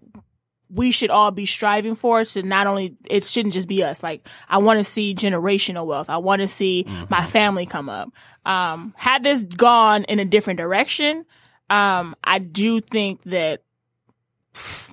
we 0.72 0.90
should 0.90 1.10
all 1.10 1.30
be 1.30 1.46
striving 1.46 1.94
for. 1.94 2.24
To 2.24 2.42
not 2.42 2.66
only 2.66 2.96
it 3.08 3.24
shouldn't 3.24 3.54
just 3.54 3.68
be 3.68 3.82
us. 3.82 4.02
Like 4.02 4.26
I 4.48 4.58
want 4.58 4.78
to 4.78 4.84
see 4.84 5.14
generational 5.14 5.86
wealth. 5.86 6.08
I 6.10 6.18
want 6.18 6.40
to 6.40 6.48
see 6.48 6.86
my 7.08 7.24
family 7.26 7.66
come 7.66 7.88
up. 7.88 8.10
Um, 8.46 8.94
had 8.96 9.22
this 9.22 9.44
gone 9.44 10.04
in 10.04 10.18
a 10.18 10.24
different 10.24 10.58
direction, 10.58 11.26
um, 11.68 12.16
I 12.24 12.38
do 12.38 12.80
think 12.80 13.22
that 13.24 13.62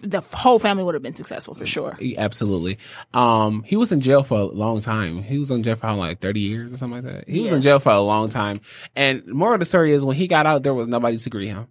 the 0.04 0.22
whole 0.22 0.60
family 0.60 0.84
would 0.84 0.94
have 0.94 1.02
been 1.02 1.14
successful 1.14 1.56
for 1.56 1.66
sure. 1.66 1.98
Absolutely. 2.18 2.78
Um, 3.14 3.64
he 3.64 3.76
was 3.76 3.92
in 3.92 4.02
jail 4.02 4.22
for 4.24 4.38
a 4.40 4.44
long 4.46 4.82
time. 4.82 5.24
He 5.24 5.40
was 5.40 5.50
in 5.50 5.64
jail 5.64 5.76
for 5.76 5.92
like 5.94 6.20
30 6.20 6.40
years 6.40 6.74
or 6.74 6.78
something 6.78 7.04
like 7.04 7.14
that. 7.14 7.28
He 7.28 7.42
was 7.42 7.52
in 7.52 7.62
jail 7.62 7.80
for 7.80 7.92
a 7.92 8.00
long 8.00 8.30
time. 8.30 8.62
And 8.96 9.26
more 9.28 9.54
of 9.54 9.60
the 9.60 9.66
story 9.66 9.92
is 9.92 10.06
when 10.06 10.16
he 10.16 10.28
got 10.28 10.46
out, 10.46 10.64
there 10.64 10.74
was 10.74 10.88
nobody 10.88 11.18
to 11.18 11.30
greet 11.30 11.48
him. 11.48 11.68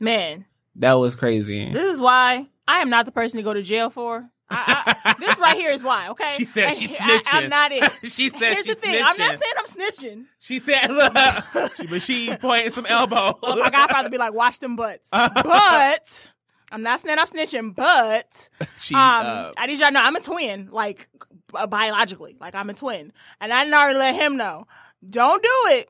Man, 0.00 0.46
That 0.76 0.94
was 0.94 1.16
crazy. 1.16 1.70
This 1.70 1.94
is 1.94 2.00
why 2.00 2.48
I 2.68 2.78
am 2.78 2.90
not 2.90 3.06
the 3.06 3.12
person 3.12 3.38
to 3.38 3.42
go 3.42 3.54
to 3.54 3.62
jail 3.62 3.90
for. 3.90 4.28
I, 4.48 4.94
I, 5.04 5.14
this 5.18 5.38
right 5.38 5.56
here 5.56 5.72
is 5.72 5.82
why. 5.82 6.08
Okay, 6.10 6.34
She 6.36 6.44
said 6.44 6.74
she's 6.76 6.90
snitching. 6.90 7.00
I, 7.00 7.18
snitching. 7.18 7.42
am 7.42 7.50
not 7.50 7.72
it. 7.72 7.92
She 8.04 8.28
said 8.28 8.40
Here's 8.40 8.64
she's 8.64 8.74
the 8.76 8.80
thing. 8.80 9.02
I'm 9.04 9.16
not 9.18 9.38
saying 9.38 9.52
I'm 9.58 9.66
snitching. 9.66 10.24
She 10.38 10.58
said, 10.60 10.86
look, 10.90 11.74
she, 11.76 11.86
but 11.86 12.02
she 12.02 12.36
pointing 12.36 12.70
some 12.72 12.86
elbow. 12.86 13.38
Well, 13.42 13.56
my 13.56 13.70
godfather 13.70 14.08
be 14.08 14.18
like, 14.18 14.34
watch 14.34 14.60
them 14.60 14.76
butts. 14.76 15.08
but 15.10 16.30
I'm 16.70 16.82
not 16.82 17.00
saying 17.00 17.18
I'm 17.18 17.26
snitching. 17.26 17.74
But 17.74 18.48
she, 18.78 18.94
um, 18.94 19.00
uh, 19.00 19.52
I 19.56 19.66
need 19.66 19.78
y'all 19.80 19.88
to 19.88 19.94
know 19.94 20.02
I'm 20.02 20.16
a 20.16 20.20
twin, 20.20 20.68
like 20.70 21.08
uh, 21.54 21.66
biologically, 21.66 22.36
like 22.40 22.54
I'm 22.54 22.70
a 22.70 22.74
twin, 22.74 23.12
and 23.40 23.52
I 23.52 23.64
didn't 23.64 23.74
already 23.74 23.98
let 23.98 24.14
him 24.14 24.36
know. 24.36 24.66
Don't 25.08 25.42
do 25.42 25.48
it. 25.76 25.88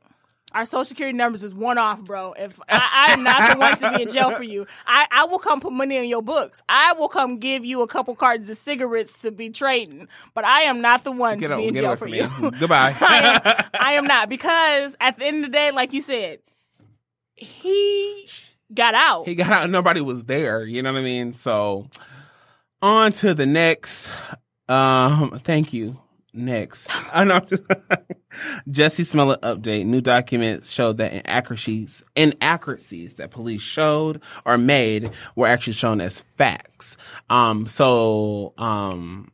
Our 0.52 0.64
social 0.64 0.84
security 0.84 1.16
numbers 1.16 1.42
is 1.42 1.52
one 1.52 1.76
off, 1.76 2.02
bro. 2.02 2.32
If 2.32 2.58
I, 2.68 3.08
I'm 3.10 3.24
not 3.24 3.52
the 3.52 3.58
one 3.58 3.76
to 3.78 3.96
be 3.96 4.02
in 4.04 4.12
jail 4.12 4.30
for 4.30 4.44
you, 4.44 4.66
I, 4.86 5.06
I 5.10 5.24
will 5.24 5.40
come 5.40 5.60
put 5.60 5.72
money 5.72 5.96
in 5.96 6.04
your 6.04 6.22
books. 6.22 6.62
I 6.68 6.92
will 6.92 7.08
come 7.08 7.38
give 7.38 7.64
you 7.64 7.82
a 7.82 7.88
couple 7.88 8.14
cartons 8.14 8.48
of 8.48 8.56
cigarettes 8.56 9.20
to 9.22 9.32
be 9.32 9.50
trading, 9.50 10.08
but 10.34 10.44
I 10.44 10.62
am 10.62 10.80
not 10.80 11.04
the 11.04 11.12
one 11.12 11.38
get, 11.38 11.48
to 11.48 11.56
be 11.56 11.68
in 11.68 11.74
jail 11.74 11.96
for 11.96 12.08
you. 12.08 12.22
me. 12.40 12.50
Goodbye. 12.60 12.96
I, 13.00 13.42
am, 13.44 13.70
I 13.80 13.92
am 13.94 14.04
not 14.04 14.28
because 14.28 14.94
at 15.00 15.18
the 15.18 15.26
end 15.26 15.38
of 15.38 15.50
the 15.50 15.56
day, 15.56 15.72
like 15.72 15.92
you 15.92 16.00
said, 16.00 16.38
he 17.34 18.28
got 18.72 18.94
out. 18.94 19.26
he 19.26 19.34
got 19.34 19.50
out 19.50 19.64
and 19.64 19.72
nobody 19.72 20.00
was 20.00 20.24
there. 20.24 20.64
You 20.64 20.82
know 20.82 20.92
what 20.92 21.00
I 21.00 21.02
mean? 21.02 21.34
So 21.34 21.88
on 22.80 23.12
to 23.12 23.34
the 23.34 23.46
next. 23.46 24.10
Um, 24.68 25.38
thank 25.42 25.72
you. 25.72 26.00
Next, 26.32 26.90
I 27.12 27.24
know. 27.24 27.40
Jussie 28.68 29.06
Smollett 29.06 29.40
update. 29.42 29.86
New 29.86 30.00
documents 30.00 30.70
showed 30.70 30.98
that 30.98 31.12
inaccuracies, 31.12 32.04
inaccuracies 32.14 33.14
that 33.14 33.30
police 33.30 33.62
showed 33.62 34.20
or 34.44 34.58
made 34.58 35.10
were 35.34 35.46
actually 35.46 35.72
shown 35.74 36.00
as 36.00 36.20
facts. 36.20 36.96
Um, 37.30 37.66
so, 37.66 38.52
um, 38.58 39.30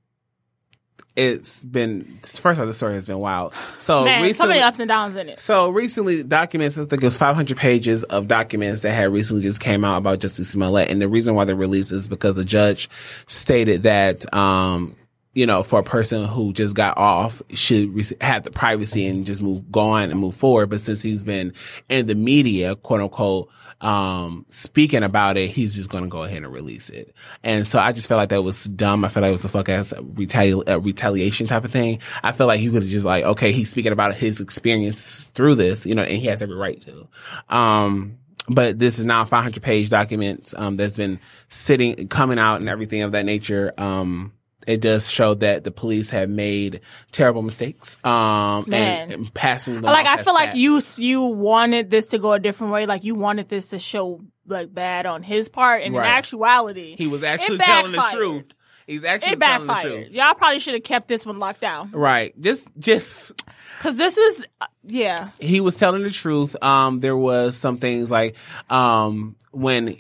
it's 1.15 1.63
been, 1.63 2.21
first 2.23 2.59
of 2.59 2.61
all, 2.61 2.67
the 2.67 2.73
story 2.73 2.95
has 2.95 3.05
been 3.05 3.19
wild. 3.19 3.53
So 3.81 4.05
Man, 4.05 4.33
so 4.33 4.47
many 4.47 4.61
ups 4.61 4.81
and 4.81 4.89
downs 4.89 5.15
in 5.15 5.29
it. 5.29 5.39
so 5.39 5.69
recently, 5.69 6.23
documents, 6.23 6.79
I 6.79 6.85
think 6.85 7.03
it 7.03 7.07
was 7.07 7.19
500 7.19 7.57
pages 7.57 8.03
of 8.05 8.29
documents 8.29 8.81
that 8.81 8.93
had 8.93 9.13
recently 9.13 9.43
just 9.43 9.61
came 9.61 9.85
out 9.85 9.99
about 9.99 10.21
Jussie 10.21 10.45
Smollett. 10.45 10.91
And 10.91 11.03
the 11.03 11.09
reason 11.09 11.35
why 11.35 11.45
they're 11.45 11.55
released 11.55 11.93
is 11.93 12.09
because 12.09 12.35
the 12.37 12.45
judge 12.47 12.89
stated 13.27 13.83
that, 13.83 14.33
um, 14.35 14.97
you 15.35 15.47
know, 15.47 15.63
for 15.63 15.79
a 15.81 15.83
person 15.83 16.25
who 16.25 16.53
just 16.53 16.75
got 16.75 16.99
off 16.99 17.41
should 17.55 18.17
have 18.21 18.43
the 18.43 18.51
privacy 18.51 19.07
and 19.07 19.25
just 19.25 19.41
move, 19.41 19.71
go 19.73 19.81
on 19.81 20.11
and 20.11 20.21
move 20.21 20.35
forward. 20.35 20.69
But 20.69 20.81
since 20.81 21.01
he's 21.01 21.25
been 21.25 21.55
in 21.89 22.07
the 22.07 22.15
media, 22.15 22.77
quote 22.77 23.01
unquote, 23.01 23.49
um, 23.81 24.45
speaking 24.51 25.03
about 25.03 25.39
it, 25.39 25.49
he's 25.49 25.75
just 25.75 25.91
going 25.91 26.05
to 26.05 26.11
go 26.11 26.23
ahead 26.23 26.43
and 26.43 26.53
release 26.53 26.91
it. 26.91 27.15
And 27.43 27.67
so 27.67 27.79
I 27.79 27.93
just 27.93 28.09
felt 28.09 28.19
like 28.19 28.29
that 28.29 28.43
was 28.43 28.65
dumb. 28.65 29.05
I 29.05 29.09
felt 29.09 29.23
like 29.23 29.31
it 29.31 29.33
was 29.33 29.45
a 29.45 29.49
fuck 29.49 29.69
ass 29.71 29.95
retali- 29.97 30.69
uh, 30.69 30.81
retaliation 30.81 31.47
type 31.47 31.65
of 31.65 31.73
thing. 31.73 32.01
I 32.23 32.33
felt 32.33 32.49
like 32.49 32.61
he 32.61 32.71
could 32.71 32.83
have 32.83 32.91
just 32.91 33.07
like, 33.07 33.25
okay, 33.25 33.53
he's 33.53 33.71
speaking 33.71 33.93
about 33.93 34.15
his 34.15 34.41
experience 34.41 35.29
through 35.29 35.55
this, 35.55 35.87
you 35.87 35.95
know, 35.95 36.03
and 36.03 36.19
he 36.19 36.27
has 36.27 36.43
every 36.43 36.57
right 36.57 36.81
to. 36.83 37.09
Um, 37.49 38.19
but 38.49 38.79
this 38.79 38.99
is 38.99 39.05
now 39.05 39.23
a 39.23 39.27
500 39.27 39.63
page 39.63 39.89
document, 39.89 40.53
um, 40.57 40.77
that's 40.77 40.97
been 40.97 41.21
sitting, 41.49 42.09
coming 42.09 42.39
out 42.39 42.61
and 42.61 42.69
everything 42.69 43.03
of 43.03 43.13
that 43.13 43.25
nature. 43.25 43.73
Um, 43.79 44.33
it 44.67 44.81
does 44.81 45.11
show 45.11 45.35
that 45.35 45.65
the 45.65 45.71
police 45.71 46.11
have 46.11 46.29
made 46.31 46.81
terrible 47.11 47.43
mistakes, 47.43 47.97
um, 48.05 48.65
and, 48.73 49.13
and 49.13 49.35
passing 49.35 49.75
them 49.75 49.83
like 49.85 50.07
I 50.07 50.23
feel 50.23 50.35
like 50.35 50.51
facts. 50.51 50.99
you 50.99 51.05
you 51.05 51.23
wanted 51.23 51.91
this 51.91 52.07
to 52.09 52.19
go 52.19 52.33
a 52.33 52.41
different 52.41 52.73
way. 52.73 52.87
Like 52.87 53.05
you 53.05 53.15
wanted 53.15 53.49
this 53.49 53.69
to 53.71 53.79
show 53.79 54.21
like 54.47 54.73
bad 54.75 55.07
on 55.07 55.23
his 55.23 55.49
part, 55.49 55.83
and 55.83 55.95
Right. 55.95 56.07
in 56.07 56.13
actuality, 56.13 56.97
he 56.97 57.07
was 57.07 57.23
actually 57.23 57.59
telling 57.59 57.93
the 57.93 58.09
truth. 58.13 58.45
He's 58.87 59.05
actually 59.05 59.35
It 59.35 59.41
telling 59.41 59.67
the 59.67 59.73
backfired. 59.73 60.05
truth. 60.07 60.13
Y'all 60.15 60.35
probably 60.35 60.59
should 60.59 60.75
have 60.75 60.83
kept 60.83 61.07
this 61.07 61.25
one 61.25 61.39
locked 61.39 61.61
down 61.61 61.93
Right. 61.93 62.39
Just, 62.41 62.67
just, 62.77 63.33
because 63.79 63.97
this 63.97 64.17
was, 64.17 64.45
uh, 64.61 64.67
yeah, 64.83 65.31
he 65.39 65.61
was 65.61 65.77
telling 65.77 66.03
the 66.03 66.11
truth. 66.11 66.61
Um, 66.61 66.99
there 66.99 67.17
was 67.17 67.57
some 67.57 67.77
things 67.77 68.11
like, 68.11 68.35
um, 68.69 69.37
when, 69.53 69.97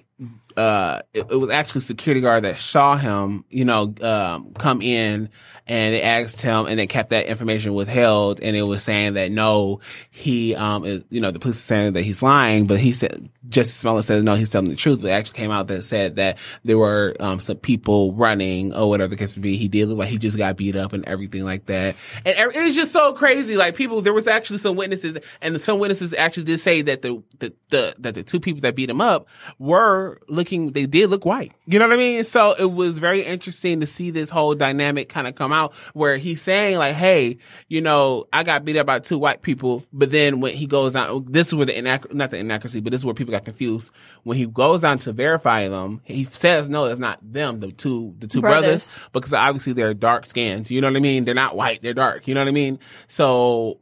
uh, 0.57 1.03
it, 1.15 1.31
it 1.31 1.37
was 1.37 1.51
actually 1.51 1.83
security 1.83 2.21
guard 2.21 2.45
that 2.45 2.59
saw 2.59 2.97
him, 2.97 3.45
you 3.49 3.65
know, 3.65 3.95
um, 4.01 4.53
come 4.55 4.83
in 4.83 5.29
and 5.67 5.95
they 5.95 6.03
asked 6.03 6.41
him 6.41 6.67
and 6.67 6.79
they 6.79 6.87
kept 6.87 7.11
that 7.11 7.27
information 7.27 7.73
withheld 7.75 8.41
and 8.41 8.57
it 8.57 8.63
was 8.63 8.83
saying 8.83 9.15
that 9.15 9.31
no, 9.31 9.81
he, 10.11 10.55
um, 10.55 10.85
is, 10.85 11.05
you 11.11 11.21
know, 11.21 11.31
the 11.31 11.39
police 11.39 11.57
are 11.57 11.67
saying 11.67 11.93
that 11.93 12.03
he's 12.03 12.23
lying, 12.23 12.67
but 12.67 12.81
he 12.81 12.93
said, 12.93 13.29
Jussie 13.49 13.79
Smollett 13.79 14.05
says 14.05 14.23
no, 14.23 14.35
he's 14.35 14.51
telling 14.51 14.71
the 14.71 14.77
truth, 14.77 15.01
but 15.01 15.09
it 15.09 15.13
actually 15.13 15.39
came 15.39 15.51
out 15.51 15.69
that 15.69 15.83
said 15.83 16.17
that 16.17 16.39
there 16.65 16.79
were, 16.79 17.15
um, 17.21 17.41
some 17.41 17.57
people 17.57 18.13
running 18.13 18.75
or 18.75 18.89
whatever 18.89 19.11
the 19.11 19.17
case 19.17 19.37
would 19.37 19.43
be. 19.43 19.57
He 19.57 19.69
did 19.69 19.89
look 19.89 19.99
like 19.99 20.09
he 20.09 20.19
just 20.19 20.37
got 20.37 20.57
beat 20.57 20.77
up 20.77 20.93
and 20.93 21.07
everything 21.07 21.45
like 21.45 21.67
that. 21.67 21.97
And 22.25 22.37
it 22.37 22.63
was 22.63 22.75
just 22.75 22.93
so 22.93 23.13
crazy. 23.13 23.57
Like 23.57 23.77
people, 23.77 24.01
there 24.01 24.13
was 24.13 24.27
actually 24.27 24.59
some 24.59 24.77
witnesses 24.77 25.19
and 25.41 25.61
some 25.63 25.79
witnesses 25.79 26.13
actually 26.15 26.45
did 26.45 26.59
say 26.59 26.83
that 26.83 27.03
the, 27.03 27.23
the, 27.39 27.55
the, 27.71 27.95
that 27.99 28.15
the 28.15 28.23
two 28.23 28.41
people 28.41 28.61
that 28.63 28.75
beat 28.75 28.91
him 28.91 29.01
up 29.01 29.29
were 29.59 30.19
looking, 30.29 30.42
they 30.45 30.87
did 30.87 31.11
look 31.11 31.25
white. 31.25 31.53
You 31.67 31.79
know 31.79 31.87
what 31.89 31.95
I 31.95 31.97
mean? 31.97 32.25
So 32.25 32.55
it 32.59 32.71
was 32.71 32.99
very 32.99 33.23
interesting 33.23 33.81
to 33.81 33.87
see 33.87 34.11
this 34.11 34.31
whole 34.31 34.55
dynamic 34.55 35.09
kind 35.09 35.27
of 35.27 35.35
come 35.35 35.53
out 35.53 35.75
where 35.95 36.17
he's 36.17 36.43
saying 36.43 36.79
like, 36.79 36.95
Hey, 36.95 37.39
you 37.69 37.81
know, 37.81 38.27
I 38.33 38.43
got 38.43 38.65
beat 38.65 38.77
up 38.77 38.87
by 38.87 38.99
two 38.99 39.19
white 39.19 39.43
people. 39.43 39.85
But 39.93 40.11
then 40.11 40.41
when 40.41 40.55
he 40.55 40.67
goes 40.67 40.93
down, 40.95 41.27
this 41.29 41.49
is 41.49 41.55
where 41.55 41.67
the 41.67 41.79
inaccuracy, 41.79 42.17
not 42.17 42.31
the 42.31 42.39
inaccuracy, 42.39 42.81
but 42.81 42.91
this 42.91 43.01
is 43.01 43.05
where 43.05 43.15
people 43.15 43.33
got 43.33 43.45
confused. 43.45 43.91
When 44.23 44.37
he 44.37 44.47
goes 44.47 44.83
down 44.83 44.99
to 45.01 45.13
verify 45.13 45.69
them, 45.69 46.01
he 46.05 46.25
says, 46.25 46.69
no, 46.69 46.87
it's 46.87 47.01
not 47.01 47.19
them, 47.23 47.61
the 47.61 47.71
two, 47.73 48.15
the 48.19 48.27
two 48.27 48.41
brothers, 48.41 48.95
Brothers. 48.95 49.09
because 49.13 49.33
obviously 49.33 49.73
they're 49.73 49.95
dark 49.95 50.27
skinned. 50.27 50.71
You 50.71 50.81
know 50.81 50.89
what 50.89 50.97
I 50.97 51.01
mean? 51.01 51.25
They're 51.25 51.35
not 51.35 51.57
white. 51.57 51.83
They're 51.83 51.95
dark. 51.95 52.29
You 52.29 52.35
know 52.35 52.41
what 52.41 52.49
I 52.49 52.53
mean? 52.53 52.79
So 53.09 53.79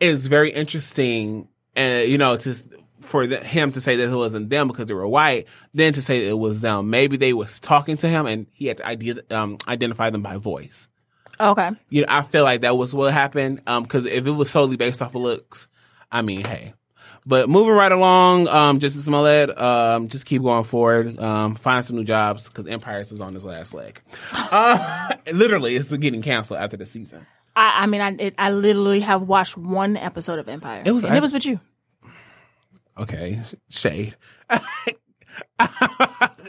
it's 0.00 0.26
very 0.26 0.50
interesting, 0.50 1.48
and 1.76 2.08
you 2.08 2.18
know, 2.18 2.36
to 2.36 2.54
for 3.04 3.26
the, 3.26 3.38
him 3.38 3.72
to 3.72 3.80
say 3.80 3.96
that 3.96 4.10
it 4.10 4.14
wasn't 4.14 4.50
them 4.50 4.68
because 4.68 4.86
they 4.86 4.94
were 4.94 5.06
white, 5.06 5.46
then 5.72 5.92
to 5.92 6.02
say 6.02 6.26
it 6.28 6.38
was 6.38 6.60
them. 6.60 6.90
Maybe 6.90 7.16
they 7.16 7.32
was 7.32 7.60
talking 7.60 7.96
to 7.98 8.08
him, 8.08 8.26
and 8.26 8.46
he 8.52 8.66
had 8.66 8.78
to 8.78 8.86
idea, 8.86 9.16
um, 9.30 9.56
identify 9.68 10.10
them 10.10 10.22
by 10.22 10.36
voice. 10.38 10.88
okay. 11.40 11.70
You 11.90 12.02
know, 12.02 12.08
I 12.10 12.22
feel 12.22 12.44
like 12.44 12.62
that 12.62 12.76
was 12.76 12.94
what 12.94 13.12
happened. 13.12 13.62
Um, 13.66 13.82
because 13.84 14.06
if 14.06 14.26
it 14.26 14.30
was 14.30 14.50
solely 14.50 14.76
based 14.76 15.02
off 15.02 15.14
of 15.14 15.22
looks, 15.22 15.68
I 16.10 16.22
mean, 16.22 16.44
hey. 16.44 16.74
But 17.26 17.48
moving 17.48 17.72
right 17.74 17.90
along, 17.90 18.48
um, 18.48 18.80
Jussie 18.80 19.02
Smollett, 19.02 19.56
um, 19.58 20.08
just 20.08 20.26
keep 20.26 20.42
going 20.42 20.64
forward, 20.64 21.18
um, 21.18 21.54
find 21.54 21.82
some 21.82 21.96
new 21.96 22.04
jobs 22.04 22.48
because 22.48 22.66
Empire 22.66 22.98
is 23.00 23.18
on 23.20 23.32
his 23.34 23.44
last 23.46 23.72
leg. 23.74 24.00
Uh, 24.52 25.16
literally, 25.32 25.74
it's 25.74 25.90
getting 25.96 26.20
canceled 26.22 26.60
after 26.60 26.76
the 26.76 26.84
season. 26.86 27.26
I, 27.56 27.84
I 27.84 27.86
mean, 27.86 28.00
I 28.00 28.10
it, 28.18 28.34
I 28.38 28.50
literally 28.50 29.00
have 29.00 29.22
watched 29.22 29.56
one 29.56 29.96
episode 29.96 30.38
of 30.38 30.48
Empire. 30.48 30.82
It 30.84 30.92
was- 30.92 31.04
and 31.04 31.14
I- 31.14 31.16
it 31.16 31.22
was 31.22 31.32
with 31.32 31.46
you. 31.46 31.58
Okay, 32.98 33.40
shade. 33.68 34.16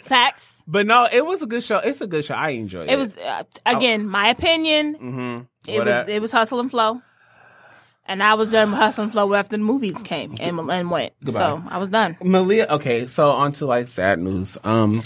Facts. 0.03 0.63
But 0.67 0.85
no, 0.85 1.07
it 1.11 1.25
was 1.25 1.41
a 1.41 1.47
good 1.47 1.63
show. 1.63 1.77
It's 1.79 2.01
a 2.01 2.07
good 2.07 2.23
show. 2.23 2.35
I 2.35 2.49
enjoyed 2.49 2.89
it. 2.89 2.93
It 2.93 2.97
was 2.97 3.17
uh, 3.17 3.43
again 3.65 4.07
my 4.07 4.29
opinion. 4.29 4.95
Mm-hmm. 4.95 5.41
It 5.67 5.83
was 5.83 6.07
it 6.07 6.21
was 6.21 6.31
hustle 6.31 6.59
and 6.59 6.69
flow, 6.69 7.01
and 8.05 8.21
I 8.21 8.35
was 8.35 8.51
done 8.51 8.71
with 8.71 8.79
hustle 8.79 9.05
and 9.05 9.11
flow 9.11 9.33
after 9.33 9.57
the 9.57 9.63
movie 9.63 9.93
came 9.93 10.35
and 10.39 10.59
and 10.59 10.91
went. 10.91 11.13
So 11.27 11.63
I 11.67 11.79
was 11.79 11.89
done. 11.89 12.17
Malia. 12.21 12.67
Okay, 12.69 13.07
so 13.07 13.29
on 13.29 13.53
to 13.53 13.65
like 13.65 13.87
sad 13.87 14.19
news. 14.19 14.57
Um, 14.63 15.01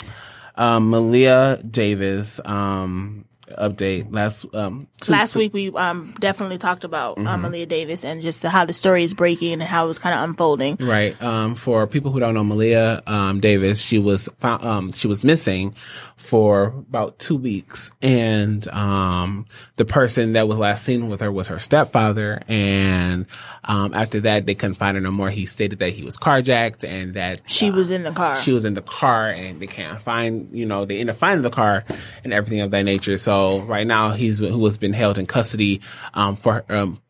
um, 0.55 0.89
Malia 0.89 1.61
Davis, 1.63 2.41
um, 2.43 3.25
update 3.57 4.13
last 4.13 4.45
um 4.53 4.87
two- 5.01 5.11
Last 5.11 5.35
week 5.35 5.53
we 5.53 5.69
um, 5.71 6.13
definitely 6.19 6.57
talked 6.57 6.83
about 6.83 7.17
Mm-hmm. 7.17 7.27
um, 7.27 7.41
Malia 7.41 7.65
Davis 7.65 8.03
and 8.05 8.21
just 8.21 8.41
the, 8.41 8.49
how 8.49 8.65
the 8.65 8.73
story 8.73 9.03
is 9.03 9.13
breaking 9.13 9.53
and 9.53 9.63
how 9.63 9.85
it 9.85 9.87
was 9.87 9.99
kind 9.99 10.13
of 10.17 10.29
unfolding. 10.29 10.77
Right. 10.79 11.19
Um, 11.21 11.55
for 11.55 11.87
people 11.87 12.11
who 12.11 12.19
don't 12.19 12.33
know 12.33 12.43
Malia 12.43 13.01
um, 13.07 13.39
Davis, 13.39 13.81
she 13.81 13.97
was 13.99 14.29
found, 14.39 14.63
um, 14.65 14.91
she 14.91 15.07
was 15.07 15.23
missing 15.23 15.73
for 16.17 16.67
about 16.67 17.17
two 17.17 17.35
weeks, 17.37 17.91
and 18.01 18.67
um, 18.69 19.45
the 19.77 19.85
person 19.85 20.33
that 20.33 20.47
was 20.47 20.59
last 20.59 20.83
seen 20.83 21.07
with 21.09 21.21
her 21.21 21.31
was 21.31 21.47
her 21.47 21.59
stepfather. 21.59 22.41
And 22.47 23.25
um, 23.63 23.93
after 23.93 24.19
that, 24.21 24.45
they 24.45 24.53
couldn't 24.53 24.75
find 24.75 24.95
her 24.95 25.01
no 25.01 25.11
more. 25.11 25.29
He 25.29 25.45
stated 25.45 25.79
that 25.79 25.91
he 25.93 26.03
was 26.03 26.17
carjacked 26.17 26.87
and 26.87 27.13
that 27.15 27.41
She 27.47 27.71
was 27.71 27.89
in 27.89 28.03
the 28.03 28.11
car. 28.11 28.35
she 28.35 28.51
was 28.51 28.65
in 28.65 28.73
the 28.75 28.81
car 28.81 29.29
and 29.29 29.59
they 29.61 29.67
can't 29.67 29.99
find, 29.99 30.49
you 30.55 30.65
know, 30.65 30.85
they 30.85 30.99
end 30.99 31.09
up 31.09 31.15
finding 31.15 31.41
the 31.41 31.49
car 31.49 31.83
and 32.23 32.33
everything 32.33 32.59
of 32.61 32.69
that 32.71 32.83
nature. 32.83 33.17
So 33.17 33.38
right 33.67 33.87
now 33.87 34.11
he's 34.11 34.37
who 34.39 34.63
has 34.65 34.77
been 34.77 34.93
held 34.93 35.17
in 35.17 35.25
custody, 35.25 35.81
um, 36.13 36.35
for, 36.35 36.65
um, 36.69 37.01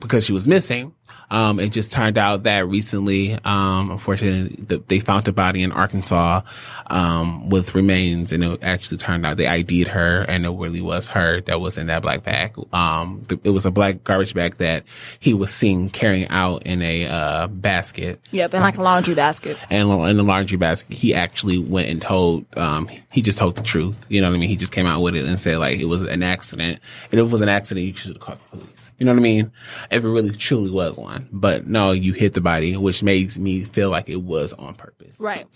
because 0.00 0.24
she 0.24 0.32
was 0.32 0.46
missing. 0.46 0.94
Um, 1.34 1.58
it 1.58 1.70
just 1.72 1.90
turned 1.90 2.16
out 2.16 2.44
that 2.44 2.68
recently, 2.68 3.36
um, 3.44 3.90
unfortunately, 3.90 4.54
the, 4.64 4.78
they 4.86 5.00
found 5.00 5.26
a 5.26 5.32
body 5.32 5.64
in 5.64 5.72
Arkansas, 5.72 6.42
um, 6.86 7.50
with 7.50 7.74
remains 7.74 8.30
and 8.30 8.44
it 8.44 8.62
actually 8.62 8.98
turned 8.98 9.26
out 9.26 9.36
they 9.36 9.48
ID'd 9.48 9.88
her 9.88 10.22
and 10.22 10.46
it 10.46 10.50
really 10.50 10.80
was 10.80 11.08
her 11.08 11.40
that 11.42 11.60
was 11.60 11.76
in 11.76 11.88
that 11.88 12.02
black 12.02 12.22
bag. 12.22 12.54
Um, 12.72 13.24
th- 13.28 13.40
it 13.42 13.50
was 13.50 13.66
a 13.66 13.72
black 13.72 14.04
garbage 14.04 14.32
bag 14.32 14.56
that 14.58 14.84
he 15.18 15.34
was 15.34 15.52
seen 15.52 15.90
carrying 15.90 16.28
out 16.28 16.62
in 16.66 16.82
a, 16.82 17.06
uh, 17.06 17.46
basket 17.48 18.20
Yep, 18.30 18.54
in 18.54 18.62
like 18.62 18.78
a 18.78 18.82
laundry 18.82 19.14
basket. 19.16 19.58
and 19.70 19.90
in 19.90 20.16
the 20.16 20.22
laundry 20.22 20.56
basket, 20.56 20.94
he 20.96 21.14
actually 21.14 21.58
went 21.58 21.88
and 21.88 22.00
told, 22.00 22.44
um, 22.56 22.88
he 23.10 23.22
just 23.22 23.38
told 23.38 23.56
the 23.56 23.62
truth. 23.62 24.06
You 24.08 24.20
know 24.20 24.28
what 24.30 24.36
I 24.36 24.38
mean? 24.38 24.48
He 24.48 24.56
just 24.56 24.72
came 24.72 24.86
out 24.86 25.00
with 25.02 25.16
it 25.16 25.24
and 25.24 25.40
said 25.40 25.58
like 25.58 25.80
it 25.80 25.86
was 25.86 26.02
an 26.02 26.22
accident. 26.22 26.78
And 27.10 27.20
if 27.20 27.26
it 27.26 27.32
was 27.32 27.40
an 27.40 27.48
accident, 27.48 27.86
you 27.86 27.94
should 27.96 28.12
have 28.12 28.20
called 28.20 28.38
the 28.38 28.58
police. 28.58 28.92
You 28.98 29.06
know 29.06 29.12
what 29.12 29.18
I 29.18 29.22
mean? 29.22 29.50
If 29.90 30.04
it 30.04 30.08
really 30.08 30.30
truly 30.30 30.70
was 30.70 30.96
one. 30.96 31.23
But 31.32 31.66
no, 31.66 31.92
you 31.92 32.12
hit 32.12 32.34
the 32.34 32.40
body, 32.40 32.76
which 32.76 33.02
makes 33.02 33.38
me 33.38 33.62
feel 33.62 33.90
like 33.90 34.08
it 34.08 34.22
was 34.22 34.52
on 34.52 34.74
purpose. 34.74 35.14
Right. 35.18 35.46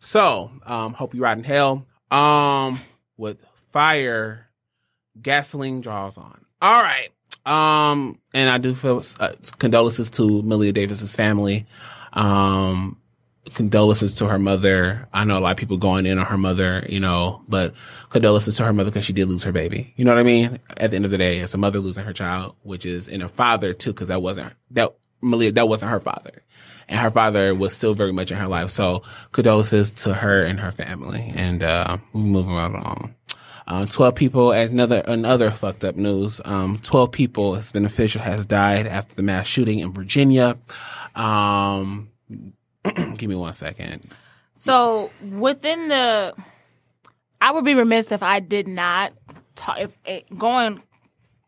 So, 0.00 0.50
um, 0.66 0.94
hope 0.94 1.14
you 1.14 1.22
ride 1.22 1.38
in 1.38 1.44
hell. 1.44 1.86
Um, 2.10 2.80
with 3.16 3.44
fire, 3.70 4.48
gasoline 5.20 5.80
draws 5.80 6.18
on. 6.18 6.44
All 6.60 6.82
right. 6.82 7.10
Um, 7.44 8.18
and 8.34 8.50
I 8.50 8.58
do 8.58 8.74
feel 8.74 9.02
uh, 9.20 9.32
condolences 9.58 10.10
to 10.10 10.42
Malia 10.42 10.72
Davis's 10.72 11.14
family. 11.14 11.66
Um, 12.12 12.98
condolences 13.54 14.14
to 14.16 14.26
her 14.26 14.38
mother. 14.38 15.08
I 15.12 15.24
know 15.24 15.38
a 15.38 15.40
lot 15.40 15.52
of 15.52 15.56
people 15.56 15.78
going 15.78 16.06
in 16.06 16.18
on 16.18 16.26
her 16.26 16.36
mother, 16.36 16.84
you 16.88 17.00
know, 17.00 17.42
but 17.48 17.74
condolences 18.10 18.56
to 18.58 18.64
her 18.64 18.72
mother 18.72 18.90
because 18.90 19.04
she 19.04 19.12
did 19.12 19.28
lose 19.28 19.44
her 19.44 19.52
baby. 19.52 19.94
You 19.96 20.04
know 20.04 20.12
what 20.12 20.20
I 20.20 20.24
mean? 20.24 20.58
At 20.76 20.90
the 20.90 20.96
end 20.96 21.04
of 21.04 21.10
the 21.10 21.18
day, 21.18 21.38
it's 21.38 21.54
a 21.54 21.58
mother 21.58 21.78
losing 21.78 22.04
her 22.04 22.12
child, 22.12 22.56
which 22.62 22.84
is, 22.84 23.08
and 23.08 23.22
a 23.22 23.28
father 23.28 23.72
too, 23.72 23.92
because 23.92 24.08
that 24.08 24.22
wasn't, 24.22 24.52
that, 24.72 24.94
Malia, 25.20 25.52
that 25.52 25.68
wasn't 25.68 25.90
her 25.90 26.00
father. 26.00 26.42
And 26.88 26.98
her 26.98 27.10
father 27.10 27.54
was 27.54 27.74
still 27.74 27.94
very 27.94 28.12
much 28.12 28.30
in 28.30 28.38
her 28.38 28.48
life. 28.48 28.70
So 28.70 29.02
condolences 29.32 29.90
to 29.90 30.14
her 30.14 30.44
and 30.44 30.60
her 30.60 30.72
family. 30.72 31.32
And, 31.34 31.62
uh, 31.62 31.98
we're 32.12 32.20
moving 32.22 32.54
right 32.54 32.70
along. 32.70 33.14
Um, 33.66 33.86
12 33.86 34.14
people, 34.14 34.52
another, 34.52 35.02
another 35.06 35.50
fucked 35.50 35.84
up 35.84 35.96
news. 35.96 36.40
Um, 36.44 36.78
12 36.78 37.12
people, 37.12 37.54
it's 37.56 37.70
been 37.70 37.84
official, 37.84 38.22
has 38.22 38.46
died 38.46 38.86
after 38.86 39.14
the 39.14 39.22
mass 39.22 39.46
shooting 39.46 39.80
in 39.80 39.92
Virginia. 39.92 40.56
Um, 41.14 42.08
give 43.16 43.28
me 43.28 43.34
one 43.34 43.52
second. 43.52 44.10
So 44.54 45.10
within 45.22 45.88
the, 45.88 46.34
I 47.42 47.52
would 47.52 47.64
be 47.64 47.74
remiss 47.74 48.10
if 48.10 48.22
I 48.22 48.40
did 48.40 48.66
not 48.66 49.12
ta- 49.58 49.76
if 49.78 49.98
it, 50.06 50.38
going 50.38 50.82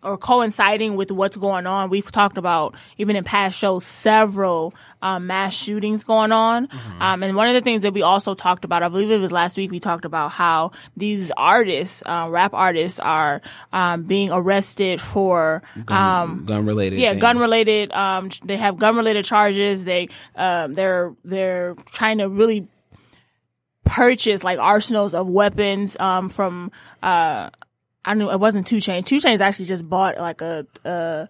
or 0.02 0.16
coinciding 0.16 0.96
with 0.96 1.10
what's 1.10 1.36
going 1.36 1.66
on. 1.66 1.90
We've 1.90 2.10
talked 2.10 2.38
about 2.38 2.74
even 2.96 3.16
in 3.16 3.24
past 3.24 3.58
shows 3.58 3.84
several 3.84 4.74
um, 5.02 5.26
mass 5.26 5.54
shootings 5.54 6.04
going 6.04 6.32
on, 6.32 6.68
um, 7.00 7.22
and 7.22 7.36
one 7.36 7.48
of 7.48 7.54
the 7.54 7.60
things 7.60 7.82
that 7.82 7.92
we 7.92 8.02
also 8.02 8.34
talked 8.34 8.64
about, 8.64 8.82
I 8.82 8.88
believe 8.88 9.10
it 9.10 9.20
was 9.20 9.32
last 9.32 9.56
week, 9.56 9.70
we 9.70 9.80
talked 9.80 10.04
about 10.04 10.30
how 10.30 10.72
these 10.96 11.30
artists, 11.36 12.02
uh, 12.06 12.28
rap 12.30 12.54
artists, 12.54 12.98
are 12.98 13.40
um, 13.72 14.04
being 14.04 14.30
arrested 14.30 15.00
for. 15.00 15.62
Um, 15.88 16.44
gun 16.46 16.66
related. 16.66 16.98
yeah, 16.98 17.14
gun 17.14 17.38
related. 17.38 17.92
Um, 17.92 18.30
they 18.44 18.56
have 18.56 18.78
gun 18.78 18.96
related 18.96 19.24
charges. 19.24 19.84
They 19.84 20.08
um, 20.36 20.74
they're 20.74 21.14
they're 21.24 21.74
trying 21.86 22.18
to 22.18 22.28
really 22.28 22.66
purchase 23.84 24.44
like 24.44 24.58
arsenals 24.58 25.14
of 25.14 25.28
weapons 25.28 25.98
um, 25.98 26.28
from. 26.28 26.70
Uh, 27.02 27.50
I 28.04 28.14
knew 28.14 28.30
it 28.30 28.40
wasn't 28.40 28.66
2 28.66 28.76
Chainz. 28.76 29.04
2 29.06 29.18
Chainz 29.18 29.40
actually 29.40 29.66
just 29.66 29.88
bought 29.88 30.16
like 30.18 30.40
a, 30.40 30.66
a 30.84 31.28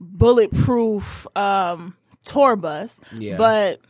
bulletproof 0.00 1.26
um, 1.36 1.96
tour 2.24 2.56
bus, 2.56 3.00
Yeah. 3.16 3.36
but 3.36 3.80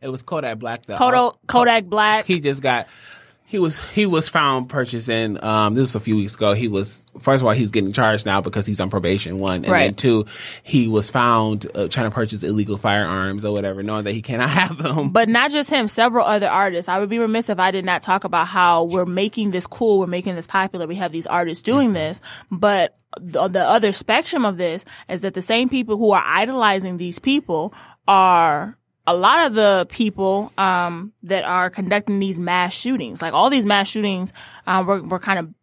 It 0.00 0.08
was 0.08 0.22
Kodak 0.22 0.58
Black 0.58 0.86
though. 0.86 0.96
Kodak, 0.96 1.34
Kodak 1.46 1.84
Black. 1.86 2.24
He 2.26 2.40
just 2.40 2.62
got. 2.62 2.88
He 3.48 3.58
was 3.58 3.78
he 3.92 4.04
was 4.04 4.28
found 4.28 4.68
purchasing. 4.68 5.42
Um, 5.42 5.72
this 5.72 5.80
was 5.80 5.94
a 5.94 6.00
few 6.00 6.16
weeks 6.16 6.34
ago. 6.34 6.52
He 6.52 6.68
was 6.68 7.02
first 7.18 7.40
of 7.40 7.46
all 7.46 7.54
he's 7.54 7.70
getting 7.70 7.92
charged 7.92 8.26
now 8.26 8.42
because 8.42 8.66
he's 8.66 8.78
on 8.78 8.90
probation. 8.90 9.38
One 9.38 9.64
and 9.64 9.74
then 9.74 9.94
two, 9.94 10.26
he 10.62 10.86
was 10.86 11.08
found 11.08 11.66
uh, 11.74 11.88
trying 11.88 12.10
to 12.10 12.14
purchase 12.14 12.42
illegal 12.42 12.76
firearms 12.76 13.46
or 13.46 13.54
whatever, 13.54 13.82
knowing 13.82 14.04
that 14.04 14.12
he 14.12 14.20
cannot 14.20 14.50
have 14.60 14.76
them. 14.76 15.12
But 15.12 15.30
not 15.30 15.50
just 15.50 15.70
him, 15.70 15.88
several 15.88 16.26
other 16.26 16.46
artists. 16.46 16.90
I 16.90 16.98
would 16.98 17.08
be 17.08 17.18
remiss 17.18 17.48
if 17.48 17.58
I 17.58 17.70
did 17.70 17.86
not 17.86 18.02
talk 18.02 18.24
about 18.24 18.48
how 18.48 18.84
we're 18.84 19.06
making 19.06 19.52
this 19.52 19.66
cool, 19.66 20.00
we're 20.00 20.06
making 20.06 20.34
this 20.34 20.46
popular. 20.46 20.86
We 20.86 20.96
have 20.96 21.12
these 21.12 21.26
artists 21.26 21.62
doing 21.62 21.94
this, 21.94 22.20
but 22.50 22.98
the, 23.18 23.48
the 23.48 23.64
other 23.64 23.94
spectrum 23.94 24.44
of 24.44 24.58
this 24.58 24.84
is 25.08 25.22
that 25.22 25.32
the 25.32 25.40
same 25.40 25.70
people 25.70 25.96
who 25.96 26.10
are 26.10 26.22
idolizing 26.22 26.98
these 26.98 27.18
people 27.18 27.72
are 28.06 28.76
a 29.08 29.16
lot 29.16 29.46
of 29.46 29.54
the 29.54 29.86
people 29.88 30.52
um, 30.58 31.12
that 31.22 31.42
are 31.44 31.70
conducting 31.70 32.18
these 32.18 32.38
mass 32.38 32.74
shootings. 32.74 33.22
Like 33.22 33.32
all 33.32 33.48
these 33.48 33.64
mass 33.64 33.88
shootings, 33.88 34.34
um, 34.66 34.86
we're, 34.86 35.00
we're 35.02 35.18
kind 35.18 35.38
of 35.38 35.54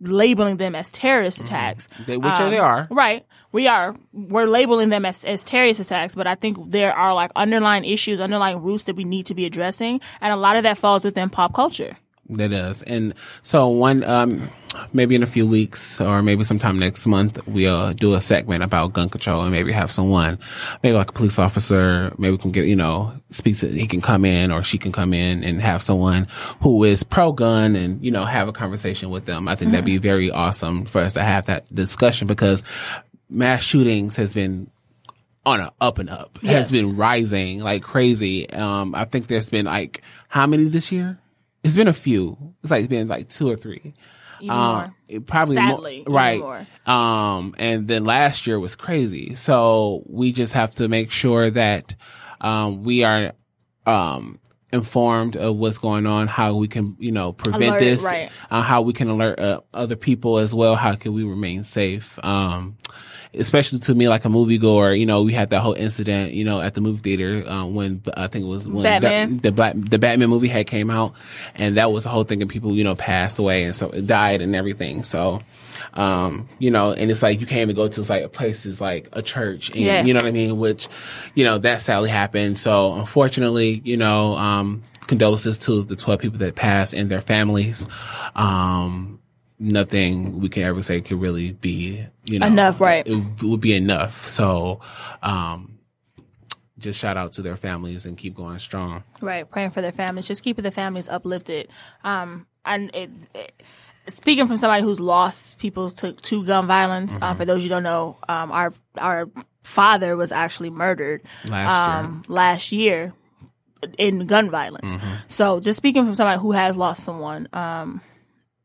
labeling 0.00 0.56
them 0.56 0.76
as 0.76 0.92
terrorist 0.92 1.40
attacks. 1.40 1.88
They- 2.06 2.16
which 2.16 2.38
they 2.38 2.58
are. 2.58 2.86
Right. 2.90 3.26
We 3.50 3.66
are. 3.66 3.96
We're 4.12 4.46
labeling 4.46 4.88
them 4.88 5.04
as, 5.04 5.24
as 5.24 5.42
terrorist 5.44 5.80
attacks, 5.80 6.14
but 6.14 6.26
I 6.28 6.36
think 6.36 6.70
there 6.70 6.92
are 6.94 7.12
like 7.12 7.32
underlying 7.36 7.84
issues, 7.84 8.20
underlying 8.20 8.62
roots 8.62 8.84
that 8.84 8.96
we 8.96 9.04
need 9.04 9.26
to 9.26 9.34
be 9.34 9.46
addressing. 9.46 10.00
And 10.20 10.32
a 10.32 10.36
lot 10.36 10.56
of 10.56 10.62
that 10.62 10.78
falls 10.78 11.04
within 11.04 11.28
pop 11.28 11.54
culture. 11.54 11.96
That 12.28 12.52
is. 12.52 12.82
And 12.82 13.14
so 13.42 13.68
one, 13.68 14.04
um, 14.04 14.48
maybe 14.92 15.14
in 15.14 15.22
a 15.22 15.26
few 15.26 15.46
weeks 15.46 16.00
or 16.00 16.22
maybe 16.22 16.44
sometime 16.44 16.78
next 16.78 17.06
month, 17.06 17.38
we'll 17.46 17.92
do 17.92 18.14
a 18.14 18.20
segment 18.20 18.62
about 18.62 18.92
gun 18.94 19.08
control 19.10 19.42
and 19.42 19.50
maybe 19.50 19.70
have 19.72 19.90
someone, 19.90 20.38
maybe 20.82 20.96
like 20.96 21.10
a 21.10 21.12
police 21.12 21.38
officer, 21.38 22.14
maybe 22.18 22.32
we 22.32 22.38
can 22.38 22.52
get, 22.52 22.64
you 22.66 22.76
know, 22.76 23.12
speak 23.30 23.56
to, 23.58 23.68
he 23.68 23.86
can 23.86 24.00
come 24.00 24.24
in 24.24 24.50
or 24.50 24.62
she 24.62 24.78
can 24.78 24.92
come 24.92 25.12
in 25.12 25.44
and 25.44 25.60
have 25.60 25.82
someone 25.82 26.26
who 26.62 26.84
is 26.84 27.02
pro 27.02 27.32
gun 27.32 27.76
and, 27.76 28.02
you 28.02 28.10
know, 28.10 28.24
have 28.24 28.48
a 28.48 28.52
conversation 28.52 29.10
with 29.10 29.26
them. 29.26 29.46
I 29.48 29.56
think 29.56 29.72
that'd 29.72 29.84
be 29.84 29.98
very 29.98 30.30
awesome 30.30 30.86
for 30.86 31.00
us 31.00 31.14
to 31.14 31.22
have 31.22 31.46
that 31.46 31.72
discussion 31.74 32.28
because 32.28 32.62
mass 33.28 33.62
shootings 33.62 34.16
has 34.16 34.32
been 34.32 34.70
on 35.44 35.60
a 35.60 35.72
up 35.80 35.98
and 35.98 36.08
up. 36.08 36.36
It 36.36 36.44
Yes. 36.44 36.70
has 36.70 36.70
been 36.70 36.96
rising 36.96 37.60
like 37.60 37.82
crazy. 37.82 38.48
Um, 38.48 38.94
I 38.94 39.04
think 39.06 39.26
there's 39.26 39.50
been 39.50 39.66
like 39.66 40.02
how 40.28 40.46
many 40.46 40.64
this 40.64 40.92
year? 40.92 41.18
It's 41.62 41.76
been 41.76 41.88
a 41.88 41.92
few. 41.92 42.54
It's 42.62 42.70
like 42.70 42.88
been 42.88 43.08
like 43.08 43.28
two 43.28 43.50
or 43.50 43.56
three. 43.56 43.94
Um, 44.48 44.94
probably 45.26 45.54
Sadly, 45.54 46.04
right. 46.06 46.40
more. 46.40 46.66
Um, 46.86 47.54
and 47.58 47.86
then 47.86 48.04
last 48.04 48.46
year 48.46 48.58
was 48.58 48.74
crazy. 48.74 49.36
So 49.36 50.02
we 50.06 50.32
just 50.32 50.54
have 50.54 50.74
to 50.76 50.88
make 50.88 51.10
sure 51.10 51.50
that 51.50 51.94
um, 52.40 52.82
we 52.82 53.04
are 53.04 53.32
um, 53.86 54.40
informed 54.72 55.36
of 55.36 55.56
what's 55.56 55.78
going 55.78 56.06
on, 56.06 56.26
how 56.26 56.54
we 56.54 56.66
can, 56.66 56.96
you 56.98 57.12
know, 57.12 57.32
prevent 57.32 57.64
Alert, 57.64 57.78
this, 57.78 58.02
right. 58.02 58.30
uh, 58.50 58.62
how 58.62 58.82
we 58.82 58.92
can 58.92 59.08
alert 59.08 59.38
uh, 59.38 59.60
other 59.72 59.96
people 59.96 60.38
as 60.38 60.54
well. 60.54 60.74
How 60.74 60.94
can 60.94 61.12
we 61.12 61.24
remain 61.24 61.62
safe? 61.62 62.18
Um, 62.24 62.78
especially 63.34 63.78
to 63.80 63.94
me, 63.94 64.08
like 64.08 64.24
a 64.24 64.28
moviegoer, 64.28 64.98
you 64.98 65.06
know, 65.06 65.22
we 65.22 65.32
had 65.32 65.50
that 65.50 65.60
whole 65.60 65.72
incident, 65.72 66.32
you 66.32 66.44
know, 66.44 66.60
at 66.60 66.74
the 66.74 66.80
movie 66.80 66.98
theater, 67.00 67.48
um, 67.50 67.74
when 67.74 68.02
I 68.16 68.26
think 68.26 68.44
it 68.44 68.48
was 68.48 68.68
when 68.68 68.82
Batman. 68.82 69.36
the, 69.36 69.42
the 69.44 69.52
black, 69.52 69.74
the 69.76 69.98
Batman 69.98 70.28
movie 70.28 70.48
had 70.48 70.66
came 70.66 70.90
out 70.90 71.14
and 71.54 71.76
that 71.78 71.90
was 71.92 72.04
the 72.04 72.10
whole 72.10 72.24
thing 72.24 72.42
and 72.42 72.50
people, 72.50 72.74
you 72.74 72.84
know, 72.84 72.94
passed 72.94 73.38
away 73.38 73.64
and 73.64 73.74
so 73.74 73.90
it 73.90 74.06
died 74.06 74.42
and 74.42 74.54
everything. 74.54 75.02
So, 75.02 75.40
um, 75.94 76.46
you 76.58 76.70
know, 76.70 76.92
and 76.92 77.10
it's 77.10 77.22
like 77.22 77.40
you 77.40 77.46
can't 77.46 77.62
even 77.62 77.76
go 77.76 77.88
to 77.88 78.02
like 78.02 78.30
places 78.32 78.80
like 78.80 79.08
a 79.12 79.22
church 79.22 79.70
and 79.70 79.80
Yeah. 79.80 80.02
you 80.04 80.12
know 80.12 80.18
what 80.20 80.26
I 80.26 80.32
mean? 80.32 80.58
Which, 80.58 80.88
you 81.34 81.44
know, 81.44 81.58
that 81.58 81.80
sadly 81.80 82.10
happened. 82.10 82.58
So 82.58 82.92
unfortunately, 82.94 83.80
you 83.84 83.96
know, 83.96 84.34
um, 84.34 84.82
condolences 85.06 85.58
to 85.58 85.82
the 85.82 85.96
12 85.96 86.20
people 86.20 86.38
that 86.38 86.54
passed 86.54 86.92
and 86.94 87.10
their 87.10 87.20
families. 87.22 87.86
Um, 88.34 89.20
nothing 89.62 90.40
we 90.40 90.48
can 90.48 90.64
ever 90.64 90.82
say 90.82 91.00
could 91.00 91.20
really 91.20 91.52
be, 91.52 92.04
you 92.24 92.38
know, 92.38 92.46
Enough, 92.46 92.80
right. 92.80 93.06
It 93.06 93.42
would 93.42 93.60
be 93.60 93.74
enough. 93.74 94.26
So, 94.28 94.80
um, 95.22 95.78
just 96.78 96.98
shout 96.98 97.16
out 97.16 97.32
to 97.34 97.42
their 97.42 97.56
families 97.56 98.04
and 98.06 98.16
keep 98.18 98.34
going 98.34 98.58
strong. 98.58 99.04
Right. 99.20 99.48
Praying 99.48 99.70
for 99.70 99.80
their 99.80 99.92
families, 99.92 100.26
just 100.26 100.42
keeping 100.42 100.64
the 100.64 100.72
families 100.72 101.08
uplifted. 101.08 101.68
Um, 102.02 102.46
and 102.64 102.90
it, 102.94 103.10
it, 103.34 103.62
speaking 104.08 104.48
from 104.48 104.56
somebody 104.56 104.82
who's 104.82 104.98
lost 104.98 105.58
people 105.58 105.90
to, 105.90 106.12
to 106.12 106.44
gun 106.44 106.66
violence, 106.66 107.14
Mm-hmm. 107.14 107.22
um, 107.24 107.36
for 107.36 107.44
those 107.44 107.62
you 107.62 107.68
don't 107.68 107.84
know, 107.84 108.18
um, 108.28 108.50
our 108.50 108.72
our 108.98 109.28
father 109.62 110.16
was 110.16 110.32
actually 110.32 110.70
murdered 110.70 111.22
Last 111.48 111.86
year. 111.88 111.98
um, 112.10 112.24
last 112.26 112.72
year 112.72 113.14
in 113.96 114.26
gun 114.26 114.50
violence. 114.50 114.96
Mm-hmm. 114.96 115.14
So 115.28 115.60
just 115.60 115.76
speaking 115.76 116.04
from 116.04 116.16
somebody 116.16 116.40
who 116.40 116.50
has 116.52 116.76
lost 116.76 117.04
someone 117.04 117.48
um, 117.52 118.00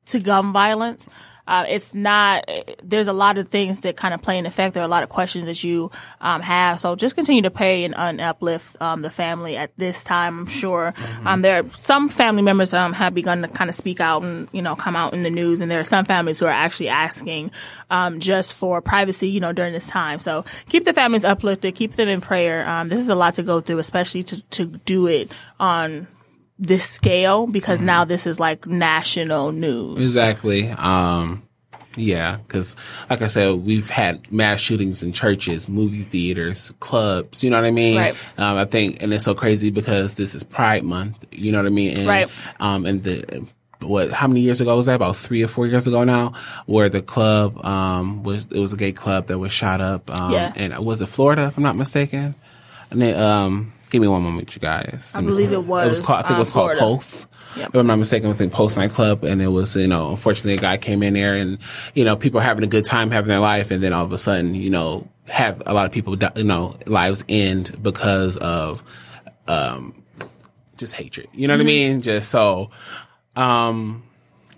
to 0.08 0.20
gun 0.20 0.54
violence. 0.54 1.08
Uh, 1.48 1.66
it's 1.70 1.94
not. 1.94 2.44
There's 2.84 3.08
a 3.08 3.14
lot 3.14 3.38
of 3.38 3.48
things 3.48 3.82
that 3.82 3.96
kind 3.96 4.14
of 4.14 4.22
play 4.22 4.38
an 4.38 4.46
effect. 4.46 4.74
There 4.74 4.84
are 4.84 4.86
a 4.86 4.90
lot 4.90 5.04
of 5.04 5.10
questions 5.10 5.46
that 5.46 5.64
you 5.64 5.92
um, 6.20 6.42
have. 6.42 6.80
So 6.80 6.96
just 6.96 7.16
continue 7.16 7.42
to 7.44 7.52
pray 7.52 7.86
and, 7.86 7.96
and 7.96 8.20
uplift 8.20 8.76
um, 8.82 9.02
the 9.02 9.10
family 9.10 9.56
at 9.56 9.72
this 9.78 10.04
time. 10.04 10.40
I'm 10.40 10.48
sure 10.48 10.94
um, 11.26 11.42
there 11.42 11.60
are 11.60 11.70
some 11.80 12.10
family 12.10 12.42
members 12.42 12.74
um, 12.74 12.92
have 12.94 13.14
begun 13.14 13.44
to 13.44 13.48
kind 13.48 13.70
of 13.70 13.76
speak 13.76 14.02
out 14.02 14.24
and 14.24 14.50
you 14.52 14.62
know 14.62 14.76
come 14.76 14.96
out 14.96 15.14
in 15.14 15.24
the 15.24 15.30
news, 15.30 15.62
and 15.62 15.72
there 15.72 15.80
are 15.80 15.86
some 15.86 16.04
families 16.04 16.40
who 16.40 16.46
are 16.46 16.50
actually 16.50 16.90
asking 16.90 17.52
um, 17.90 18.20
just 18.20 18.54
for 18.54 18.82
privacy, 18.82 19.30
you 19.30 19.40
know, 19.40 19.54
during 19.54 19.72
this 19.72 19.88
time. 19.88 20.20
So 20.20 20.44
keep 20.68 20.84
the 20.84 20.94
families 20.94 21.24
uplifted, 21.24 21.76
keep 21.76 21.94
them 21.94 22.10
in 22.10 22.20
prayer. 22.20 22.68
Um, 22.68 22.90
this 22.90 23.00
is 23.00 23.10
a 23.10 23.16
lot 23.16 23.36
to 23.36 23.44
go 23.44 23.62
through, 23.62 23.80
especially 23.80 24.24
to 24.24 24.42
to 24.42 24.66
do 24.66 25.08
it 25.08 25.32
on 25.62 26.08
this 26.60 26.90
scale 26.90 27.48
because 27.48 27.82
now 27.82 28.06
this 28.06 28.26
is 28.28 28.40
like 28.40 28.66
national 28.66 29.52
news. 29.52 29.98
Exactly. 30.00 30.70
Um, 30.70 31.44
yeah, 31.96 32.38
because 32.38 32.76
like 33.10 33.22
I 33.24 33.28
said, 33.28 33.56
we've 33.56 33.90
had 33.90 34.32
mass 34.32 34.60
shootings 34.60 35.02
in 35.02 35.14
churches, 35.14 35.68
movie 35.68 36.04
theaters, 36.04 36.72
clubs. 36.80 37.44
You 37.44 37.50
know 37.50 37.58
what 37.58 37.66
I 37.66 37.72
mean? 37.72 37.98
Right. 37.98 38.16
Um, 38.38 38.58
I 38.58 38.66
think, 38.66 39.02
and 39.02 39.12
it's 39.14 39.26
so 39.26 39.34
crazy 39.34 39.72
because 39.72 40.14
this 40.14 40.36
is 40.36 40.44
Pride 40.44 40.84
Month. 40.84 41.26
You 41.32 41.52
know 41.52 41.58
what 41.60 41.66
I 41.66 41.70
mean? 41.70 41.98
And, 41.98 42.08
Right. 42.08 42.30
Um, 42.60 42.86
and 42.86 43.04
the 43.04 43.48
what? 43.82 44.12
How 44.12 44.28
many 44.28 44.42
years 44.42 44.60
ago 44.62 44.76
was 44.76 44.86
that? 44.88 44.96
About 44.96 45.16
three 45.18 45.44
or 45.44 45.48
four 45.48 45.66
years 45.68 45.88
ago 45.88 46.04
now, 46.04 46.34
where 46.68 46.90
the 46.90 47.02
club 47.02 47.64
um 47.66 48.22
was 48.24 48.46
it 48.52 48.60
was 48.60 48.74
a 48.74 48.78
gay 48.78 48.92
club 48.92 49.26
that 49.28 49.38
was 49.40 49.52
shot 49.52 49.82
up. 49.82 50.10
Um, 50.12 50.32
Yeah. 50.34 50.54
and 50.56 50.78
was 50.86 51.02
it 51.02 51.08
Florida? 51.08 51.46
If 51.46 51.58
I'm 51.58 51.64
not 51.64 51.76
mistaken. 51.76 52.36
And 52.92 53.02
then 53.02 53.20
um, 53.20 53.74
give 53.90 54.02
me 54.02 54.08
one 54.08 54.22
moment, 54.22 54.54
you 54.56 54.60
guys. 54.62 55.12
I 55.16 55.22
believe 55.22 55.52
it 55.52 55.56
It 55.56 55.64
was. 55.66 55.90
was 55.90 56.02
called. 56.02 56.20
I 56.20 56.28
think 56.28 56.36
it 56.38 56.40
was 56.40 56.50
um, 56.50 56.54
called 56.54 56.64
Florida. 56.78 56.80
Pulse. 56.80 57.28
Yep. 57.56 57.70
If 57.70 57.76
I'm 57.76 57.88
not 57.88 57.96
mistaken, 57.96 58.30
I 58.30 58.34
think 58.34 58.52
Pulse 58.54 58.78
nightclub, 58.78 59.24
and 59.24 59.42
it 59.42 59.48
was 59.48 59.76
you 59.76 59.88
know 59.88 60.12
unfortunately 60.12 60.54
a 60.54 60.58
guy 60.58 60.78
came 60.78 61.02
in 61.04 61.14
there 61.14 61.36
and 61.36 61.58
you 61.96 62.04
know 62.06 62.16
people 62.16 62.40
are 62.40 62.44
having 62.44 62.64
a 62.64 62.68
good 62.68 62.86
time 62.86 63.10
having 63.12 63.30
their 63.30 63.40
life, 63.40 63.72
and 63.72 63.82
then 63.82 63.94
all 63.94 64.06
of 64.06 64.12
a 64.12 64.18
sudden 64.18 64.54
you 64.54 64.70
know 64.70 65.08
have 65.26 65.62
a 65.66 65.74
lot 65.74 65.86
of 65.86 65.92
people 65.92 66.16
you 66.36 66.44
know 66.44 66.78
lives 66.86 67.26
end 67.28 67.76
because 67.82 68.38
of 68.38 68.84
um 69.48 69.94
just 70.78 70.94
hatred. 70.94 71.28
You 71.34 71.48
know 71.48 71.54
Mm-hmm. 71.56 71.60
what 71.60 71.64
I 71.64 71.66
mean? 71.66 72.02
Just 72.02 72.30
so 72.30 72.70
um 73.36 74.04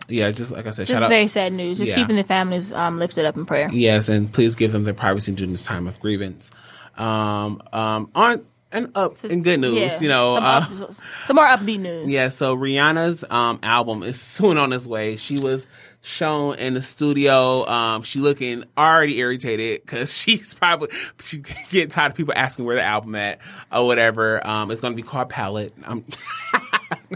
yeah, 0.07 0.31
just 0.31 0.51
like 0.51 0.65
I 0.65 0.71
said, 0.71 0.87
Just 0.87 0.91
shout 0.97 1.03
out. 1.03 1.09
very 1.09 1.27
sad 1.27 1.53
news. 1.53 1.77
Just 1.77 1.91
Yeah. 1.91 1.97
keeping 1.97 2.15
the 2.15 2.23
families 2.23 2.73
um, 2.73 2.97
lifted 2.97 3.25
up 3.25 3.37
in 3.37 3.45
prayer. 3.45 3.69
Yes, 3.71 4.09
and 4.09 4.31
please 4.33 4.55
give 4.55 4.71
them 4.71 4.83
their 4.83 4.93
privacy 4.95 5.31
during 5.33 5.51
this 5.51 5.61
time 5.61 5.85
of 5.85 5.99
grievance. 5.99 6.49
Um, 6.97 7.61
um, 7.71 8.09
on 8.15 8.43
and 8.71 8.91
up 8.95 9.23
and 9.23 9.43
good 9.43 9.59
news, 9.59 9.73
Yeah. 9.75 9.99
you 9.99 10.07
know. 10.09 10.35
some, 10.35 10.43
uh, 10.43 10.93
some 11.25 11.35
more 11.35 11.45
upbeat 11.47 11.79
news. 11.79 12.11
Yeah, 12.11 12.29
so 12.29 12.55
Rihanna's 12.55 13.23
um 13.29 13.59
album 13.63 14.03
is 14.03 14.19
soon 14.21 14.57
on 14.57 14.71
its 14.73 14.85
way. 14.85 15.15
She 15.15 15.39
was 15.39 15.65
shown 16.01 16.55
in 16.59 16.75
the 16.75 16.81
studio. 16.81 17.65
Um, 17.67 18.03
she 18.03 18.19
looking 18.19 18.63
already 18.77 19.19
irritated 19.19 19.81
because 19.81 20.13
she's 20.17 20.53
probably 20.53 20.89
she 21.23 21.39
getting 21.69 21.89
tired 21.89 22.11
of 22.11 22.15
people 22.17 22.33
asking 22.35 22.65
where 22.65 22.75
the 22.75 22.83
album 22.83 23.15
at 23.15 23.39
or 23.71 23.85
whatever. 23.85 24.45
Um, 24.47 24.71
it's 24.71 24.81
gonna 24.81 24.95
be 24.95 25.01
called 25.03 25.29
Palette. 25.29 25.73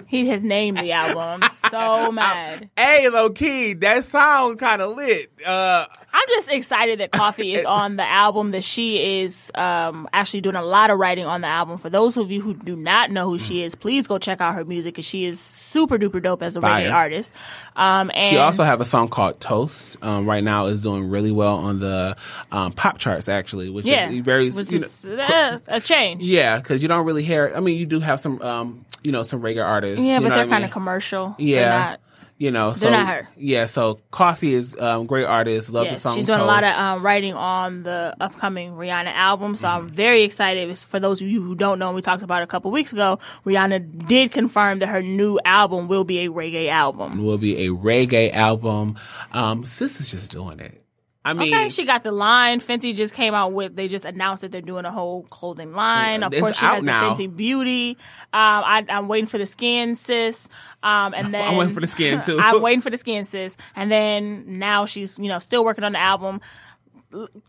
He 0.07 0.27
has 0.29 0.43
named 0.43 0.77
the 0.77 0.91
album. 0.91 1.41
I'm 1.43 1.49
so 1.51 2.11
mad. 2.13 2.69
hey, 2.77 3.09
low 3.09 3.29
key, 3.29 3.73
that 3.73 4.05
sound 4.05 4.59
kind 4.59 4.81
of 4.81 4.95
lit. 4.95 5.31
Uh, 5.45 5.85
I'm 6.13 6.27
just 6.29 6.49
excited 6.49 6.99
that 6.99 7.11
Koffee 7.11 7.55
is 7.55 7.65
on 7.65 7.95
the 7.95 8.07
album. 8.07 8.51
That 8.51 8.63
she 8.63 9.21
is 9.21 9.51
um, 9.55 10.07
actually 10.13 10.41
doing 10.41 10.55
a 10.55 10.63
lot 10.63 10.89
of 10.89 10.99
writing 10.99 11.25
on 11.25 11.41
the 11.41 11.47
album. 11.47 11.77
For 11.77 11.89
those 11.89 12.17
of 12.17 12.31
you 12.31 12.41
who 12.41 12.53
do 12.53 12.75
not 12.75 13.11
know 13.11 13.29
who 13.29 13.39
she 13.39 13.63
is, 13.63 13.75
please 13.75 14.07
go 14.07 14.17
check 14.17 14.41
out 14.41 14.55
her 14.55 14.65
music 14.65 14.93
because 14.93 15.05
she 15.05 15.25
is 15.25 15.39
super 15.39 15.97
duper 15.97 16.21
dope 16.21 16.41
as 16.43 16.55
a 16.55 16.61
Fire. 16.61 16.87
reggae 16.87 16.93
artist. 16.93 17.33
Um, 17.75 18.11
and 18.13 18.29
she 18.29 18.37
also 18.37 18.63
have 18.63 18.81
a 18.81 18.85
song 18.85 19.07
called 19.07 19.39
Toast. 19.39 19.97
Um, 20.03 20.27
right 20.27 20.43
now 20.43 20.67
is 20.67 20.81
doing 20.81 21.09
really 21.09 21.31
well 21.31 21.55
on 21.57 21.79
the 21.79 22.15
um, 22.51 22.71
pop 22.71 22.97
charts 22.97 23.27
actually, 23.29 23.69
which 23.69 23.85
yeah, 23.85 24.09
is 24.09 24.23
very 24.23 24.49
which 24.51 24.71
you 24.71 24.79
know, 24.79 24.85
is 24.85 25.05
uh, 25.05 25.59
a 25.67 25.79
change. 25.79 26.23
Yeah, 26.25 26.57
because 26.57 26.81
you 26.81 26.87
don't 26.87 27.05
really 27.05 27.23
hear. 27.23 27.51
I 27.55 27.59
mean, 27.59 27.77
you 27.77 27.85
do 27.85 27.99
have 27.99 28.19
some, 28.19 28.41
um, 28.41 28.85
you 29.03 29.11
know, 29.11 29.23
some 29.23 29.41
reggae 29.41 29.63
artists. 29.65 30.03
Yeah, 30.05 30.19
but 30.19 30.29
they're 30.29 30.47
kind 30.47 30.63
of 30.65 30.71
commercial. 30.71 31.35
Yeah, 31.37 31.97
you 32.37 32.49
know, 32.51 32.73
so 32.73 32.89
not 32.89 33.07
her. 33.07 33.29
Yeah, 33.37 33.67
so 33.67 33.99
Koffee 34.11 34.51
is 34.53 34.75
um, 34.77 35.05
great 35.05 35.25
artist. 35.25 35.69
Love 35.69 35.85
the 35.85 35.91
Yes, 35.91 36.01
song. 36.01 36.15
she's 36.15 36.25
doing 36.25 36.39
a 36.39 36.45
lot 36.45 36.63
of 36.63 36.73
um, 36.75 37.03
writing 37.03 37.35
on 37.35 37.83
the 37.83 38.15
upcoming 38.19 38.73
Rihanna 38.73 39.13
album, 39.13 39.55
so 39.55 39.67
Mm-hmm. 39.67 39.83
I'm 39.85 39.89
very 39.89 40.23
excited. 40.23 40.77
For 40.77 40.99
those 40.99 41.21
of 41.21 41.27
you 41.27 41.41
who 41.43 41.55
don't 41.55 41.79
know, 41.79 41.93
we 41.93 42.01
talked 42.01 42.23
about 42.23 42.41
it 42.41 42.45
a 42.45 42.47
couple 42.47 42.71
weeks 42.71 42.91
ago. 42.91 43.19
Rihanna 43.45 44.07
did 44.07 44.31
confirm 44.31 44.79
that 44.79 44.87
her 44.87 45.01
new 45.03 45.39
album 45.45 45.87
will 45.87 46.03
be 46.03 46.25
a 46.25 46.29
reggae 46.29 46.69
album. 46.69 47.23
will 47.23 47.37
be 47.37 47.65
a 47.67 47.69
reggae 47.69 48.33
album. 48.33 48.97
Um, 49.31 49.63
Sis 49.63 49.99
is 50.01 50.09
just 50.09 50.31
doing 50.31 50.59
it. 50.59 50.82
I 51.25 51.33
mean, 51.33 51.53
Okay, 51.53 51.69
she 51.69 51.85
got 51.85 52.03
the 52.03 52.11
line. 52.11 52.59
Fenty 52.59 52.93
just 52.93 53.13
came 53.13 53.33
out 53.33 53.53
with. 53.53 53.75
They 53.75 53.87
just 53.87 54.03
announced 54.03 54.41
that 54.41 54.51
they're 54.51 54.61
doing 54.61 54.83
a 54.83 54.91
whole 54.91 55.23
clothing 55.23 55.73
line. 55.73 56.21
Of 56.21 56.33
course, 56.33 56.57
she 56.57 56.65
has 56.65 56.83
now. 56.83 57.13
the 57.13 57.23
Fenty 57.23 57.33
Beauty. 57.35 57.91
Um, 57.91 57.97
I, 58.33 58.85
I'm 58.89 59.07
waiting 59.07 59.27
for 59.27 59.37
the 59.37 59.45
skin, 59.45 59.95
sis. 59.95 60.49
Um, 60.81 61.13
and 61.13 61.33
then 61.33 61.47
I'm 61.47 61.55
waiting 61.55 61.73
for 61.73 61.79
the 61.79 61.87
skin, 61.87 62.21
too. 62.21 62.37
I'm 62.41 62.61
waiting 62.61 62.81
for 62.81 62.89
the 62.89 62.97
skin, 62.97 63.23
sis. 63.23 63.55
And 63.75 63.89
then 63.89 64.59
now 64.59 64.85
she's 64.85 65.17
you 65.17 65.29
know 65.29 65.39
still 65.39 65.63
working 65.63 65.85
on 65.85 65.93
the 65.93 65.99
album. 65.99 66.41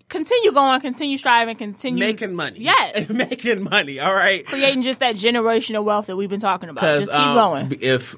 Continue 0.09 0.53
going, 0.53 0.81
continue 0.83 1.19
striving, 1.19 1.57
continue 1.57 2.05
making 2.05 2.35
money. 2.35 2.61
Yes. 2.61 3.11
making 3.13 3.65
money. 3.65 3.99
All 3.99 4.15
right. 4.15 4.47
creating 4.47 4.83
just 4.83 5.01
that 5.01 5.17
generational 5.17 5.83
wealth 5.83 6.07
that 6.07 6.17
we've 6.17 6.29
been 6.29 6.39
talking 6.39 6.69
about. 6.69 6.99
Just 6.99 7.13
keep 7.13 7.21
um, 7.21 7.35
going. 7.35 7.79
if 7.81 8.15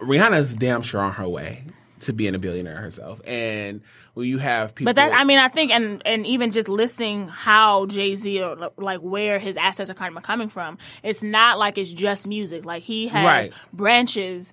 Rihanna's 0.00 0.54
damn 0.54 0.82
sure 0.82 1.00
on 1.00 1.12
her 1.14 1.28
way 1.28 1.64
to 2.00 2.12
being 2.12 2.34
a 2.34 2.38
billionaire 2.38 2.76
herself, 2.76 3.20
and 3.26 3.80
when 4.14 4.26
you 4.28 4.38
have 4.38 4.74
people, 4.74 4.90
But 4.90 4.96
that, 4.96 5.12
I 5.14 5.24
mean, 5.24 5.38
I 5.38 5.48
think, 5.48 5.70
and 5.72 6.02
and 6.06 6.26
even 6.26 6.50
just 6.52 6.68
listening 6.68 7.28
how 7.28 7.86
Jay 7.86 8.16
Z 8.16 8.42
or 8.42 8.70
like 8.76 9.00
where 9.00 9.38
his 9.38 9.56
assets 9.56 9.90
are 9.90 9.94
kind 9.94 10.16
of 10.16 10.22
coming 10.22 10.48
from, 10.48 10.78
it's 11.02 11.22
not 11.22 11.58
like 11.58 11.78
it's 11.78 11.92
just 11.92 12.26
music. 12.26 12.64
Like 12.64 12.82
he 12.82 13.08
has 13.08 13.24
Right. 13.24 13.52
branches 13.72 14.52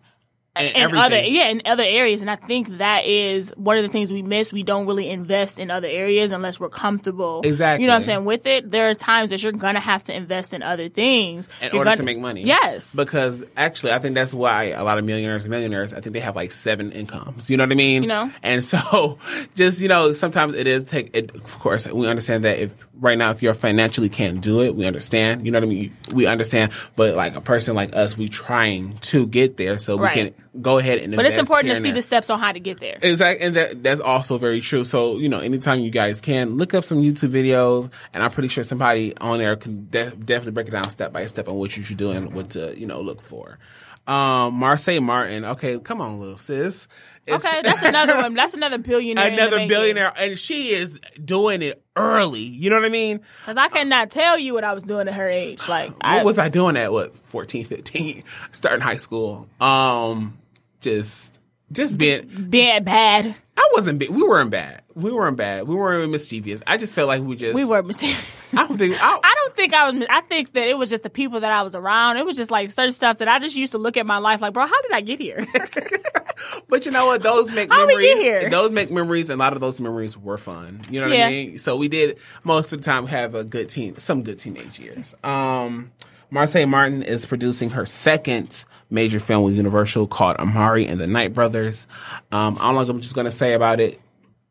and 0.56 0.68
in 0.76 0.96
other 0.96 1.20
yeah 1.22 1.48
in 1.50 1.62
other 1.66 1.84
areas 1.84 2.22
and 2.22 2.30
i 2.30 2.36
think 2.36 2.68
that 2.78 3.06
is 3.06 3.52
one 3.58 3.76
of 3.78 3.84
the 3.84 3.90
things 3.90 4.12
we 4.14 4.22
miss 4.22 4.54
we 4.54 4.62
don't 4.64 4.86
really 4.86 5.10
invest 5.10 5.58
in 5.58 5.72
other 5.72 5.88
areas 5.88 6.32
unless 6.32 6.60
we're 6.60 6.70
comfortable 6.70 7.42
Exactly. 7.44 7.84
you 7.84 7.88
know 7.88 7.94
what 7.94 7.98
i'm 7.98 8.04
saying 8.04 8.26
with 8.26 8.46
it 8.46 8.70
there 8.70 8.90
are 8.90 8.94
times 8.94 9.32
that 9.32 9.42
you're 9.42 9.52
gonna 9.52 9.80
have 9.80 10.04
to 10.04 10.16
invest 10.16 10.54
in 10.54 10.62
other 10.62 10.90
things 10.90 11.50
in 11.62 11.68
You're 11.70 11.78
order 11.78 11.86
gonna- 11.90 11.98
to 11.98 12.04
make 12.04 12.20
money. 12.20 12.44
yes 12.44 12.96
Because 12.96 13.44
actually, 13.58 13.94
I 13.94 14.00
think 14.00 14.16
that's 14.16 14.34
why 14.34 14.66
a 14.66 14.84
lot 14.84 14.98
of 15.00 15.06
millionaires 15.06 15.46
and 15.46 15.52
millionaires, 15.52 15.94
I 15.94 16.02
think 16.02 16.14
they 16.14 16.20
have 16.20 16.36
like 16.36 16.52
seven 16.52 16.92
incomes. 16.92 17.50
You 17.50 17.58
know 17.58 17.64
what 17.64 17.72
I 17.72 17.76
mean? 17.76 18.04
You 18.04 18.10
know? 18.10 18.32
And 18.44 18.64
so, 18.64 19.18
just 19.56 19.82
you 19.82 19.88
know, 19.88 20.14
sometimes 20.14 20.54
it 20.56 20.68
is 20.68 20.90
take. 20.90 21.16
It, 21.16 21.34
of 21.36 21.60
course, 21.60 21.88
we 21.88 22.08
understand 22.08 22.46
that 22.46 22.60
if 22.60 22.88
right 23.00 23.18
now, 23.18 23.32
if 23.32 23.42
you're 23.42 23.54
financially 23.54 24.10
can't 24.10 24.42
do 24.42 24.62
it, 24.62 24.76
we 24.76 24.86
understand. 24.86 25.46
You 25.46 25.52
know 25.52 25.60
what 25.60 25.66
I 25.66 25.70
mean? 25.70 25.98
We 26.14 26.26
understand. 26.28 26.72
But 26.96 27.16
like 27.16 27.36
a 27.36 27.42
person 27.42 27.76
like 27.76 27.96
us, 27.96 28.18
we 28.18 28.30
trying 28.30 28.98
to 29.12 29.26
get 29.28 29.58
there, 29.58 29.80
so 29.80 29.98
we 29.98 30.04
Right. 30.04 30.14
can 30.14 30.34
go 30.62 30.78
ahead 30.78 31.00
and. 31.00 31.16
but 31.16 31.26
it's 31.26 31.38
important 31.38 31.72
to 31.72 31.78
see 31.78 31.90
there. 31.90 31.96
the 31.96 32.02
steps 32.02 32.30
on 32.30 32.40
how 32.40 32.52
to 32.52 32.60
get 32.60 32.80
there 32.80 32.98
Exactly, 33.02 33.46
and 33.46 33.56
that 33.56 33.84
that's 33.84 34.02
also 34.02 34.38
very 34.38 34.62
true. 34.62 34.84
So 34.84 35.18
you 35.18 35.30
know, 35.30 35.40
anytime 35.40 35.80
you 35.80 35.90
guys 35.90 36.22
can 36.22 36.58
look 36.58 36.74
up 36.74 36.84
some 36.84 37.02
YouTube 37.02 37.32
videos, 37.32 37.92
and 38.14 38.22
I'm 38.24 38.32
pretty 38.32 38.50
sure 38.50 38.64
somebody 38.64 39.16
on 39.18 39.40
there 39.40 39.56
can 39.56 39.88
de- 39.90 40.12
definitely 40.12 40.52
break 40.52 40.68
it 40.68 40.72
down 40.72 40.90
step 40.90 41.12
by 41.12 41.26
step 41.28 41.48
on 41.48 41.56
what 41.56 41.76
you 41.76 41.84
should 41.84 41.98
do 41.98 42.12
and 42.12 42.34
what 42.34 42.52
to 42.52 42.78
you 42.78 42.88
know 42.88 43.02
look 43.02 43.22
for. 43.22 43.58
Um, 44.06 44.60
Marsai 44.60 45.02
Martin, 45.02 45.46
okay, 45.46 45.80
come 45.80 46.02
on, 46.02 46.20
little 46.20 46.38
sis. 46.38 46.90
It's 47.26 47.38
okay 47.38 47.62
that's 47.64 47.82
another 47.84 48.18
one 48.18 48.34
that's 48.34 48.54
another 48.54 48.78
billionaire 48.78 49.32
another 49.32 49.66
billionaire, 49.66 50.12
and 50.18 50.38
she 50.38 50.72
is 50.74 51.00
doing 51.24 51.62
it 51.62 51.82
early. 51.96 52.42
You 52.42 52.70
know 52.70 52.76
what 52.76 52.86
I 52.86 52.90
mean? 52.90 53.22
Because 53.46 53.56
I 53.56 53.70
cannot 53.70 54.12
tell 54.12 54.38
you 54.38 54.54
what 54.54 54.66
I 54.66 54.74
was 54.74 54.84
doing 54.84 55.08
at 55.08 55.14
her 55.16 55.30
age. 55.30 55.66
Like, 55.70 55.92
What 55.92 56.06
I, 56.06 56.24
was 56.24 56.38
I 56.38 56.50
doing 56.50 56.76
at 56.76 56.92
what 56.92 57.16
14, 57.16 57.64
15, 57.64 58.24
starting 58.52 58.82
high 58.82 58.98
school? 58.98 59.48
Um, 59.62 60.38
just 60.84 61.40
just 61.72 61.98
being 61.98 62.28
being 62.50 62.84
bad. 62.84 63.36
I 63.56 63.70
wasn't. 63.74 64.00
Big, 64.00 64.10
we 64.10 64.24
weren't 64.24 64.50
bad. 64.50 64.82
We 64.96 65.12
weren't 65.12 65.38
bad. 65.38 65.68
We 65.68 65.76
weren't 65.76 66.12
mischievous. 66.12 66.62
I 66.66 66.78
just 66.78 66.94
felt 66.96 67.08
like 67.08 67.22
we 67.22 67.36
just. 67.36 67.54
We 67.56 67.66
were 67.66 67.82
mischievous. 67.84 68.54
I 68.54 68.68
don't 68.68 68.78
think. 68.78 68.96
I, 69.00 69.20
I 69.24 69.34
don't 69.44 69.56
think 69.56 69.74
I 69.74 69.90
was. 69.90 70.06
I 70.10 70.22
think 70.22 70.54
that 70.54 70.68
it 70.68 70.78
was 70.78 70.90
just 70.90 71.04
the 71.04 71.10
people 71.10 71.40
that 71.40 71.52
I 71.52 71.62
was 71.62 71.76
around. 71.76 72.18
It 72.18 72.26
was 72.26 72.36
just 72.38 72.52
like 72.52 72.72
certain 72.72 72.94
stuff 72.94 73.18
that 73.20 73.28
I 73.28 73.40
just 73.40 73.56
used 73.56 73.72
to 73.74 73.78
look 73.78 73.96
at 73.98 74.06
my 74.06 74.18
life 74.18 74.42
like, 74.42 74.54
bro, 74.54 74.66
how 74.68 74.82
did 74.82 74.92
I 74.92 75.02
get 75.02 75.20
here? 75.20 75.46
but 76.68 76.86
you 76.86 76.92
know 76.92 77.06
what? 77.06 77.22
Those 77.22 77.52
make 77.52 77.72
How 77.72 77.82
we 77.86 77.94
memories. 77.94 78.08
get 78.08 78.18
here? 78.18 78.50
Those 78.50 78.72
make 78.72 78.92
memories, 78.92 79.30
and 79.30 79.40
a 79.40 79.44
lot 79.44 79.54
of 79.54 79.62
those 79.62 79.80
memories 79.80 80.18
were 80.18 80.38
fun. 80.38 80.82
You 80.90 81.02
know 81.02 81.08
what 81.10 81.18
Yeah. 81.18 81.28
I 81.28 81.30
mean? 81.30 81.60
So 81.60 81.76
we 81.78 81.88
did 81.88 82.18
most 82.44 82.74
of 82.74 82.80
the 82.80 82.86
time 82.86 83.06
have 83.08 83.36
a 83.36 83.44
good 83.44 83.70
team, 83.70 83.98
some 84.00 84.24
good 84.24 84.40
teenage 84.40 84.80
years. 84.80 85.16
Um, 85.24 85.92
Marsai 86.34 86.68
Martin 86.68 87.04
is 87.04 87.26
producing 87.26 87.70
her 87.72 87.86
second 87.86 88.66
major 88.90 89.20
film 89.20 89.44
with 89.44 89.54
Universal 89.56 90.08
called 90.08 90.38
Amari 90.38 90.88
and 90.88 91.00
the 91.00 91.08
Night 91.08 91.34
Brothers. 91.34 91.88
Um, 92.32 92.58
all 92.60 92.78
I'm 92.80 93.02
just 93.02 93.16
going 93.16 93.26
to 93.26 93.32
say 93.32 93.54
about 93.54 93.80
it, 93.80 94.00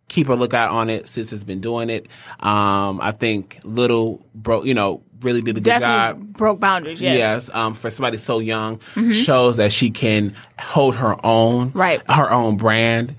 keep 0.09 0.29
a 0.29 0.35
lookout 0.35 0.71
on 0.71 0.91
it. 0.91 1.09
Sis 1.09 1.31
has 1.31 1.43
been 1.45 1.61
doing 1.61 1.91
it. 1.91 2.07
Um, 2.41 3.01
I 3.01 3.13
think 3.13 3.59
Little 3.65 4.25
broke, 4.35 4.65
you 4.65 4.75
know, 4.75 5.03
really 5.23 5.41
did 5.41 5.57
a 5.57 5.61
good 5.61 5.65
Definitely 5.65 6.25
job. 6.27 6.37
broke 6.37 6.61
boundaries. 6.61 7.01
Yes. 7.01 7.19
Yes, 7.19 7.51
um, 7.55 7.75
for 7.75 7.91
somebody 7.91 8.19
so 8.19 8.39
young, 8.39 8.81
shows 9.13 9.57
that 9.57 9.73
she 9.73 9.91
can 9.91 10.35
hold 10.59 10.97
her 10.97 11.17
own, 11.25 11.71
Right. 11.75 12.01
her 12.11 12.31
own 12.31 12.57
brand. 12.57 13.17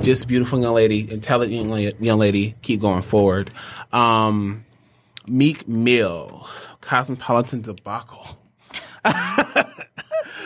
Just 0.00 0.26
beautiful 0.26 0.58
young 0.60 0.72
lady, 0.74 1.10
intelligent 1.10 1.68
young 1.68 1.92
young 2.02 2.18
lady. 2.18 2.54
Keep 2.62 2.80
going 2.80 3.02
forward. 3.02 3.50
Um, 3.92 4.64
Meek 5.28 5.68
Mill, 5.68 6.46
Cosmopolitan 6.82 7.62
debacle. 7.62 8.38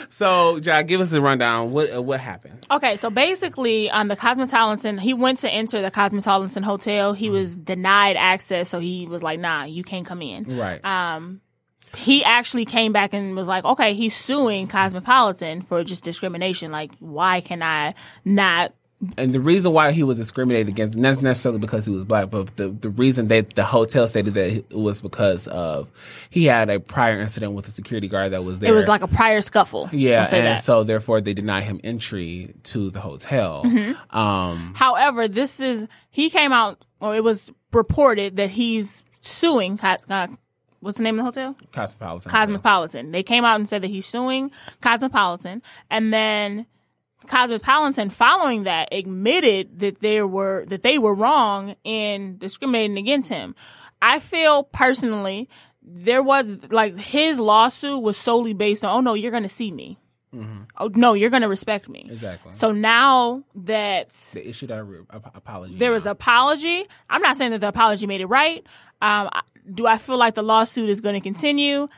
so, 0.08 0.60
Jack, 0.60 0.86
give 0.86 1.00
us 1.00 1.12
a 1.12 1.20
rundown. 1.20 1.72
What 1.72 1.94
uh, 1.94 2.02
what 2.02 2.20
happened? 2.20 2.64
Okay, 2.70 2.96
so 2.96 3.10
basically, 3.10 3.90
on 3.90 4.08
the 4.08 4.16
Cosmopolitan, 4.16 4.98
he 4.98 5.14
went 5.14 5.40
to 5.40 5.50
enter 5.50 5.82
the 5.82 5.90
Cosmopolitan 5.90 6.62
hotel. 6.62 7.12
He 7.12 7.30
was 7.30 7.56
denied 7.56 8.16
access, 8.16 8.68
so 8.68 8.78
he 8.78 9.06
was 9.06 9.22
like, 9.22 9.40
"Nah, 9.40 9.64
you 9.64 9.82
can't 9.82 10.06
come 10.06 10.22
in." 10.22 10.56
Right. 10.56 10.84
Um, 10.84 11.40
he 11.96 12.22
actually 12.24 12.66
came 12.66 12.92
back 12.92 13.14
and 13.14 13.34
was 13.34 13.48
like, 13.48 13.64
"Okay, 13.64 13.94
he's 13.94 14.14
suing 14.14 14.68
Cosmopolitan 14.68 15.62
for 15.62 15.82
just 15.82 16.04
discrimination. 16.04 16.70
Like, 16.70 16.92
why 16.98 17.40
can 17.40 17.62
I 17.62 17.92
not?" 18.24 18.72
And 19.18 19.32
the 19.32 19.40
reason 19.40 19.72
why 19.72 19.92
he 19.92 20.02
was 20.02 20.16
discriminated 20.16 20.68
against, 20.68 20.96
not 20.96 21.20
necessarily 21.20 21.58
because 21.58 21.84
he 21.84 21.92
was 21.92 22.04
black, 22.04 22.30
but 22.30 22.56
the, 22.56 22.68
the 22.68 22.88
reason 22.88 23.28
that 23.28 23.54
the 23.54 23.64
hotel 23.64 24.06
stated 24.08 24.34
that 24.34 24.50
it 24.50 24.72
was 24.72 25.02
because 25.02 25.46
of 25.48 25.88
he 26.30 26.46
had 26.46 26.70
a 26.70 26.80
prior 26.80 27.20
incident 27.20 27.52
with 27.52 27.68
a 27.68 27.70
security 27.70 28.08
guard 28.08 28.32
that 28.32 28.42
was 28.42 28.58
there. 28.58 28.72
It 28.72 28.74
was 28.74 28.88
like 28.88 29.02
a 29.02 29.08
prior 29.08 29.42
scuffle. 29.42 29.90
yeah, 29.92 30.24
say 30.24 30.38
and 30.38 30.46
that. 30.46 30.64
so 30.64 30.82
therefore 30.82 31.20
they 31.20 31.34
deny 31.34 31.60
him 31.60 31.78
entry 31.84 32.54
to 32.64 32.88
the 32.90 33.00
hotel. 33.00 33.64
Mm-hmm. 33.64 34.16
Um, 34.16 34.72
However, 34.74 35.28
this 35.28 35.60
is 35.60 35.86
he 36.10 36.30
came 36.30 36.52
out, 36.52 36.82
or 36.98 37.14
it 37.14 37.22
was 37.22 37.50
reported 37.72 38.36
that 38.36 38.50
he's 38.50 39.04
suing. 39.20 39.78
Uh, 39.82 40.28
what's 40.80 40.96
the 40.96 41.02
name 41.02 41.18
of 41.18 41.34
the 41.34 41.42
hotel? 41.42 41.56
Cosmopolitan. 41.70 42.30
Cosmopolitan. 42.30 43.10
They 43.10 43.22
came 43.22 43.44
out 43.44 43.56
and 43.56 43.68
said 43.68 43.82
that 43.82 43.88
he's 43.88 44.06
suing 44.06 44.50
Cosmopolitan, 44.80 45.62
and 45.90 46.14
then 46.14 46.64
Cosmopolitan, 47.26 48.10
following 48.10 48.64
that, 48.64 48.88
admitted 48.92 49.78
that 49.80 50.00
there 50.00 50.26
were 50.26 50.64
that 50.66 50.82
they 50.82 50.98
were 50.98 51.14
wrong 51.14 51.76
in 51.84 52.38
discriminating 52.38 52.98
against 52.98 53.28
him. 53.28 53.54
I 54.00 54.18
feel 54.18 54.64
personally 54.64 55.48
there 55.82 56.22
was 56.22 56.46
like 56.70 56.96
his 56.96 57.38
lawsuit 57.38 58.02
was 58.02 58.16
solely 58.16 58.52
based 58.52 58.84
on, 58.84 58.90
oh 58.90 59.00
no, 59.00 59.14
you're 59.14 59.30
going 59.30 59.42
to 59.44 59.48
see 59.48 59.70
me. 59.70 59.98
Oh 60.78 60.90
no, 60.94 61.14
you're 61.14 61.30
going 61.30 61.42
to 61.42 61.48
respect 61.48 61.88
me. 61.88 62.08
Exactly. 62.10 62.52
So 62.52 62.70
now 62.70 63.44
that 63.54 64.10
the 64.34 64.46
issue 64.46 64.66
that 64.66 64.84
re- 64.84 65.00
ap- 65.10 65.34
apology. 65.34 65.76
there 65.76 65.92
was 65.92 66.04
apology. 66.04 66.84
I'm 67.08 67.22
not 67.22 67.38
saying 67.38 67.52
that 67.52 67.62
the 67.62 67.68
apology 67.68 68.06
made 68.06 68.20
it 68.20 68.26
right. 68.26 68.66
Um, 69.00 69.30
do 69.72 69.86
I 69.86 69.96
feel 69.96 70.18
like 70.18 70.34
the 70.34 70.42
lawsuit 70.42 70.90
is 70.90 71.00
going 71.00 71.14
to 71.14 71.22
continue? 71.22 71.88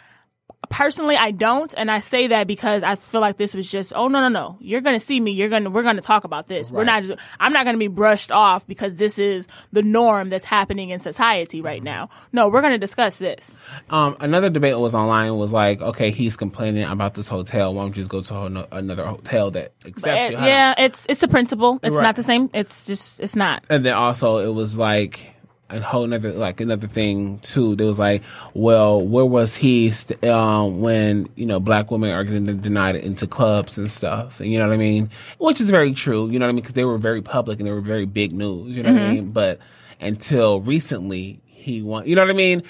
Personally, 0.70 1.16
I 1.16 1.30
don't, 1.30 1.72
and 1.78 1.90
I 1.90 2.00
say 2.00 2.26
that 2.26 2.46
because 2.46 2.82
I 2.82 2.96
feel 2.96 3.22
like 3.22 3.38
this 3.38 3.54
was 3.54 3.70
just, 3.70 3.92
oh 3.96 4.08
no, 4.08 4.20
no, 4.20 4.28
no, 4.28 4.58
you're 4.60 4.82
going 4.82 4.98
to 4.98 5.04
see 5.04 5.18
me. 5.18 5.30
You're 5.30 5.48
going 5.48 5.64
to, 5.64 5.70
we're 5.70 5.82
going 5.82 5.96
to 5.96 6.02
talk 6.02 6.24
about 6.24 6.46
this. 6.46 6.70
We're 6.70 6.84
not, 6.84 7.02
just, 7.04 7.18
I'm 7.40 7.54
not 7.54 7.64
going 7.64 7.74
to 7.74 7.78
be 7.78 7.86
brushed 7.88 8.30
off 8.30 8.66
because 8.66 8.96
this 8.96 9.18
is 9.18 9.48
the 9.72 9.82
norm 9.82 10.28
that's 10.28 10.44
happening 10.44 10.90
in 10.90 11.00
society 11.00 11.62
right 11.62 11.82
now. 11.82 12.10
No, 12.32 12.48
we're 12.48 12.60
going 12.60 12.74
to 12.74 12.78
discuss 12.78 13.18
this. 13.18 13.62
Um, 13.88 14.16
another 14.20 14.50
debate 14.50 14.78
was 14.78 14.94
online 14.94 15.34
was 15.38 15.52
like, 15.52 15.80
okay, 15.80 16.10
he's 16.10 16.36
complaining 16.36 16.84
about 16.84 17.14
this 17.14 17.28
hotel. 17.28 17.72
Why 17.72 17.84
don't 17.84 17.96
you 17.96 18.02
just 18.02 18.10
go 18.10 18.20
to 18.20 18.68
another 18.70 19.06
hotel 19.06 19.50
that 19.52 19.72
accepts 19.86 20.30
you? 20.32 20.36
Uh, 20.36 20.44
yeah, 20.44 20.74
it's 20.76 21.06
it's 21.08 21.22
the 21.22 21.28
principle. 21.28 21.80
It's 21.82 21.96
Right. 21.96 22.02
not 22.02 22.16
the 22.16 22.22
same. 22.22 22.50
It's 22.52 22.86
just, 22.86 23.20
it's 23.20 23.34
not. 23.36 23.64
And 23.70 23.86
then 23.86 23.94
also 23.94 24.38
it 24.38 24.52
was 24.52 24.76
like 24.76 25.34
a 25.70 25.80
whole 25.80 26.04
another 26.04 26.32
like 26.32 26.60
another 26.60 26.86
thing 26.86 27.38
too. 27.40 27.76
There 27.76 27.86
was 27.86 27.98
like, 27.98 28.22
well, 28.54 29.00
where 29.06 29.24
was 29.26 29.56
he 29.56 29.90
st- 29.90 30.24
um, 30.24 30.80
when 30.80 31.28
you 31.36 31.44
know 31.46 31.60
black 31.60 31.90
women 31.90 32.10
are 32.10 32.24
getting 32.24 32.44
denied 32.60 32.96
into 32.96 33.26
clubs 33.26 33.76
and 33.78 33.90
stuff? 33.90 34.40
And 34.40 34.50
you 34.50 34.58
know 34.58 34.66
what 34.68 34.74
I 34.74 34.78
mean? 34.78 35.10
Which 35.38 35.60
is 35.60 35.70
very 35.70 35.92
true. 35.92 36.30
You 36.30 36.38
know 36.38 36.46
what 36.46 36.50
I 36.50 36.52
mean? 36.52 36.62
Because 36.62 36.74
they 36.74 36.84
were 36.84 36.98
very 36.98 37.20
public 37.22 37.58
and 37.58 37.66
they 37.68 37.72
were 37.72 37.80
very 37.80 38.06
big 38.06 38.32
news. 38.32 38.76
You 38.76 38.82
know 38.82 38.92
what 38.92 39.02
I 39.02 39.12
mean? 39.12 39.30
But 39.32 39.58
until 40.00 40.60
recently, 40.60 41.40
he 41.46 41.82
won. 41.82 42.06
You 42.06 42.16
know 42.16 42.22
what 42.22 42.30
I 42.30 42.34
mean? 42.34 42.62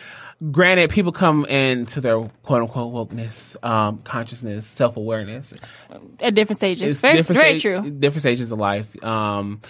Granted, 0.53 0.91
people 0.91 1.11
come 1.11 1.45
into 1.47 2.01
their 2.01 2.21
quote 2.45 2.63
unquote 2.63 2.93
wokeness, 2.93 3.57
um, 3.65 3.99
consciousness, 4.05 4.67
self 4.67 4.97
awareness 4.97 5.53
At 6.21 6.35
different 6.35 6.59
stages. 6.59 6.91
it's 6.93 7.01
very, 7.01 7.15
different 7.15 7.41
very 7.41 7.59
stage- 7.59 7.83
true. 7.83 7.91
Different 7.91 8.23
stages 8.23 8.53
of 8.53 8.59
life. 8.61 9.05
Um, 9.05 9.61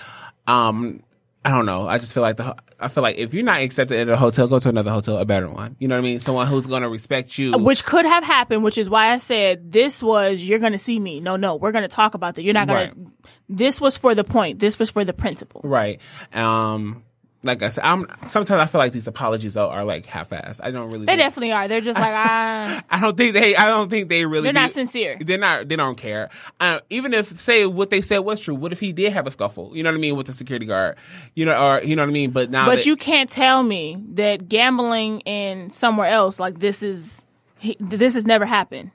um, 0.47 1.03
I 1.49 1.53
don't 1.53 1.65
know. 1.65 1.89
I 1.89 1.97
just 1.97 2.13
feel 2.13 2.23
like 2.23 2.37
the. 2.37 2.55
I 2.79 2.89
feel 2.89 3.03
like 3.03 3.17
if 3.17 3.33
you're 3.33 3.43
not 3.43 3.63
accepted 3.63 3.99
at 3.99 4.09
a 4.11 4.19
hotel, 4.19 4.49
go 4.49 4.59
to 4.59 4.69
another 4.69 4.91
hotel, 4.91 5.17
a 5.17 5.25
better 5.25 5.49
one. 5.49 5.77
You 5.79 5.89
know 5.89 5.95
what 5.95 6.01
I 6.01 6.03
mean? 6.03 6.21
Someone 6.21 6.47
who's 6.47 6.67
going 6.67 6.83
to 6.83 6.91
respect 6.91 7.39
you. 7.39 7.57
which 7.57 7.87
could 7.87 8.05
have 8.05 8.23
happened, 8.23 8.65
which 8.65 8.77
is 8.77 8.91
why 8.91 9.13
I 9.13 9.17
said 9.19 9.73
this 9.73 10.03
was 10.03 10.43
you're 10.43 10.59
going 10.59 10.73
to 10.73 10.79
see 10.79 11.01
me. 11.01 11.21
No, 11.21 11.37
no, 11.37 11.57
we're 11.57 11.73
going 11.73 11.89
to 11.89 11.89
talk 11.89 12.13
about 12.13 12.35
that. 12.35 12.43
You're 12.43 12.53
not 12.53 12.69
going 12.69 12.91
to. 12.91 13.29
This 13.49 13.81
was 13.81 13.97
for 13.97 14.15
the 14.15 14.25
point. 14.25 14.59
This 14.59 14.79
was 14.79 14.91
for 14.91 15.07
the 15.07 15.15
principle. 15.15 15.63
right. 15.65 16.03
Um, 16.35 17.03
like 17.45 17.63
I 17.63 17.69
said, 17.69 17.85
I'm 17.85 18.07
sometimes 18.27 18.51
I 18.51 18.67
feel 18.67 18.81
like 18.81 18.91
these 18.93 19.07
apologies 19.07 19.57
are, 19.57 19.69
are 19.71 19.85
like 19.85 20.07
half-assed. 20.07 20.61
I 20.63 20.73
don't 20.73 20.91
really. 20.91 21.07
They 21.07 21.13
think- 21.13 21.21
definitely 21.21 21.53
are. 21.53 21.69
They're 21.69 21.81
just 21.81 21.99
like 21.99 22.13
ah. 22.15 22.83
I 22.91 23.01
don't 23.01 23.17
think 23.17 23.33
they. 23.35 23.55
I 23.55 23.67
don't 23.67 23.89
think 23.89 24.09
they 24.09 24.25
really. 24.27 24.43
They're 24.45 24.53
not 24.53 24.73
sincere. 24.73 25.17
They're 25.21 25.39
not. 25.39 25.69
They 25.69 25.77
don't 25.77 25.97
care. 25.97 26.31
Uh, 26.59 26.81
even 26.91 27.15
if 27.15 27.29
say 27.29 27.65
what 27.65 27.91
they 27.91 28.01
said 28.03 28.19
was 28.19 28.41
true. 28.41 28.57
What 28.57 28.73
if 28.73 28.81
he 28.81 28.93
did 28.93 29.13
have 29.13 29.27
a 29.27 29.31
scuffle? 29.31 29.71
You 29.77 29.85
know 29.85 29.91
what 29.91 29.99
I 29.99 30.01
mean 30.01 30.17
with 30.17 30.27
the 30.27 30.33
security 30.33 30.67
guard. 30.67 30.97
You 31.35 31.45
know, 31.45 31.55
or 31.55 31.83
you 31.83 31.95
know 31.95 32.03
what 32.03 32.09
I 32.09 32.13
mean. 32.13 32.33
But 32.33 32.51
now, 32.51 32.67
But 32.67 32.77
that- 32.79 32.87
you 32.87 32.97
can't 32.97 33.31
tell 33.31 33.63
me 33.63 34.03
that 34.15 34.49
gambling 34.49 35.21
in 35.21 35.71
somewhere 35.71 36.11
else 36.11 36.41
like 36.41 36.59
this 36.59 36.83
is 36.83 37.23
he, 37.59 37.77
this 37.79 38.15
has 38.15 38.27
never 38.27 38.47
happened. 38.47 38.91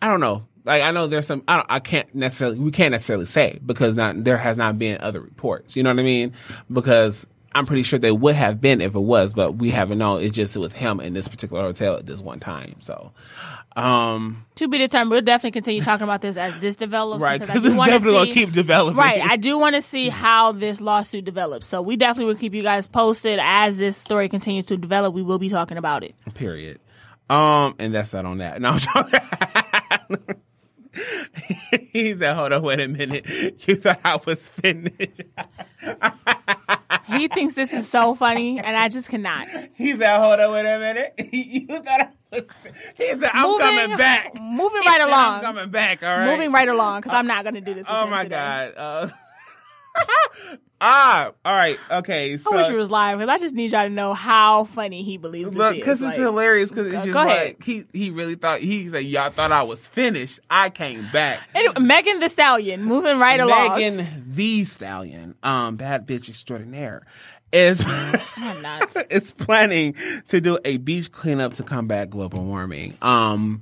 I 0.00 0.08
don't 0.08 0.20
know. 0.20 0.46
Like 0.64 0.82
I 0.82 0.90
know 0.90 1.06
there's 1.06 1.26
some. 1.26 1.42
I 1.46 1.56
don't. 1.56 1.66
I 1.70 1.80
can't 1.80 2.14
necessarily. 2.14 2.58
We 2.58 2.70
can't 2.70 2.92
necessarily 2.92 3.26
say 3.26 3.58
because 3.64 3.94
not 3.94 4.24
there 4.24 4.36
has 4.38 4.56
not 4.56 4.78
been 4.78 4.98
other 5.00 5.20
reports. 5.20 5.76
You 5.76 5.82
know 5.82 5.90
what 5.90 6.00
I 6.00 6.02
mean? 6.02 6.32
Because 6.72 7.26
I'm 7.54 7.66
pretty 7.66 7.82
sure 7.82 7.98
they 7.98 8.12
would 8.12 8.34
have 8.36 8.60
been 8.60 8.80
if 8.80 8.94
it 8.94 9.00
was, 9.00 9.32
but 9.34 9.52
we 9.52 9.70
haven't 9.70 9.98
known. 9.98 10.22
It's 10.22 10.34
just 10.34 10.56
with 10.56 10.72
him 10.74 11.00
in 11.00 11.12
this 11.14 11.28
particular 11.28 11.62
hotel 11.62 11.96
at 11.96 12.06
this 12.06 12.20
one 12.20 12.38
time. 12.40 12.76
So, 12.80 13.12
um, 13.74 14.44
To 14.56 14.68
be 14.68 14.78
determined. 14.78 15.10
We'll 15.10 15.22
definitely 15.22 15.52
continue 15.52 15.80
talking 15.80 16.04
about 16.04 16.20
this 16.20 16.36
as 16.36 16.58
this 16.58 16.76
develops. 16.76 17.22
right? 17.22 17.40
I 17.40 17.46
Because 17.46 17.62
do 17.62 17.68
it's 17.68 17.76
definitely 17.76 18.10
see- 18.12 18.34
gonna 18.34 18.46
keep 18.46 18.52
developing. 18.52 18.98
Right. 18.98 19.22
I 19.22 19.36
do 19.36 19.58
want 19.58 19.76
to 19.76 19.82
see 19.82 20.08
how 20.08 20.52
this 20.52 20.80
lawsuit 20.80 21.24
develops. 21.24 21.66
So 21.66 21.80
we 21.80 21.96
definitely 21.96 22.32
will 22.34 22.40
keep 22.40 22.54
you 22.54 22.62
guys 22.62 22.86
posted 22.86 23.38
as 23.42 23.78
this 23.78 23.96
story 23.96 24.28
continues 24.28 24.66
to 24.66 24.76
develop. 24.76 25.14
We 25.14 25.22
will 25.22 25.38
be 25.38 25.48
talking 25.48 25.78
about 25.78 26.04
it. 26.04 26.14
Period. 26.34 26.80
Um, 27.30 27.74
and 27.78 27.94
that's 27.94 28.10
that 28.10 28.24
on 28.24 28.38
that. 28.38 28.60
No, 28.60 28.70
I'm 28.70 28.78
joking. 28.78 29.20
he 31.92 32.14
said, 32.14 32.34
"Hold 32.34 32.52
on, 32.52 32.62
wait 32.62 32.80
a 32.80 32.88
minute. 32.88 33.26
You 33.68 33.76
thought 33.76 34.00
I 34.04 34.18
was 34.26 34.48
finished." 34.48 35.22
He 37.06 37.28
thinks 37.28 37.54
this 37.54 37.72
is 37.72 37.88
so 37.88 38.14
funny, 38.14 38.58
and 38.58 38.76
I 38.76 38.88
just 38.88 39.08
cannot. 39.08 39.46
He 39.74 39.96
said, 39.96 40.18
"Hold 40.18 40.40
on, 40.40 40.52
wait 40.52 40.60
a 40.66 40.78
minute. 40.78 41.14
you 41.32 41.66
thought 41.66 42.00
I 42.00 42.08
was." 42.32 42.42
He 42.96 43.06
said, 43.08 43.30
"I'm 43.32 43.46
Moving- 43.46 43.66
coming 43.66 43.96
back. 43.96 44.34
moving 44.40 44.82
right 44.84 44.98
said, 44.98 45.08
along. 45.08 45.34
I'm 45.36 45.42
coming 45.42 45.70
back. 45.70 46.02
All 46.02 46.18
right. 46.18 46.30
Moving 46.30 46.52
right 46.52 46.68
along 46.68 47.00
because 47.00 47.16
I'm 47.16 47.26
not 47.26 47.44
going 47.44 47.54
to 47.54 47.60
do 47.60 47.74
this. 47.74 47.86
Oh 47.88 48.06
my 48.06 48.24
today. 48.24 48.36
god. 48.36 48.72
Uh, 48.76 49.08
ah. 50.80 51.32
All 51.44 51.54
right. 51.54 51.78
Okay. 51.90 52.36
So 52.38 52.52
I 52.52 52.56
wish 52.58 52.68
it 52.68 52.74
was 52.76 52.90
live 52.90 53.18
because 53.18 53.28
I 53.28 53.38
just 53.38 53.54
need 53.54 53.72
y'all 53.72 53.84
to 53.84 53.90
know 53.90 54.14
how 54.14 54.64
funny 54.64 55.02
he 55.02 55.16
believes 55.16 55.50
this 55.50 55.58
look, 55.58 55.72
is. 55.74 55.78
because 55.80 56.00
it's 56.00 56.08
Like, 56.10 56.18
hilarious. 56.18 56.70
Because 56.70 56.86
it's 56.92 56.94
just 57.04 57.10
go 57.12 57.20
ahead. 57.22 57.46
like 57.46 57.64
he 57.64 57.84
he 57.92 58.10
really 58.10 58.34
thought 58.34 58.60
he 58.60 58.88
said 58.88 59.04
y'all 59.04 59.30
thought 59.30 59.52
I 59.52 59.62
was 59.62 59.86
finished. 59.86 60.40
I 60.50 60.70
came 60.70 61.04
back. 61.12 61.40
Megan 61.80 62.20
Thee 62.20 62.28
Stallion 62.28 62.84
moving 62.84 63.18
right 63.18 63.40
along. 63.40 63.78
Megan 63.78 64.24
Thee 64.28 64.64
Stallion, 64.64 65.34
um, 65.42 65.76
bad 65.76 66.06
bitch 66.06 66.28
extraordinaire, 66.28 67.06
is 67.52 67.82
I'm 68.36 68.62
not. 68.62 68.94
is 69.10 69.32
planning 69.32 69.94
to 70.28 70.40
do 70.40 70.58
a 70.64 70.76
beach 70.76 71.10
cleanup 71.12 71.54
to 71.54 71.62
combat 71.62 72.10
global 72.10 72.44
warming. 72.44 72.94
Um, 73.02 73.60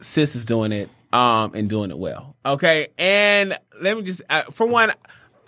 sis 0.00 0.34
is 0.34 0.46
doing 0.46 0.72
it, 0.72 0.88
um, 1.12 1.52
and 1.54 1.68
doing 1.68 1.90
it 1.90 1.98
well. 1.98 2.34
Okay, 2.46 2.88
and 2.98 3.56
let 3.80 3.96
me 3.96 4.02
just, 4.02 4.22
uh, 4.30 4.42
for 4.44 4.66
one. 4.66 4.92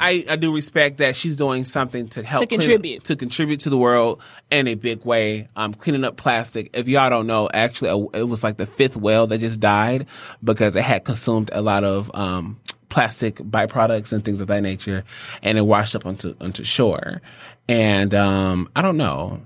I, 0.03 0.25
I 0.31 0.37
do 0.37 0.55
respect 0.55 0.99
that 0.99 1.15
she's 1.17 1.37
doing 1.37 1.65
something 1.65 2.09
to 2.11 2.23
help 2.23 2.43
To 2.43 2.47
clean 2.47 2.61
up- 2.61 2.65
contribute. 2.67 3.05
to 3.05 3.17
contribute 3.17 3.61
to 3.61 3.71
the 3.71 3.79
world 3.79 4.21
in 4.51 4.67
a 4.69 4.75
big 4.75 5.05
way. 5.05 5.49
Um, 5.57 5.75
cleaning 5.75 6.05
up 6.05 6.17
plastic. 6.17 6.71
If 6.77 6.89
y'all 6.89 7.09
don't 7.11 7.27
know, 7.27 7.49
actually, 7.53 8.09
it 8.15 8.25
was 8.29 8.43
like 8.43 8.57
the 8.57 8.67
fifth 8.67 8.97
whale 8.97 9.27
that 9.29 9.39
just 9.39 9.61
died 9.61 10.07
because 10.43 10.77
it 10.77 10.83
had 10.83 11.05
consumed 11.05 11.51
a 11.53 11.63
lot 11.63 11.85
of 11.85 12.11
um, 12.15 12.61
plastic 12.89 13.37
byproducts 13.37 14.13
and 14.13 14.25
things 14.25 14.41
of 14.41 14.49
that 14.49 14.61
nature, 14.63 15.05
and 15.43 15.57
it 15.57 15.63
washed 15.63 15.95
up 15.97 16.05
onto 16.05 16.35
onto 16.41 16.65
shore. 16.65 17.23
And 17.69 18.15
um, 18.15 18.69
I 18.77 18.83
don't 18.83 18.97
know. 18.97 19.41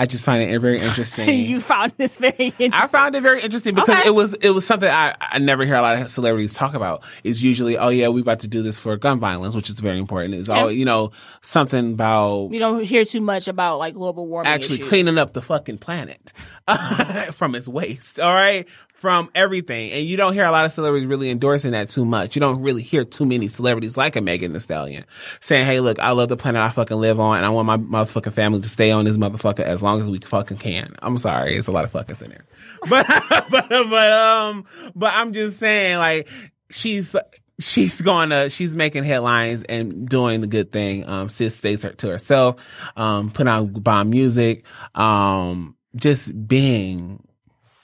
I 0.00 0.06
just 0.06 0.24
find 0.24 0.42
it 0.42 0.58
very 0.60 0.80
interesting. 0.88 1.28
you 1.28 1.60
found 1.60 1.92
this 1.98 2.16
very 2.16 2.32
interesting. 2.58 2.72
I 2.72 2.86
found 2.86 3.14
it 3.14 3.22
very 3.22 3.42
interesting 3.42 3.74
because 3.74 3.90
Okay. 3.98 4.08
it 4.08 4.12
was 4.14 4.32
it 4.34 4.50
was 4.50 4.66
something 4.66 4.88
I, 4.88 5.14
I 5.20 5.38
never 5.38 5.64
hear 5.66 5.74
a 5.76 5.82
lot 5.82 6.00
of 6.00 6.10
celebrities 6.10 6.54
talk 6.54 6.72
about. 6.74 7.02
Is 7.22 7.44
usually, 7.44 7.76
oh 7.76 7.90
yeah, 7.90 8.08
we 8.08 8.22
about 8.22 8.40
to 8.40 8.48
do 8.48 8.62
this 8.62 8.78
for 8.78 8.96
gun 8.96 9.20
violence, 9.20 9.54
which 9.54 9.68
is 9.68 9.78
very 9.78 9.98
important. 9.98 10.34
It's 10.34 10.48
all 10.48 10.72
you 10.72 10.84
know 10.86 11.12
something 11.42 11.92
about 11.92 12.44
we 12.50 12.58
don't 12.58 12.82
hear 12.84 13.04
too 13.04 13.20
much 13.20 13.46
about 13.46 13.78
like 13.78 13.94
global 13.94 14.26
warming. 14.26 14.50
actually 14.50 14.76
issues. 14.76 14.88
cleaning 14.88 15.18
up 15.18 15.34
the 15.34 15.42
fucking 15.42 15.78
planet 15.78 16.32
from 17.34 17.54
its 17.54 17.68
waste. 17.68 18.18
All 18.20 18.32
right. 18.32 18.66
From 19.00 19.30
everything. 19.34 19.92
And 19.92 20.04
you 20.04 20.18
don't 20.18 20.34
hear 20.34 20.44
a 20.44 20.50
lot 20.50 20.66
of 20.66 20.72
celebrities 20.72 21.06
really 21.06 21.30
endorsing 21.30 21.72
that 21.72 21.88
too 21.88 22.04
much. 22.04 22.36
You 22.36 22.40
don't 22.40 22.60
really 22.60 22.82
hear 22.82 23.02
too 23.02 23.24
many 23.24 23.48
celebrities 23.48 23.96
like 23.96 24.14
a 24.14 24.20
Megan 24.20 24.52
Thee 24.52 24.58
Stallion 24.58 25.06
saying, 25.40 25.64
Hey, 25.64 25.80
look, 25.80 25.98
I 25.98 26.10
love 26.10 26.28
the 26.28 26.36
planet 26.36 26.60
I 26.60 26.68
fucking 26.68 26.98
live 26.98 27.18
on 27.18 27.38
and 27.38 27.46
I 27.46 27.48
want 27.48 27.66
my 27.66 27.78
motherfucking 27.78 28.34
family 28.34 28.60
to 28.60 28.68
stay 28.68 28.90
on 28.90 29.06
this 29.06 29.16
motherfucker 29.16 29.60
as 29.60 29.82
long 29.82 30.02
as 30.02 30.06
we 30.06 30.18
fucking 30.18 30.58
can. 30.58 30.94
I'm 31.00 31.16
sorry. 31.16 31.56
It's 31.56 31.66
a 31.66 31.72
lot 31.72 31.84
of 31.84 31.92
fuckers 31.92 32.20
in 32.22 32.28
there. 32.28 32.44
But, 32.88 33.06
but, 33.50 33.68
but, 33.68 34.12
um, 34.12 34.66
but 34.94 35.14
I'm 35.14 35.32
just 35.32 35.58
saying 35.58 35.96
like 35.96 36.28
she's, 36.70 37.16
she's 37.58 37.98
to 37.98 38.48
she's 38.50 38.74
making 38.74 39.04
headlines 39.04 39.64
and 39.64 40.08
doing 40.08 40.40
the 40.40 40.46
good 40.46 40.72
thing 40.72 41.06
um 41.06 41.28
sis 41.28 41.54
stays 41.54 41.82
her 41.82 41.90
to 41.90 42.08
herself 42.08 42.56
um 42.96 43.30
put 43.30 43.46
on 43.46 43.70
bomb 43.72 44.08
music 44.10 44.64
um 44.94 45.76
just 45.94 46.48
being 46.48 47.22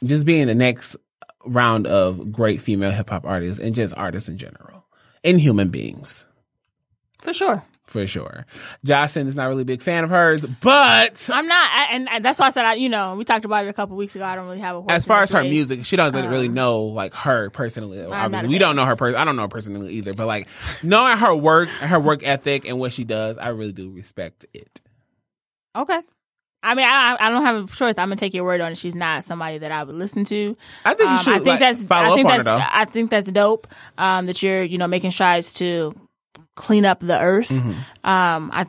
just 0.05 0.27
being 0.27 0.47
the 0.47 0.55
next 0.55 0.97
round 1.47 1.87
of 1.87 2.33
great 2.33 2.61
female 2.61 2.91
hip 2.91 3.11
hop 3.11 3.25
artists 3.25 3.61
and 3.63 3.75
just 3.75 3.97
artists 3.97 4.29
in 4.29 4.39
general 4.39 4.85
and 5.25 5.41
human 5.41 5.69
beings 5.69 6.27
for 7.19 7.33
sure. 7.33 7.65
for 7.87 8.07
sure. 8.07 8.47
Jocelyn 8.85 9.27
is 9.27 9.35
not 9.35 9.47
really 9.47 9.63
a 9.63 9.67
big 9.67 9.83
fan 9.83 10.05
of 10.05 10.11
hers, 10.11 10.45
but 10.45 11.31
I'm 11.33 11.47
not, 11.47 11.71
I, 11.73 11.89
and, 11.93 12.09
and 12.09 12.25
that's 12.25 12.39
why 12.39 12.47
I 12.47 12.51
said 12.51 12.65
I, 12.65 12.75
you 12.75 12.89
know, 12.89 13.15
we 13.17 13.25
talked 13.25 13.45
about 13.45 13.65
it 13.65 13.69
a 13.69 13.73
couple 13.73 13.97
weeks 13.97 14.15
ago. 14.17 14.25
I 14.25 14.37
don't 14.37 14.47
really 14.47 14.61
have 14.61 14.77
a 14.77 14.91
as 14.91 15.07
far 15.07 15.21
as 15.21 15.33
her 15.33 15.41
race. 15.41 15.51
music, 15.51 15.85
she 15.85 15.97
doesn't 15.97 16.27
um, 16.27 16.31
really 16.31 16.49
know 16.49 16.83
like 16.83 17.15
her 17.15 17.51
personally. 17.51 18.03
Obviously, 18.03 18.49
we 18.49 18.59
don't 18.59 18.77
know 18.77 18.85
her 18.85 18.97
person. 18.97 19.19
I 19.21 19.25
don't 19.25 19.37
know 19.37 19.43
her 19.43 19.49
personally 19.49 19.95
either, 19.95 20.15
but 20.15 20.27
like 20.27 20.49
knowing 20.83 21.17
her 21.17 21.35
work, 21.35 21.69
her 21.69 22.01
work 22.01 22.23
ethic, 22.23 22.69
and 22.69 22.79
what 22.79 22.93
she 22.93 23.05
does, 23.05 23.39
I 23.39 23.49
really 23.49 23.73
do 23.73 23.91
respect 23.91 24.47
it. 24.53 24.81
Okay. 25.75 26.01
I 26.67 26.75
mean, 26.75 26.85
I, 26.87 27.17
I 27.21 27.31
don't 27.31 27.45
have 27.45 27.65
a 27.73 27.77
choice. 27.77 27.95
I'm 27.97 28.09
gonna 28.09 28.17
take 28.17 28.35
your 28.35 28.45
word 28.45 28.61
on 28.61 28.73
it. 28.73 28.79
She's 28.79 28.97
not 28.97 29.25
somebody 29.25 29.59
that 29.59 29.71
I 29.71 29.85
would 29.85 29.95
listen 29.95 30.25
to. 30.27 30.57
I 30.85 30.95
think 30.95 31.09
you 31.09 31.17
Um, 31.17 31.19
should, 31.23 31.33
I 31.33 31.37
think 31.37 31.47
like, 31.47 31.61
that's. 31.61 31.85
follow 31.85 32.13
I 32.13 32.15
think 32.17 32.29
that's. 32.29 32.45
though. 32.45 32.61
I 32.61 32.85
think 32.85 33.11
that's 33.11 33.31
dope. 33.31 33.67
Um, 33.97 34.27
that 34.27 34.43
you're, 34.43 34.63
you 34.63 34.77
know, 34.77 34.89
making 34.89 35.13
strides 35.13 35.53
to 35.55 35.95
clean 36.57 36.85
up 36.85 37.01
the 37.01 37.19
earth. 37.21 37.49
Mm-hmm. 37.51 38.09
Um, 38.09 38.51
I 38.53 38.67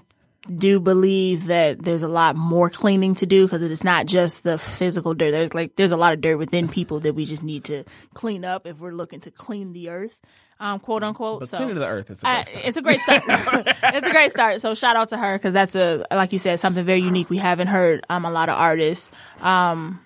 do 0.55 0.79
believe 0.79 1.47
that 1.47 1.83
there's 1.83 2.03
a 2.03 2.07
lot 2.07 2.35
more 2.35 2.69
cleaning 2.69 3.15
to 3.15 3.25
do 3.25 3.45
because 3.45 3.61
it's 3.61 3.83
not 3.83 4.05
just 4.05 4.43
the 4.43 4.57
physical 4.57 5.13
dirt. 5.13 5.31
There's 5.31 5.53
like 5.53 5.75
there's 5.75 5.91
a 5.91 5.97
lot 5.97 6.13
of 6.13 6.21
dirt 6.21 6.37
within 6.37 6.67
people 6.69 6.99
that 7.01 7.13
we 7.15 7.25
just 7.25 7.43
need 7.43 7.63
to 7.65 7.83
clean 8.13 8.45
up 8.45 8.65
if 8.65 8.79
we're 8.79 8.91
looking 8.93 9.19
to 9.21 9.31
clean 9.31 9.73
the 9.73 9.89
earth, 9.89 10.21
um, 10.59 10.79
quote 10.79 11.03
unquote. 11.03 11.41
But 11.41 11.49
so 11.49 11.57
cleaning 11.57 11.75
the 11.75 11.87
earth 11.87 12.09
is 12.09 12.23
a 12.23 12.27
I- 12.27 12.45
it's 12.65 12.77
a 12.77 12.81
great 12.81 12.99
start. 13.01 13.23
it's 13.27 14.07
a 14.07 14.11
great 14.11 14.31
start. 14.31 14.61
So 14.61 14.73
shout 14.75 14.95
out 14.95 15.09
to 15.09 15.17
her 15.17 15.37
because 15.37 15.53
that's 15.53 15.75
a 15.75 16.05
like 16.11 16.33
you 16.33 16.39
said 16.39 16.59
something 16.59 16.83
very 16.85 16.99
unique. 17.01 17.29
We 17.29 17.37
haven't 17.37 17.67
heard 17.67 18.05
um 18.09 18.25
a 18.25 18.31
lot 18.31 18.49
of 18.49 18.57
artists 18.57 19.11
um 19.41 19.99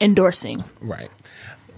endorsing. 0.00 0.62
Right. 0.80 1.10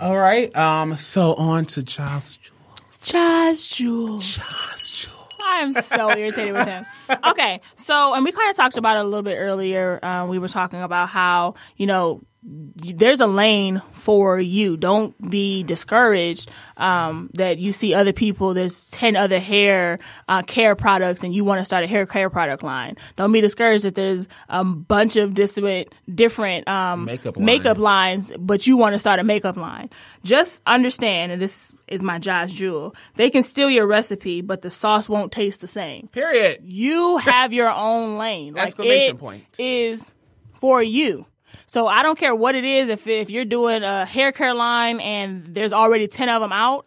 All 0.00 0.16
right. 0.18 0.54
Um. 0.56 0.96
So 0.96 1.34
on 1.34 1.64
to 1.66 1.82
Giles 1.82 2.36
Jewel. 2.36 2.56
Jazz 3.02 3.68
Jules. 3.68 4.36
Giles 4.36 4.90
Jewel. 4.90 5.14
I'm 5.50 5.72
so 5.74 6.10
irritated 6.16 6.52
with 6.54 6.66
him. 6.68 6.84
Okay, 7.30 7.60
so 7.76 8.14
and 8.14 8.24
we 8.24 8.32
kind 8.32 8.50
of 8.50 8.56
talked 8.56 8.76
about 8.76 8.96
it 8.96 9.00
a 9.00 9.04
little 9.08 9.22
bit 9.22 9.36
earlier. 9.36 9.98
Um, 10.04 10.28
we 10.28 10.38
were 10.38 10.46
talking 10.48 10.82
about 10.82 11.08
how 11.08 11.54
you 11.76 11.86
know 11.86 12.20
there's 12.42 13.20
a 13.20 13.26
lane 13.26 13.82
for 13.92 14.38
you. 14.40 14.76
Don't 14.76 15.30
be 15.30 15.64
discouraged 15.64 16.48
um, 16.76 17.30
that 17.34 17.58
you 17.58 17.72
see 17.72 17.94
other 17.94 18.12
people. 18.12 18.54
There's 18.54 18.88
ten 18.90 19.16
other 19.16 19.40
hair 19.40 19.98
uh, 20.28 20.42
care 20.42 20.76
products, 20.76 21.24
and 21.24 21.34
you 21.34 21.44
want 21.44 21.60
to 21.60 21.64
start 21.64 21.82
a 21.84 21.88
hair 21.88 22.06
care 22.06 22.30
product 22.30 22.62
line. 22.62 22.96
Don't 23.16 23.32
be 23.32 23.40
discouraged 23.40 23.84
that 23.84 23.96
there's 23.96 24.28
a 24.48 24.64
bunch 24.64 25.16
of 25.16 25.34
different 25.34 25.92
different 26.14 26.68
um, 26.68 27.06
Makeup 27.06 27.36
line. 27.36 27.44
makeup 27.44 27.78
lines, 27.78 28.32
but 28.38 28.66
you 28.66 28.76
want 28.76 28.94
to 28.94 28.98
start 28.98 29.18
a 29.18 29.24
makeup 29.24 29.56
line. 29.56 29.90
Just 30.22 30.62
understand, 30.66 31.32
and 31.32 31.42
this 31.42 31.74
is 31.88 32.02
my 32.02 32.18
Josh 32.18 32.52
Jewel. 32.54 32.94
They 33.16 33.30
can 33.30 33.42
steal 33.42 33.68
your 33.68 33.86
recipe, 33.86 34.42
but 34.42 34.62
the 34.62 34.70
sauce 34.70 35.08
won't 35.08 35.32
taste 35.32 35.60
the 35.60 35.66
same 35.68 36.08
Period. 36.08 36.60
you 36.62 37.18
have 37.18 37.52
your 37.52 37.70
own 37.70 38.18
lane. 38.18 38.54
Like 38.58 38.68
Exclamation 38.68 39.18
point. 39.18 39.44
is 39.58 40.12
for 40.52 40.82
you. 40.82 41.26
So 41.66 41.86
I 41.86 42.02
don't 42.02 42.18
care 42.18 42.34
what 42.34 42.54
it 42.54 42.64
is. 42.64 42.88
If 42.88 43.06
if 43.06 43.30
you're 43.30 43.44
doing 43.44 43.82
a 43.82 44.04
hair 44.04 44.32
care 44.32 44.54
line 44.54 45.00
and 45.00 45.54
there's 45.54 45.72
already 45.72 46.08
ten 46.08 46.28
of 46.28 46.40
them 46.40 46.52
out, 46.52 46.86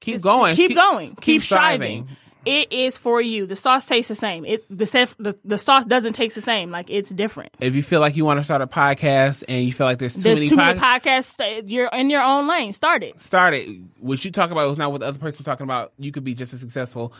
Keep 0.00 0.20
going. 0.20 0.54
keep, 0.54 0.74
going. 0.74 1.16
Keep, 1.16 1.42
striving. 1.42 2.04
striving. 2.04 2.16
It 2.46 2.72
is 2.74 2.98
for 2.98 3.22
you. 3.22 3.46
The 3.46 3.56
sauce 3.56 3.86
tastes 3.86 4.08
the 4.10 4.14
same. 4.14 4.44
It 4.44 4.66
the 4.68 4.84
the, 5.18 5.38
the 5.46 5.56
sauce 5.56 5.86
doesn't 5.86 6.12
taste 6.12 6.34
the 6.34 6.42
same. 6.42 6.70
Like 6.70 6.90
it's 6.90 7.10
different. 7.10 7.54
If 7.58 7.74
you 7.74 7.82
feel 7.82 8.00
like 8.00 8.16
you 8.16 8.26
want 8.26 8.38
to 8.38 8.44
start 8.44 8.60
a 8.60 8.66
podcast 8.66 9.44
and 9.48 9.64
you 9.64 9.72
feel 9.72 9.86
like 9.86 9.96
there's 9.96 10.12
too 10.12 10.20
There's 10.20 10.40
many, 10.40 10.48
too 10.50 10.56
many 10.56 10.78
podcasts. 10.78 11.62
You're 11.64 11.88
in 11.88 12.10
your 12.10 12.22
own 12.22 12.46
lane. 12.46 12.74
Start 12.74 13.02
it. 13.02 13.18
start 13.18 13.54
it. 13.54 13.66
What 13.98 14.22
you 14.26 14.30
talk 14.30 14.50
about 14.50 14.68
was 14.68 14.76
not 14.76 14.92
what 14.92 15.00
the 15.00 15.06
other 15.06 15.18
person 15.18 15.42
talking 15.42 15.64
about. 15.64 15.94
You 15.98 16.12
could 16.12 16.24
be 16.24 16.34
just 16.34 16.52
as 16.52 16.60
successful. 16.60 17.14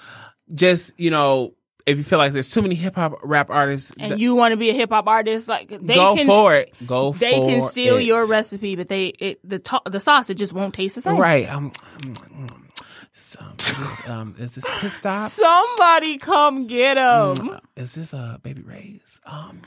Just 0.53 0.93
you 1.01 1.11
know, 1.11 1.55
if 1.87 1.99
you 1.99 2.03
feel 2.05 2.19
like 2.19 2.33
there's 2.33 2.51
too 2.51 2.63
many 2.63 2.75
hip 2.75 2.95
hop 2.95 3.19
rap 3.23 3.51
artists, 3.51 3.93
And 3.99 4.11
th- 4.13 4.21
you 4.21 4.35
want 4.35 4.53
to 4.53 4.57
be 4.57 4.71
a 4.71 4.73
hip 4.75 4.91
hop 4.91 5.07
artist, 5.07 5.49
like 5.49 5.69
they 5.69 5.95
go 5.95 6.15
can 6.17 6.27
for 6.27 6.55
it. 6.55 6.73
Go. 6.87 7.13
They 7.13 7.33
can 7.33 7.63
steal 7.69 7.97
it. 7.97 8.05
your 8.05 8.27
recipe, 8.27 8.75
but 8.77 8.89
they 8.89 9.07
it, 9.09 9.41
the 9.49 9.59
to- 9.59 9.83
the 9.87 10.01
sauce 10.01 10.31
it 10.31 10.35
just 10.37 10.53
won't 10.53 10.73
taste 10.75 10.95
the 10.95 11.01
same. 11.03 11.17
Right. 11.19 11.49
Um. 11.49 11.73
um, 12.05 12.69
is 13.15 13.37
this, 13.37 14.09
um, 14.09 14.35
is 14.39 14.55
this 14.55 14.65
pit 14.81 14.93
stop? 14.93 15.31
Somebody 15.31 16.19
come 16.19 16.67
get 16.67 16.95
them. 16.95 17.51
Uh, 17.51 17.59
is 17.77 17.95
this 17.95 18.13
uh 18.15 18.39
baby 18.43 18.63
Ray's? 18.63 19.21
Um. 19.27 19.63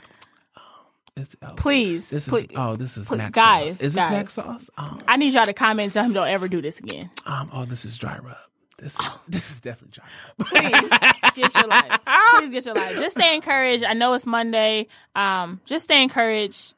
um, 0.56 0.62
is, 1.16 1.34
oh, 1.42 1.54
Please, 1.56 2.10
This 2.10 2.24
is 2.26 2.28
please. 2.28 2.48
oh, 2.56 2.76
this 2.76 2.96
is 2.96 3.08
Please, 3.08 3.30
guys, 3.30 3.70
sauce. 3.72 3.80
Is 3.80 3.94
guys. 3.94 4.10
this 4.10 4.12
mac 4.12 4.30
sauce? 4.30 4.70
Um, 4.76 5.02
I 5.08 5.16
need 5.16 5.32
y'all 5.34 5.44
to 5.44 5.52
comment 5.52 5.86
and 5.86 5.92
tell 5.92 6.04
him 6.04 6.12
don't 6.12 6.28
ever 6.28 6.46
do 6.48 6.60
this 6.62 6.78
again. 6.78 7.10
um, 7.26 7.50
oh, 7.52 7.64
this 7.64 7.84
is 7.84 7.96
dry 7.98 8.18
rub. 8.18 8.36
This 8.78 8.94
is, 8.94 9.06
this 9.26 9.50
is 9.50 9.58
definitely 9.60 10.00
dry 10.00 10.06
rub. 10.38 10.48
Please 10.48 10.98
get 11.34 11.54
your 11.56 11.66
life. 11.68 11.87
Please 12.74 12.82
your 12.82 12.84
life. 12.84 12.98
Just 12.98 13.16
stay 13.16 13.34
encouraged. 13.34 13.84
I 13.84 13.94
know 13.94 14.14
it's 14.14 14.26
Monday. 14.26 14.86
Um, 15.14 15.60
just 15.64 15.84
stay 15.84 16.02
encouraged. 16.02 16.74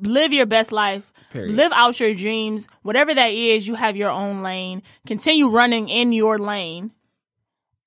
Live 0.00 0.32
your 0.32 0.46
best 0.46 0.72
life. 0.72 1.12
Period. 1.32 1.54
Live 1.54 1.72
out 1.72 1.98
your 1.98 2.14
dreams. 2.14 2.68
Whatever 2.82 3.14
that 3.14 3.30
is, 3.30 3.66
you 3.66 3.74
have 3.74 3.96
your 3.96 4.10
own 4.10 4.42
lane. 4.42 4.82
Continue 5.06 5.48
running 5.48 5.88
in 5.88 6.12
your 6.12 6.38
lane. 6.38 6.92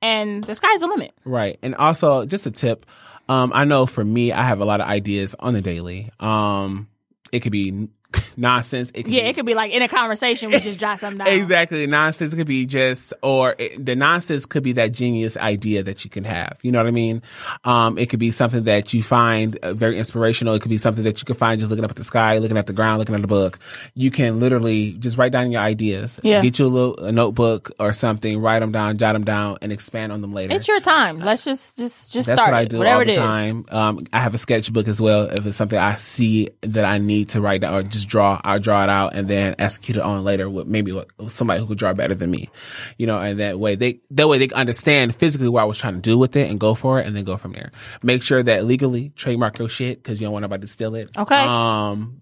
And 0.01 0.43
the 0.43 0.55
sky's 0.55 0.81
the 0.81 0.87
limit. 0.87 1.13
Right. 1.23 1.57
And 1.61 1.75
also, 1.75 2.25
just 2.25 2.45
a 2.45 2.51
tip. 2.51 2.85
Um, 3.27 3.51
I 3.55 3.65
know 3.65 3.85
for 3.85 4.03
me, 4.03 4.31
I 4.31 4.43
have 4.43 4.59
a 4.59 4.65
lot 4.65 4.81
of 4.81 4.87
ideas 4.87 5.35
on 5.39 5.53
the 5.53 5.61
daily. 5.61 6.09
Um, 6.19 6.89
it 7.31 7.39
could 7.39 7.51
be 7.51 7.89
nonsense. 8.37 8.91
It 8.93 9.07
Yeah, 9.07 9.23
be, 9.23 9.29
it 9.29 9.33
could 9.33 9.45
be 9.45 9.53
like 9.53 9.71
in 9.71 9.81
a 9.81 9.87
conversation, 9.87 10.49
we 10.51 10.59
just 10.59 10.79
jot 10.79 10.99
something 10.99 11.19
down. 11.19 11.27
Exactly. 11.27 11.85
Nonsense 11.87 12.33
could 12.33 12.47
be 12.47 12.65
just, 12.65 13.13
or 13.21 13.55
it, 13.57 13.83
the 13.83 13.95
nonsense 13.95 14.45
could 14.45 14.63
be 14.63 14.73
that 14.73 14.91
genius 14.91 15.37
idea 15.37 15.83
that 15.83 16.03
you 16.03 16.09
can 16.09 16.23
have. 16.23 16.59
You 16.61 16.71
know 16.71 16.79
what 16.79 16.87
I 16.87 16.91
mean? 16.91 17.21
Um, 17.63 17.97
it 17.97 18.09
could 18.09 18.19
be 18.19 18.31
something 18.31 18.63
that 18.65 18.93
you 18.93 19.03
find 19.03 19.57
uh, 19.59 19.73
very 19.73 19.97
inspirational. 19.97 20.53
It 20.55 20.61
could 20.61 20.69
be 20.69 20.77
something 20.77 21.03
that 21.03 21.21
you 21.21 21.25
can 21.25 21.35
find 21.35 21.59
just 21.59 21.69
looking 21.69 21.85
up 21.85 21.91
at 21.91 21.97
the 21.97 22.03
sky, 22.03 22.37
looking 22.39 22.57
at 22.57 22.67
the 22.67 22.73
ground, 22.73 22.99
looking 22.99 23.15
at 23.15 23.21
the 23.21 23.27
book. 23.27 23.59
You 23.93 24.11
can 24.11 24.39
literally 24.39 24.93
just 24.93 25.17
write 25.17 25.31
down 25.31 25.51
your 25.51 25.61
ideas. 25.61 26.19
Yeah. 26.23 26.41
Get 26.41 26.59
you 26.59 26.65
a 26.65 26.67
little 26.67 26.97
a 27.05 27.11
notebook 27.11 27.71
or 27.79 27.93
something, 27.93 28.39
write 28.41 28.59
them 28.59 28.71
down, 28.71 28.97
jot 28.97 29.13
them 29.13 29.23
down, 29.23 29.57
and 29.61 29.71
expand 29.71 30.11
on 30.11 30.21
them 30.21 30.33
later. 30.33 30.53
It's 30.53 30.67
your 30.67 30.79
time. 30.79 31.19
Let's 31.19 31.43
just 31.43 31.77
just 31.77 32.13
just 32.13 32.27
That's 32.27 32.39
start 32.39 32.51
what 32.51 32.57
I 32.59 32.65
do 32.65 32.77
Whatever 32.79 32.99
all 32.99 33.05
the 33.05 33.11
it 33.11 33.13
is. 33.13 33.17
time. 33.17 33.65
Um, 33.69 34.05
I 34.11 34.19
have 34.19 34.33
a 34.33 34.37
sketchbook 34.37 34.87
as 34.87 35.01
well. 35.01 35.23
If 35.25 35.45
it's 35.45 35.55
something 35.55 35.77
I 35.77 35.95
see 35.95 36.49
that 36.61 36.85
I 36.85 36.97
need 36.97 37.29
to 37.29 37.41
write 37.41 37.61
down 37.61 37.73
or 37.73 37.83
just 37.83 38.04
draw, 38.05 38.39
I'll 38.43 38.59
draw 38.59 38.83
it 38.83 38.89
out 38.89 39.15
and 39.15 39.27
then 39.27 39.55
execute 39.59 39.97
it 39.97 40.03
on 40.03 40.23
later 40.23 40.49
with 40.49 40.67
maybe 40.67 40.99
somebody 41.27 41.59
who 41.59 41.67
could 41.67 41.77
draw 41.77 41.93
better 41.93 42.15
than 42.15 42.31
me. 42.31 42.49
You 42.97 43.07
know, 43.07 43.19
and 43.19 43.39
that 43.39 43.59
way 43.59 43.75
they 43.75 43.99
that 44.11 44.27
way 44.27 44.37
they 44.37 44.47
can 44.47 44.57
understand 44.57 45.15
physically 45.15 45.49
what 45.49 45.61
I 45.61 45.65
was 45.65 45.77
trying 45.77 45.95
to 45.95 46.01
do 46.01 46.17
with 46.17 46.35
it 46.35 46.49
and 46.49 46.59
go 46.59 46.73
for 46.75 46.99
it 46.99 47.07
and 47.07 47.15
then 47.15 47.23
go 47.23 47.37
from 47.37 47.53
there. 47.53 47.71
Make 48.03 48.23
sure 48.23 48.41
that 48.43 48.65
legally 48.65 49.09
trademark 49.15 49.59
your 49.59 49.69
shit 49.69 50.01
because 50.01 50.19
you 50.19 50.25
don't 50.25 50.33
want 50.33 50.43
nobody 50.43 50.61
to 50.61 50.67
steal 50.67 50.95
it. 50.95 51.09
Okay. 51.17 51.43
Um, 51.43 52.19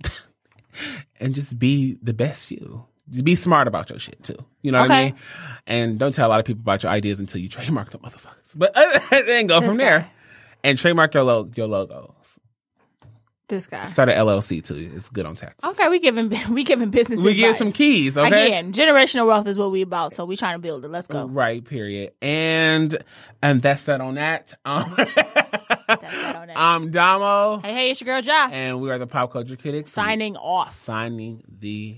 and 1.19 1.33
just 1.33 1.57
be 1.59 1.97
the 2.01 2.13
best 2.13 2.51
you. 2.51 2.85
Be 3.21 3.35
smart 3.35 3.67
about 3.67 3.89
your 3.89 3.99
shit 3.99 4.23
too. 4.23 4.37
You 4.61 4.71
know 4.71 4.81
what 4.81 4.91
I 4.91 5.05
mean? 5.05 5.15
And 5.67 5.99
don't 5.99 6.13
tell 6.13 6.27
a 6.27 6.31
lot 6.31 6.39
of 6.39 6.45
people 6.45 6.61
about 6.61 6.83
your 6.83 6.91
ideas 6.91 7.19
until 7.19 7.41
you 7.41 7.49
trademark 7.49 7.89
the 7.91 7.99
motherfuckers. 7.99 8.53
But 8.55 8.73
then 9.11 9.47
go 9.47 9.59
from 9.61 9.77
guy. 9.77 9.83
there 9.83 10.11
and 10.63 10.77
trademark 10.77 11.13
your 11.13 11.23
lo- 11.23 11.51
your 11.55 11.67
logos. 11.67 12.39
This 13.49 13.67
guy. 13.67 13.85
Start 13.87 14.09
an 14.09 14.15
LLC 14.15 14.63
too. 14.63 14.91
It's 14.95 15.09
good 15.09 15.25
on 15.25 15.35
tax. 15.35 15.63
Okay, 15.63 15.89
we 15.89 15.99
giving 15.99 16.31
we 16.49 16.63
giving 16.63 16.89
business. 16.89 17.19
We 17.21 17.33
give 17.33 17.45
advice. 17.51 17.59
some 17.59 17.71
keys, 17.73 18.17
okay? 18.17 18.47
Again, 18.47 18.71
generational 18.73 19.27
wealth 19.27 19.47
is 19.47 19.57
what 19.57 19.69
we 19.71 19.81
about, 19.81 20.13
so 20.13 20.23
we 20.25 20.37
trying 20.37 20.55
to 20.55 20.59
build 20.59 20.85
it. 20.85 20.89
Let's 20.89 21.07
go. 21.07 21.25
Right, 21.25 21.63
period. 21.63 22.11
And 22.21 22.95
and 23.41 23.61
that's 23.61 23.83
that 23.85 23.99
on 24.01 24.15
that. 24.15 24.53
Um, 24.65 24.95
That's 25.85 26.13
said 26.15 26.35
on 26.37 26.47
that. 26.47 26.57
I'm 26.57 26.91
Damo, 26.91 27.59
hey, 27.59 27.73
hey, 27.73 27.91
it's 27.91 27.99
your 28.01 28.15
girl 28.15 28.21
Ja. 28.21 28.47
and 28.51 28.79
we 28.81 28.89
are 28.89 28.97
the 28.97 29.05
Pop 29.05 29.31
Culture 29.33 29.57
Critics. 29.57 29.91
Signing 29.91 30.37
off. 30.37 30.81
Signing 30.81 31.43
the 31.59 31.97